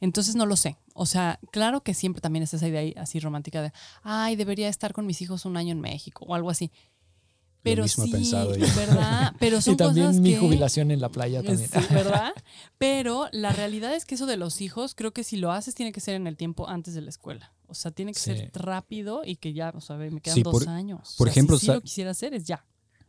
entonces 0.00 0.36
no 0.36 0.44
lo 0.44 0.54
sé. 0.54 0.76
O 0.94 1.06
sea, 1.06 1.40
claro 1.50 1.82
que 1.82 1.94
siempre 1.94 2.20
también 2.20 2.42
es 2.42 2.52
esa 2.52 2.68
idea 2.68 2.92
así 3.00 3.20
romántica 3.20 3.62
de, 3.62 3.72
ay, 4.02 4.36
debería 4.36 4.68
estar 4.68 4.92
con 4.92 5.06
mis 5.06 5.22
hijos 5.22 5.44
un 5.46 5.56
año 5.56 5.72
en 5.72 5.80
México 5.80 6.24
o 6.26 6.34
algo 6.34 6.50
así. 6.50 6.70
Pero 7.62 7.82
mismo 7.82 8.04
he 8.04 8.06
sí, 8.06 8.12
pensado 8.12 8.54
yo. 8.56 8.66
¿verdad? 8.76 9.34
Pero 9.38 9.60
son 9.60 9.74
y 9.74 9.76
también 9.76 10.06
cosas 10.06 10.20
mi 10.22 10.30
que- 10.34 10.38
jubilación 10.38 10.90
en 10.90 11.00
la 11.00 11.08
playa 11.08 11.42
también. 11.42 11.68
Sí, 11.68 11.78
¿verdad? 11.94 12.32
Pero 12.78 13.28
la 13.32 13.52
realidad 13.52 13.94
es 13.94 14.04
que 14.04 14.14
eso 14.14 14.26
de 14.26 14.36
los 14.36 14.60
hijos, 14.60 14.94
creo 14.94 15.12
que 15.12 15.24
si 15.24 15.36
lo 15.36 15.52
haces 15.52 15.74
tiene 15.74 15.92
que 15.92 16.00
ser 16.00 16.14
en 16.14 16.26
el 16.26 16.36
tiempo 16.36 16.68
antes 16.68 16.94
de 16.94 17.00
la 17.02 17.10
escuela. 17.10 17.52
O 17.66 17.74
sea, 17.74 17.90
tiene 17.90 18.12
que 18.12 18.20
Sí. 18.20 18.34
ser 18.36 18.50
rápido 18.54 19.22
y 19.24 19.36
que 19.36 19.52
ya, 19.52 19.72
o 19.74 19.80
sea, 19.80 19.96
me 19.96 20.20
quedan 20.20 20.36
Sí, 20.36 20.42
dos 20.42 20.52
por- 20.52 20.68
años. 20.68 21.14
por 21.18 21.28
O 21.28 21.30
sea, 21.30 21.34
si 21.34 21.38
ejemplo, 21.38 21.58
sí 21.58 21.66
lo 21.66 21.80
quisiera 21.80 22.10
hacer 22.12 22.32
es 22.34 22.44
ya. 22.44 22.64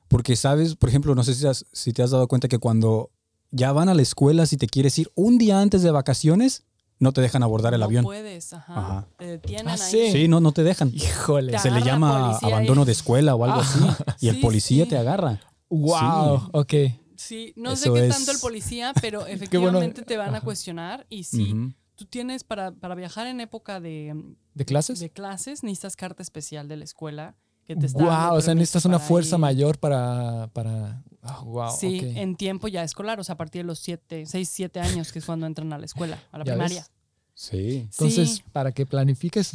Porque 0.08 0.36
sabes, 0.36 0.76
por 0.76 0.90
ejemplo, 0.90 1.14
no 1.16 1.24
sé 1.24 1.36
si, 1.36 1.46
has- 1.48 1.66
si 1.72 1.94
te 1.94 2.02
has 2.02 2.12
dado 2.12 2.28
cuenta 2.28 2.48
que 2.48 2.58
cuando 2.58 3.12
ya 3.52 3.72
van 3.72 3.90
a 3.90 3.94
la 3.94 4.02
escuela, 4.02 4.46
si 4.48 4.58
te 4.58 4.68
quieres 4.68 4.98
ir 5.00 5.12
un 5.16 5.38
día 5.38 5.62
antes 5.62 5.82
de 5.84 5.92
vacaciones, 5.92 6.64
no 7.00 7.12
te 7.14 7.22
dejan 7.22 7.44
abordar 7.44 7.74
el 7.74 7.80
no 7.80 7.86
avión. 7.86 8.04
puedes, 8.04 8.54
ajá. 8.54 8.74
Ajá. 8.78 9.08
Detienen 9.20 9.70
Ah, 9.70 9.74
ahí. 9.74 9.80
sí. 9.80 10.12
Sí, 10.12 10.28
no, 10.28 10.40
no 10.42 10.52
te 10.52 10.64
dejan. 10.64 10.92
Híjole. 10.94 11.54
Te 11.54 11.60
Se 11.60 11.72
le 11.72 11.82
llama 11.82 12.32
ahí. 12.32 12.38
abandono 12.44 12.86
de 12.86 12.92
escuela 12.92 13.36
o 13.36 13.44
algo 13.46 13.62
así. 13.62 13.80
Y 14.22 14.28
el 14.30 14.36
Sí, 14.36 14.42
policía 14.42 14.84
sí. 14.84 14.90
te 14.90 14.98
agarra. 14.98 15.40
Wow, 15.70 16.40
Sí. 16.40 16.46
ok. 16.54 16.74
Sí, 17.16 17.54
no 17.58 17.72
Eso 17.74 17.94
sé 17.94 18.00
qué 18.02 18.08
es- 18.08 18.16
tanto 18.16 18.32
el 18.32 18.40
policía, 18.40 18.94
pero 19.02 19.20
bueno. 19.22 19.34
efectivamente 19.36 20.02
te 20.04 20.18
van 20.18 20.36
a 20.36 20.42
cuestionar 20.42 21.06
y 21.10 21.24
si 21.26 21.54
Ujú. 21.54 21.74
tú 21.96 22.06
tienes 22.06 22.44
para, 22.44 22.72
para 22.72 22.96
viajar 22.96 23.28
en 23.28 23.40
época 23.42 23.80
de, 23.80 24.16
¿De 24.54 24.66
clases? 24.66 25.00
de 25.00 25.10
clases, 25.10 25.64
necesitas 25.64 25.96
carta 25.96 26.24
especial 26.24 26.68
de 26.68 26.78
la 26.78 26.84
escuela 26.86 27.36
que 27.70 27.76
te 27.80 27.86
está 27.86 28.04
Wow, 28.30 28.38
o 28.38 28.42
sea, 28.42 28.56
necesitas 28.56 28.86
una 28.86 28.98
fuerza 29.00 29.36
ir. 29.36 29.40
mayor 29.42 29.78
para... 29.78 30.50
para 30.54 31.04
ah, 31.22 31.42
wow, 31.46 31.70
Sí, 31.80 32.00
ok. 32.00 32.18
en 32.18 32.36
tiempo 32.36 32.68
ya 32.68 32.84
escolar, 32.84 33.20
o 33.20 33.24
sea, 33.24 33.34
a 33.34 33.38
partir 33.38 33.62
de 33.62 33.68
los 33.68 33.78
7, 33.80 34.26
6, 34.26 34.50
7 34.52 34.80
años, 34.80 35.12
que 35.12 35.20
es 35.20 35.26
cuando 35.26 35.46
entran 35.46 35.72
a 35.72 35.78
la 35.78 35.86
escuela, 35.86 36.18
a 36.32 36.40
la 36.40 36.46
¿Ya 36.46 36.54
primaria. 36.54 36.82
ves? 36.82 36.92
Sí. 37.36 37.88
Entonces, 37.92 38.30
sí. 38.38 38.44
para 38.52 38.72
que 38.72 38.86
planifiques. 38.86 39.54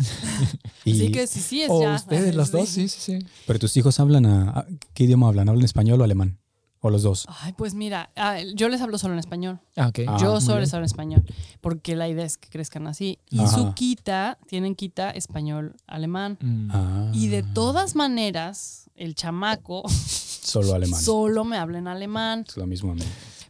Y, 0.84 0.92
Así 0.92 1.10
que 1.12 1.26
sí, 1.26 1.40
sí 1.40 1.62
es 1.62 1.70
o 1.70 1.80
ya. 1.82 1.94
ustedes, 1.96 2.34
los 2.34 2.50
dos, 2.50 2.68
sí, 2.68 2.88
sí, 2.88 2.98
sí. 3.18 3.26
Pero 3.46 3.58
tus 3.58 3.76
hijos 3.76 3.98
hablan 4.00 4.26
a, 4.26 4.50
a- 4.60 4.66
¿Qué 4.94 5.04
idioma 5.04 5.28
hablan? 5.28 5.48
¿Hablan 5.48 5.64
español 5.64 6.00
o 6.00 6.04
alemán? 6.04 6.38
¿O 6.86 6.90
los 6.90 7.02
dos? 7.02 7.26
Ay, 7.40 7.54
pues 7.54 7.72
mira, 7.74 8.10
ah, 8.14 8.36
yo 8.54 8.68
les 8.68 8.82
hablo 8.82 8.98
solo 8.98 9.14
en 9.14 9.18
español. 9.20 9.58
Ah, 9.74 9.88
ok. 9.88 10.00
Ah, 10.06 10.18
yo 10.20 10.38
solo 10.42 10.60
les 10.60 10.74
hablo 10.74 10.82
en 10.84 10.90
español, 10.90 11.24
porque 11.62 11.96
la 11.96 12.08
idea 12.10 12.26
es 12.26 12.36
que 12.36 12.50
crezcan 12.50 12.86
así. 12.86 13.18
Y 13.30 13.40
Ajá. 13.40 13.48
su 13.56 13.72
quita, 13.72 14.36
tienen 14.46 14.74
quita 14.74 15.10
español, 15.10 15.76
alemán. 15.86 16.36
Mm. 16.42 16.68
Ah, 16.70 17.10
Y 17.14 17.28
de 17.28 17.42
todas 17.42 17.94
maneras, 17.94 18.90
el 18.96 19.14
chamaco 19.14 19.82
Solo 19.88 20.74
alemán. 20.74 21.00
solo 21.00 21.44
me 21.44 21.56
habla 21.56 21.78
en 21.78 21.88
alemán. 21.88 22.44
es 22.46 22.54
lo 22.58 22.66
mismo 22.66 22.92
a 22.92 22.96
mí. 22.96 23.02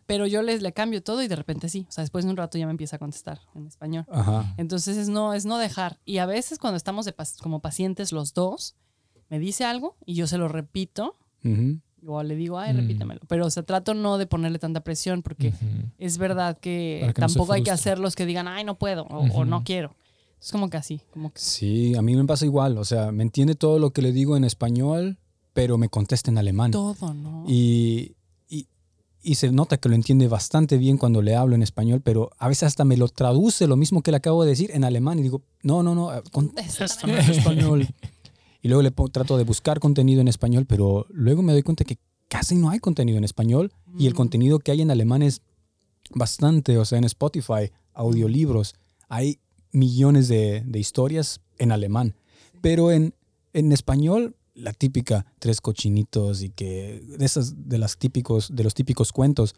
Pero 0.06 0.28
yo 0.28 0.42
les 0.42 0.62
le 0.62 0.72
cambio 0.72 1.02
todo 1.02 1.20
y 1.20 1.26
de 1.26 1.34
repente 1.34 1.68
sí. 1.68 1.86
O 1.88 1.92
sea, 1.92 2.02
después 2.02 2.24
de 2.24 2.30
un 2.30 2.36
rato 2.36 2.56
ya 2.56 2.66
me 2.66 2.70
empieza 2.70 2.96
a 2.96 2.98
contestar 3.00 3.40
en 3.56 3.66
español. 3.66 4.06
Ajá. 4.12 4.54
Entonces 4.58 4.96
es 4.96 5.08
no, 5.08 5.34
es 5.34 5.44
no 5.44 5.58
dejar. 5.58 5.98
Y 6.04 6.18
a 6.18 6.26
veces 6.26 6.60
cuando 6.60 6.76
estamos 6.76 7.04
de 7.04 7.14
como 7.42 7.58
pacientes 7.58 8.12
los 8.12 8.32
dos, 8.32 8.76
me 9.28 9.40
dice 9.40 9.64
algo 9.64 9.96
y 10.06 10.14
yo 10.14 10.28
se 10.28 10.38
lo 10.38 10.46
repito. 10.46 11.16
Ujú. 11.42 11.80
O 12.06 12.22
le 12.22 12.36
digo, 12.36 12.58
ay, 12.58 12.72
Mm. 12.72 12.76
repítemelo. 12.76 13.20
Pero 13.28 13.46
o 13.46 13.50
sea, 13.50 13.62
trato 13.62 13.94
no 13.94 14.18
de 14.18 14.26
ponerle 14.26 14.58
tanta 14.58 14.80
presión 14.80 15.22
porque 15.22 15.48
Ujú. 15.48 15.88
es 15.98 16.18
verdad 16.18 16.58
que, 16.58 17.02
no 17.06 17.12
tampoco 17.14 17.52
hay 17.52 17.62
que 17.62 17.70
frustre. 17.70 17.90
hacerlos 17.92 18.14
que 18.16 18.26
digan, 18.26 18.46
ay, 18.48 18.64
no 18.64 18.74
puedo 18.76 19.04
o, 19.04 19.44
no 19.44 19.64
quiero. 19.64 19.94
Es 20.40 20.52
como 20.52 20.68
que 20.68 20.76
así, 20.76 21.00
como 21.12 21.32
que 21.32 21.40
Sí, 21.40 21.94
a 21.96 22.02
mí 22.02 22.14
me 22.14 22.24
pasa 22.26 22.44
igual. 22.44 22.76
O 22.76 22.84
sea, 22.84 23.10
me 23.12 23.22
entiende 23.22 23.54
todo 23.54 23.78
lo 23.78 23.92
que 23.92 24.02
le 24.02 24.12
digo 24.12 24.36
en 24.36 24.44
español, 24.44 25.16
pero 25.54 25.78
me 25.78 25.88
contesta 25.88 26.30
en 26.30 26.36
alemán. 26.36 26.70
todo, 26.72 27.14
¿no? 27.14 27.44
Y, 27.48 28.14
y, 28.50 28.66
y 29.22 29.36
se 29.36 29.50
nota 29.52 29.78
que 29.78 29.88
lo 29.88 29.94
entiende 29.94 30.28
bastante 30.28 30.76
bien 30.76 30.98
cuando 30.98 31.22
le 31.22 31.34
hablo 31.34 31.54
en 31.54 31.62
español, 31.62 32.02
pero 32.02 32.30
a 32.36 32.48
veces 32.48 32.64
hasta 32.64 32.84
me 32.84 32.98
lo 32.98 33.08
traduce 33.08 33.66
lo 33.66 33.76
mismo 33.76 34.02
que 34.02 34.10
le 34.10 34.18
acabo 34.18 34.44
de 34.44 34.50
decir 34.50 34.70
en 34.74 34.84
alemán 34.84 35.18
y 35.18 35.22
digo, 35.22 35.40
no, 35.62 35.82
no, 35.82 35.94
no, 35.94 36.14
eh, 36.14 36.22
contéstame 36.30 37.18
en 37.20 37.30
español. 37.30 37.88
Y 38.64 38.68
luego 38.68 38.80
le 38.80 38.90
trato 38.90 39.36
de 39.36 39.44
buscar 39.44 39.78
contenido 39.78 40.22
en 40.22 40.26
español, 40.28 40.64
pero 40.66 41.06
luego 41.10 41.42
me 41.42 41.52
doy 41.52 41.62
cuenta 41.62 41.84
que 41.84 41.98
casi 42.28 42.54
no 42.54 42.70
hay 42.70 42.78
contenido 42.78 43.18
en 43.18 43.24
español 43.24 43.70
y 43.98 44.06
el 44.06 44.14
Mm. 44.14 44.16
contenido 44.16 44.58
que 44.58 44.72
hay 44.72 44.80
en 44.80 44.90
alemán 44.90 45.22
es 45.22 45.42
bastante, 46.14 46.78
o 46.78 46.84
sea, 46.86 46.96
en 46.96 47.04
Spotify, 47.04 47.70
audiolibros, 47.92 48.74
hay 49.10 49.38
millones 49.70 50.28
de, 50.28 50.62
de 50.66 50.78
historias 50.78 51.40
en 51.58 51.72
alemán, 51.72 52.14
pero 52.62 52.90
en, 52.90 53.14
en 53.52 53.70
español 53.70 54.34
la 54.54 54.72
típica 54.72 55.26
tres 55.40 55.60
cochinitos 55.60 56.42
y 56.42 56.48
que 56.48 57.02
de 57.18 57.24
esas 57.26 57.68
de 57.68 57.76
las 57.76 57.98
típicos 57.98 58.48
de 58.54 58.64
los 58.64 58.72
típicos 58.72 59.12
cuentos 59.12 59.54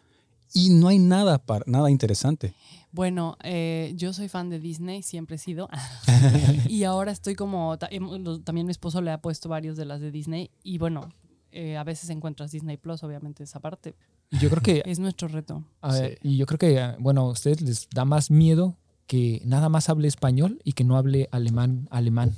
y 0.53 0.69
no 0.69 0.87
hay 0.87 0.99
nada 0.99 1.37
para 1.39 1.63
nada 1.67 1.89
interesante. 1.91 2.53
Bueno, 2.91 3.37
eh, 3.43 3.93
yo 3.95 4.13
soy 4.13 4.27
fan 4.29 4.49
de 4.49 4.59
Disney, 4.59 5.03
siempre 5.03 5.35
he 5.35 5.39
sido. 5.39 5.69
y 6.67 6.83
ahora 6.83 7.11
estoy 7.11 7.35
como, 7.35 7.77
lo- 8.19 8.39
también 8.41 8.65
mi 8.65 8.71
esposo 8.71 9.01
le 9.01 9.11
ha 9.11 9.21
puesto 9.21 9.49
varios 9.49 9.77
de 9.77 9.85
las 9.85 10.01
de 10.01 10.09
Disney. 10.11 10.49
Y 10.63 10.77
bueno, 10.77 11.09
eh, 11.51 11.77
a 11.77 11.83
veces 11.83 12.09
encuentras 12.09 12.51
Disney 12.51 12.77
Plus, 12.77 13.03
obviamente 13.03 13.43
esa 13.43 13.59
parte. 13.59 13.95
Yo 14.31 14.49
creo 14.49 14.61
que 14.61 14.81
Es 14.89 14.99
nuestro 14.99 15.27
reto. 15.27 15.63
A 15.81 15.91
ver, 15.93 16.17
y 16.23 16.37
yo 16.37 16.45
creo 16.45 16.57
que, 16.57 16.79
ah, 16.79 16.95
bueno, 16.99 17.21
a 17.21 17.29
ustedes 17.31 17.61
les 17.61 17.87
da 17.93 18.03
más 18.05 18.31
miedo 18.31 18.77
que 19.05 19.41
nada 19.45 19.69
más 19.69 19.89
hable 19.89 20.07
español 20.07 20.59
y 20.63 20.73
que 20.73 20.83
no 20.83 20.97
hable 20.97 21.29
alemán, 21.31 21.87
alemán. 21.91 22.33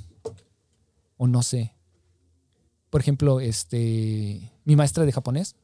O 1.16 1.26
no 1.26 1.42
sé. 1.42 1.74
Por 2.90 3.00
ejemplo, 3.00 3.40
este, 3.40 4.52
mi 4.64 4.76
maestra 4.76 5.04
de 5.04 5.12
japonés, 5.12 5.54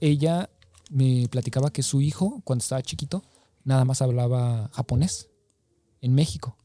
ella 0.00 0.48
me 0.92 1.26
platicaba 1.28 1.72
que 1.72 1.82
su 1.82 2.00
hijo, 2.00 2.42
cuando 2.44 2.62
estaba 2.62 2.82
chiquito, 2.82 3.24
nada 3.64 3.84
más 3.84 4.02
hablaba 4.02 4.70
japonés 4.72 5.30
en 6.00 6.14
México. 6.14 6.56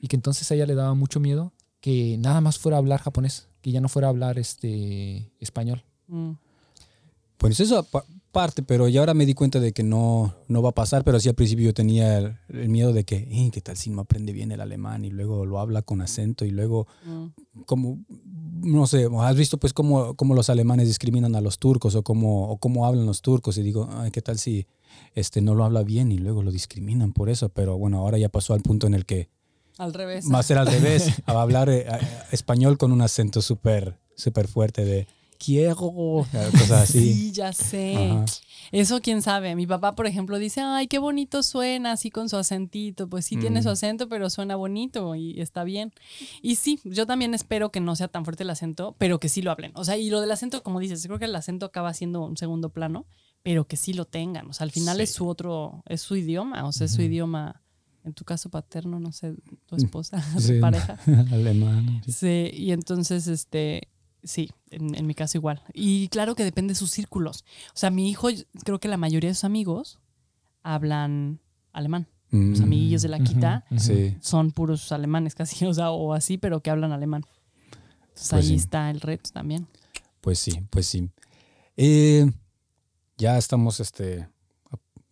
Y 0.00 0.08
que 0.08 0.16
entonces 0.16 0.50
a 0.50 0.54
ella 0.54 0.66
le 0.66 0.74
daba 0.74 0.94
mucho 0.94 1.20
miedo 1.20 1.52
que 1.80 2.16
nada 2.18 2.40
más 2.40 2.58
fuera 2.58 2.76
a 2.76 2.78
hablar 2.78 3.00
japonés, 3.00 3.48
que 3.62 3.72
ya 3.72 3.80
no 3.80 3.88
fuera 3.88 4.08
a 4.08 4.10
hablar 4.10 4.38
este 4.38 5.32
español. 5.40 5.82
Mm. 6.08 6.32
Pues 7.38 7.58
eso 7.60 7.86
parte, 8.30 8.62
pero 8.62 8.88
ya 8.88 9.00
ahora 9.00 9.14
me 9.14 9.26
di 9.26 9.34
cuenta 9.34 9.60
de 9.60 9.72
que 9.72 9.82
no, 9.82 10.34
no 10.48 10.62
va 10.62 10.70
a 10.70 10.74
pasar, 10.74 11.04
pero 11.04 11.18
sí 11.20 11.28
al 11.28 11.34
principio 11.34 11.66
yo 11.66 11.74
tenía 11.74 12.18
el, 12.18 12.36
el 12.48 12.68
miedo 12.68 12.92
de 12.92 13.04
que, 13.04 13.16
"Eh, 13.30 13.50
¿qué 13.52 13.60
tal 13.60 13.76
si 13.76 13.90
no 13.90 14.00
aprende 14.00 14.32
bien 14.32 14.52
el 14.52 14.60
alemán? 14.60 15.04
Y 15.04 15.10
luego 15.10 15.44
lo 15.46 15.58
habla 15.58 15.82
con 15.82 16.00
acento 16.00 16.44
y 16.44 16.50
luego 16.50 16.86
Mm. 17.04 17.26
como 17.66 17.98
no 18.62 18.86
sé, 18.86 19.08
has 19.20 19.36
visto 19.36 19.56
pues 19.58 19.72
cómo, 19.72 20.14
cómo 20.16 20.34
los 20.34 20.50
alemanes 20.50 20.86
discriminan 20.86 21.34
a 21.34 21.40
los 21.40 21.58
turcos 21.58 21.94
o 21.94 22.02
cómo, 22.02 22.50
o 22.50 22.58
cómo 22.58 22.84
hablan 22.86 23.06
los 23.06 23.22
turcos 23.22 23.56
y 23.56 23.62
digo, 23.62 23.88
Ay, 23.90 24.10
¿qué 24.10 24.20
tal 24.20 24.38
si 24.38 24.66
este, 25.14 25.40
no 25.40 25.54
lo 25.54 25.64
habla 25.64 25.82
bien 25.82 26.12
y 26.12 26.18
luego 26.18 26.42
lo 26.42 26.50
discriminan 26.52 27.12
por 27.14 27.30
eso? 27.30 27.48
Pero 27.48 27.78
bueno, 27.78 27.98
ahora 27.98 28.18
ya 28.18 28.28
pasó 28.28 28.52
al 28.52 28.60
punto 28.60 28.86
en 28.86 28.92
el 28.94 29.06
que 29.06 29.30
Al 29.78 29.94
revés. 29.94 30.26
va 30.30 30.40
a 30.40 30.42
ser 30.42 30.58
al 30.58 30.66
revés, 30.70 31.22
a 31.24 31.40
hablar 31.40 31.70
eh, 31.70 31.86
a- 31.88 32.00
español 32.32 32.76
con 32.76 32.92
un 32.92 33.00
acento 33.00 33.40
súper 33.40 33.98
súper 34.14 34.46
fuerte 34.46 34.84
de 34.84 35.08
quiero, 35.42 35.74
cosas 35.74 36.70
así. 36.70 37.14
Sí, 37.14 37.32
ya 37.32 37.52
sé. 37.52 37.96
Ajá. 37.96 38.24
Eso 38.72 39.00
quién 39.00 39.20
sabe. 39.22 39.56
Mi 39.56 39.66
papá, 39.66 39.96
por 39.96 40.06
ejemplo, 40.06 40.38
dice, 40.38 40.60
ay, 40.60 40.86
qué 40.86 40.98
bonito 41.00 41.42
suena 41.42 41.90
así 41.92 42.10
con 42.10 42.28
su 42.28 42.36
acentito. 42.36 43.08
Pues 43.08 43.24
sí 43.24 43.36
tiene 43.36 43.60
Mm. 43.60 43.62
su 43.64 43.68
acento, 43.70 44.08
pero 44.08 44.30
suena 44.30 44.54
bonito 44.54 45.14
y 45.16 45.40
está 45.40 45.64
bien. 45.64 45.92
Y 46.40 46.54
sí, 46.54 46.78
yo 46.84 47.04
también 47.06 47.34
espero 47.34 47.72
que 47.72 47.80
no 47.80 47.96
sea 47.96 48.06
tan 48.08 48.24
fuerte 48.24 48.44
el 48.44 48.50
acento, 48.50 48.94
pero 48.98 49.18
que 49.18 49.28
sí 49.28 49.42
lo 49.42 49.50
hablen. 49.50 49.72
O 49.74 49.84
sea, 49.84 49.96
y 49.96 50.08
lo 50.10 50.20
del 50.20 50.30
acento, 50.30 50.62
como 50.62 50.78
dices, 50.78 51.04
creo 51.04 51.18
que 51.18 51.24
el 51.24 51.34
acento 51.34 51.66
acaba 51.66 51.92
siendo 51.94 52.24
un 52.24 52.36
segundo 52.36 52.68
plano, 52.68 53.06
pero 53.42 53.66
que 53.66 53.76
sí 53.76 53.92
lo 53.92 54.04
tengan. 54.04 54.48
O 54.48 54.52
sea, 54.52 54.64
al 54.64 54.70
final 54.70 55.00
es 55.00 55.08
Sí. 55.10 55.16
su 55.16 55.26
otro, 55.28 55.82
es 55.86 56.00
su 56.02 56.14
idioma, 56.14 56.64
o 56.64 56.70
sea, 56.72 56.84
es 56.84 56.92
su 56.92 57.02
idioma, 57.02 57.62
en 58.04 58.12
tu 58.12 58.24
caso 58.24 58.50
paterno, 58.50 59.00
no 59.00 59.10
sé, 59.10 59.34
tu 59.66 59.74
esposa, 59.76 60.22
Sí, 60.38 60.54
tu 60.54 60.60
pareja. 60.60 60.96
Alemán. 61.32 62.02
sí. 62.06 62.12
Sí, 62.12 62.50
y 62.54 62.70
entonces, 62.72 63.26
este, 63.26 63.88
sí, 64.22 64.50
en, 64.70 64.94
en 64.94 65.06
mi 65.06 65.14
caso 65.14 65.38
igual. 65.38 65.62
Y 65.74 66.08
claro 66.08 66.34
que 66.34 66.44
depende 66.44 66.72
de 66.72 66.78
sus 66.78 66.90
círculos. 66.90 67.44
O 67.74 67.76
sea, 67.76 67.90
mi 67.90 68.08
hijo, 68.10 68.28
creo 68.64 68.78
que 68.78 68.88
la 68.88 68.96
mayoría 68.96 69.30
de 69.30 69.34
sus 69.34 69.44
amigos 69.44 69.98
hablan 70.62 71.40
alemán. 71.72 72.06
Los 72.32 72.60
Mm, 72.60 72.62
amiguillos 72.62 73.02
de 73.02 73.08
la 73.08 73.18
quita 73.18 73.64
son 74.20 74.52
puros 74.52 74.92
alemanes 74.92 75.34
casi, 75.34 75.64
o 75.66 75.74
sea, 75.74 75.90
o 75.90 76.12
así, 76.14 76.38
pero 76.38 76.60
que 76.60 76.70
hablan 76.70 76.92
alemán. 76.92 77.24
Entonces 78.10 78.28
Pues 78.30 78.32
ahí 78.32 78.48
sí. 78.48 78.54
está 78.54 78.90
el 78.90 79.00
reto 79.00 79.30
también. 79.32 79.66
pues 80.20 80.38
sí, 80.38 80.60
pues 80.70 80.86
sí. 80.86 81.08
Eh, 81.76 82.30
ya 83.18 83.36
estamos 83.36 83.80
este, 83.80 84.28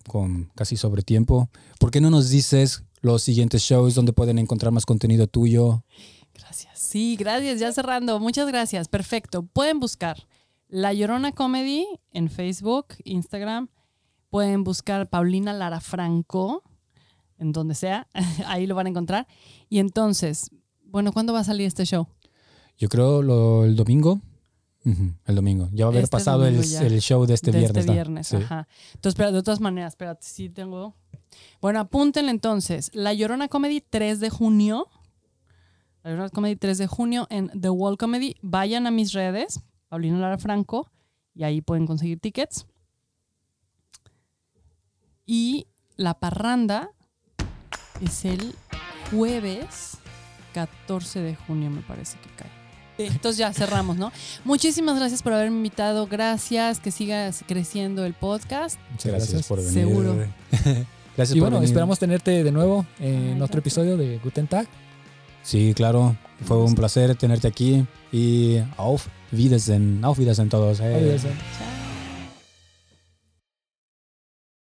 con 0.07 0.45
casi 0.55 0.77
sobre 0.77 1.01
tiempo. 1.03 1.49
¿Por 1.79 1.91
qué 1.91 1.99
no 1.99 2.09
nos 2.09 2.29
dices 2.29 2.83
los 3.01 3.21
siguientes 3.21 3.63
shows 3.63 3.95
donde 3.95 4.13
pueden 4.13 4.39
encontrar 4.39 4.71
más 4.71 4.85
contenido 4.85 5.27
tuyo? 5.27 5.83
Gracias. 6.39 6.79
Sí, 6.79 7.15
gracias. 7.17 7.59
Ya 7.59 7.71
cerrando. 7.71 8.19
Muchas 8.19 8.47
gracias. 8.47 8.87
Perfecto. 8.87 9.43
Pueden 9.43 9.79
buscar 9.79 10.27
La 10.67 10.93
Llorona 10.93 11.31
Comedy 11.31 11.85
en 12.11 12.29
Facebook, 12.29 12.87
Instagram. 13.03 13.69
Pueden 14.29 14.63
buscar 14.63 15.09
Paulina 15.09 15.53
Lara 15.53 15.79
Franco 15.79 16.63
en 17.37 17.51
donde 17.51 17.75
sea. 17.75 18.07
Ahí 18.45 18.67
lo 18.67 18.75
van 18.75 18.85
a 18.87 18.89
encontrar. 18.89 19.27
Y 19.69 19.79
entonces, 19.79 20.51
bueno, 20.83 21.11
¿cuándo 21.11 21.33
va 21.33 21.39
a 21.39 21.43
salir 21.43 21.65
este 21.67 21.85
show? 21.85 22.07
Yo 22.77 22.89
creo 22.89 23.21
lo, 23.21 23.65
el 23.65 23.75
domingo. 23.75 24.21
El 25.25 25.35
domingo. 25.35 25.69
Ya 25.71 25.85
va 25.85 25.89
a 25.89 25.91
haber 25.91 26.03
Este 26.05 26.11
pasado 26.11 26.47
el, 26.47 26.63
show 27.01 27.25
de 27.25 27.35
este 27.35 27.51
de 27.51 27.59
viernes. 27.59 27.77
este 27.81 27.91
viernes. 27.91 28.27
Sí. 28.27 28.37
Ajá. 28.37 28.67
Entonces, 28.95 29.15
pero 29.15 29.31
de 29.31 29.43
todas 29.43 29.59
maneras, 29.59 29.93
espérate, 29.93 30.25
sí 30.25 30.49
tengo. 30.49 30.95
Bueno, 31.61 31.79
apúntenle 31.79 32.31
entonces. 32.31 32.89
La 32.93 33.13
Llorona 33.13 33.49
Comedy 33.49 33.81
3 33.81 34.19
de 34.19 34.29
junio. 34.29 34.87
Llorona 36.09 36.29
Comedy 36.29 36.55
3 36.55 36.77
de 36.77 36.87
junio 36.87 37.27
en 37.29 37.49
The 37.59 37.69
Wall 37.69 37.97
Comedy. 37.97 38.35
Vayan 38.41 38.87
a 38.87 38.91
mis 38.91 39.13
redes, 39.13 39.61
Paulina 39.89 40.17
Lara 40.19 40.37
Franco, 40.37 40.89
y 41.35 41.43
ahí 41.43 41.61
pueden 41.61 41.85
conseguir 41.85 42.19
tickets. 42.19 42.65
Y 45.25 45.67
la 45.95 46.15
parranda 46.19 46.89
es 48.01 48.25
el 48.25 48.55
jueves 49.11 49.97
14 50.53 51.21
de 51.21 51.35
junio, 51.35 51.69
me 51.69 51.81
parece 51.81 52.17
que 52.19 52.29
cae. 52.35 52.59
Entonces 52.97 53.37
ya 53.37 53.53
cerramos, 53.53 53.95
¿no? 53.97 54.11
Muchísimas 54.43 54.97
gracias 54.97 55.23
por 55.23 55.31
haberme 55.31 55.55
invitado. 55.57 56.07
Gracias, 56.07 56.79
que 56.81 56.91
siga 56.91 57.29
creciendo 57.47 58.03
el 58.05 58.13
podcast. 58.13 58.77
Muchas 58.91 59.11
gracias, 59.11 59.47
por 59.47 59.59
venir. 59.59 59.71
Seguro. 59.73 60.15
gracias 61.15 61.31
Y 61.31 61.39
por 61.39 61.41
bueno, 61.41 61.57
venir. 61.57 61.69
esperamos 61.69 61.97
tenerte 61.97 62.43
de 62.43 62.51
nuevo 62.51 62.85
en 62.99 63.05
Ay, 63.15 63.31
otro 63.33 63.37
gracias. 63.37 63.57
episodio 63.57 63.95
de 63.95 64.17
Guten 64.17 64.47
Tag. 64.47 64.67
Sí, 65.43 65.73
claro. 65.75 66.15
Fue 66.45 66.57
un 66.57 66.75
placer 66.75 67.15
tenerte 67.15 67.47
aquí. 67.47 67.85
Y 68.11 68.59
auf 68.77 69.07
Wiedersehen. 69.31 70.03
Auf 70.03 70.17
Wiedersehen 70.19 70.49
todos. 70.49 70.79
eh. 70.79 70.95
Adiós. 70.95 71.21
Chao. 71.21 71.78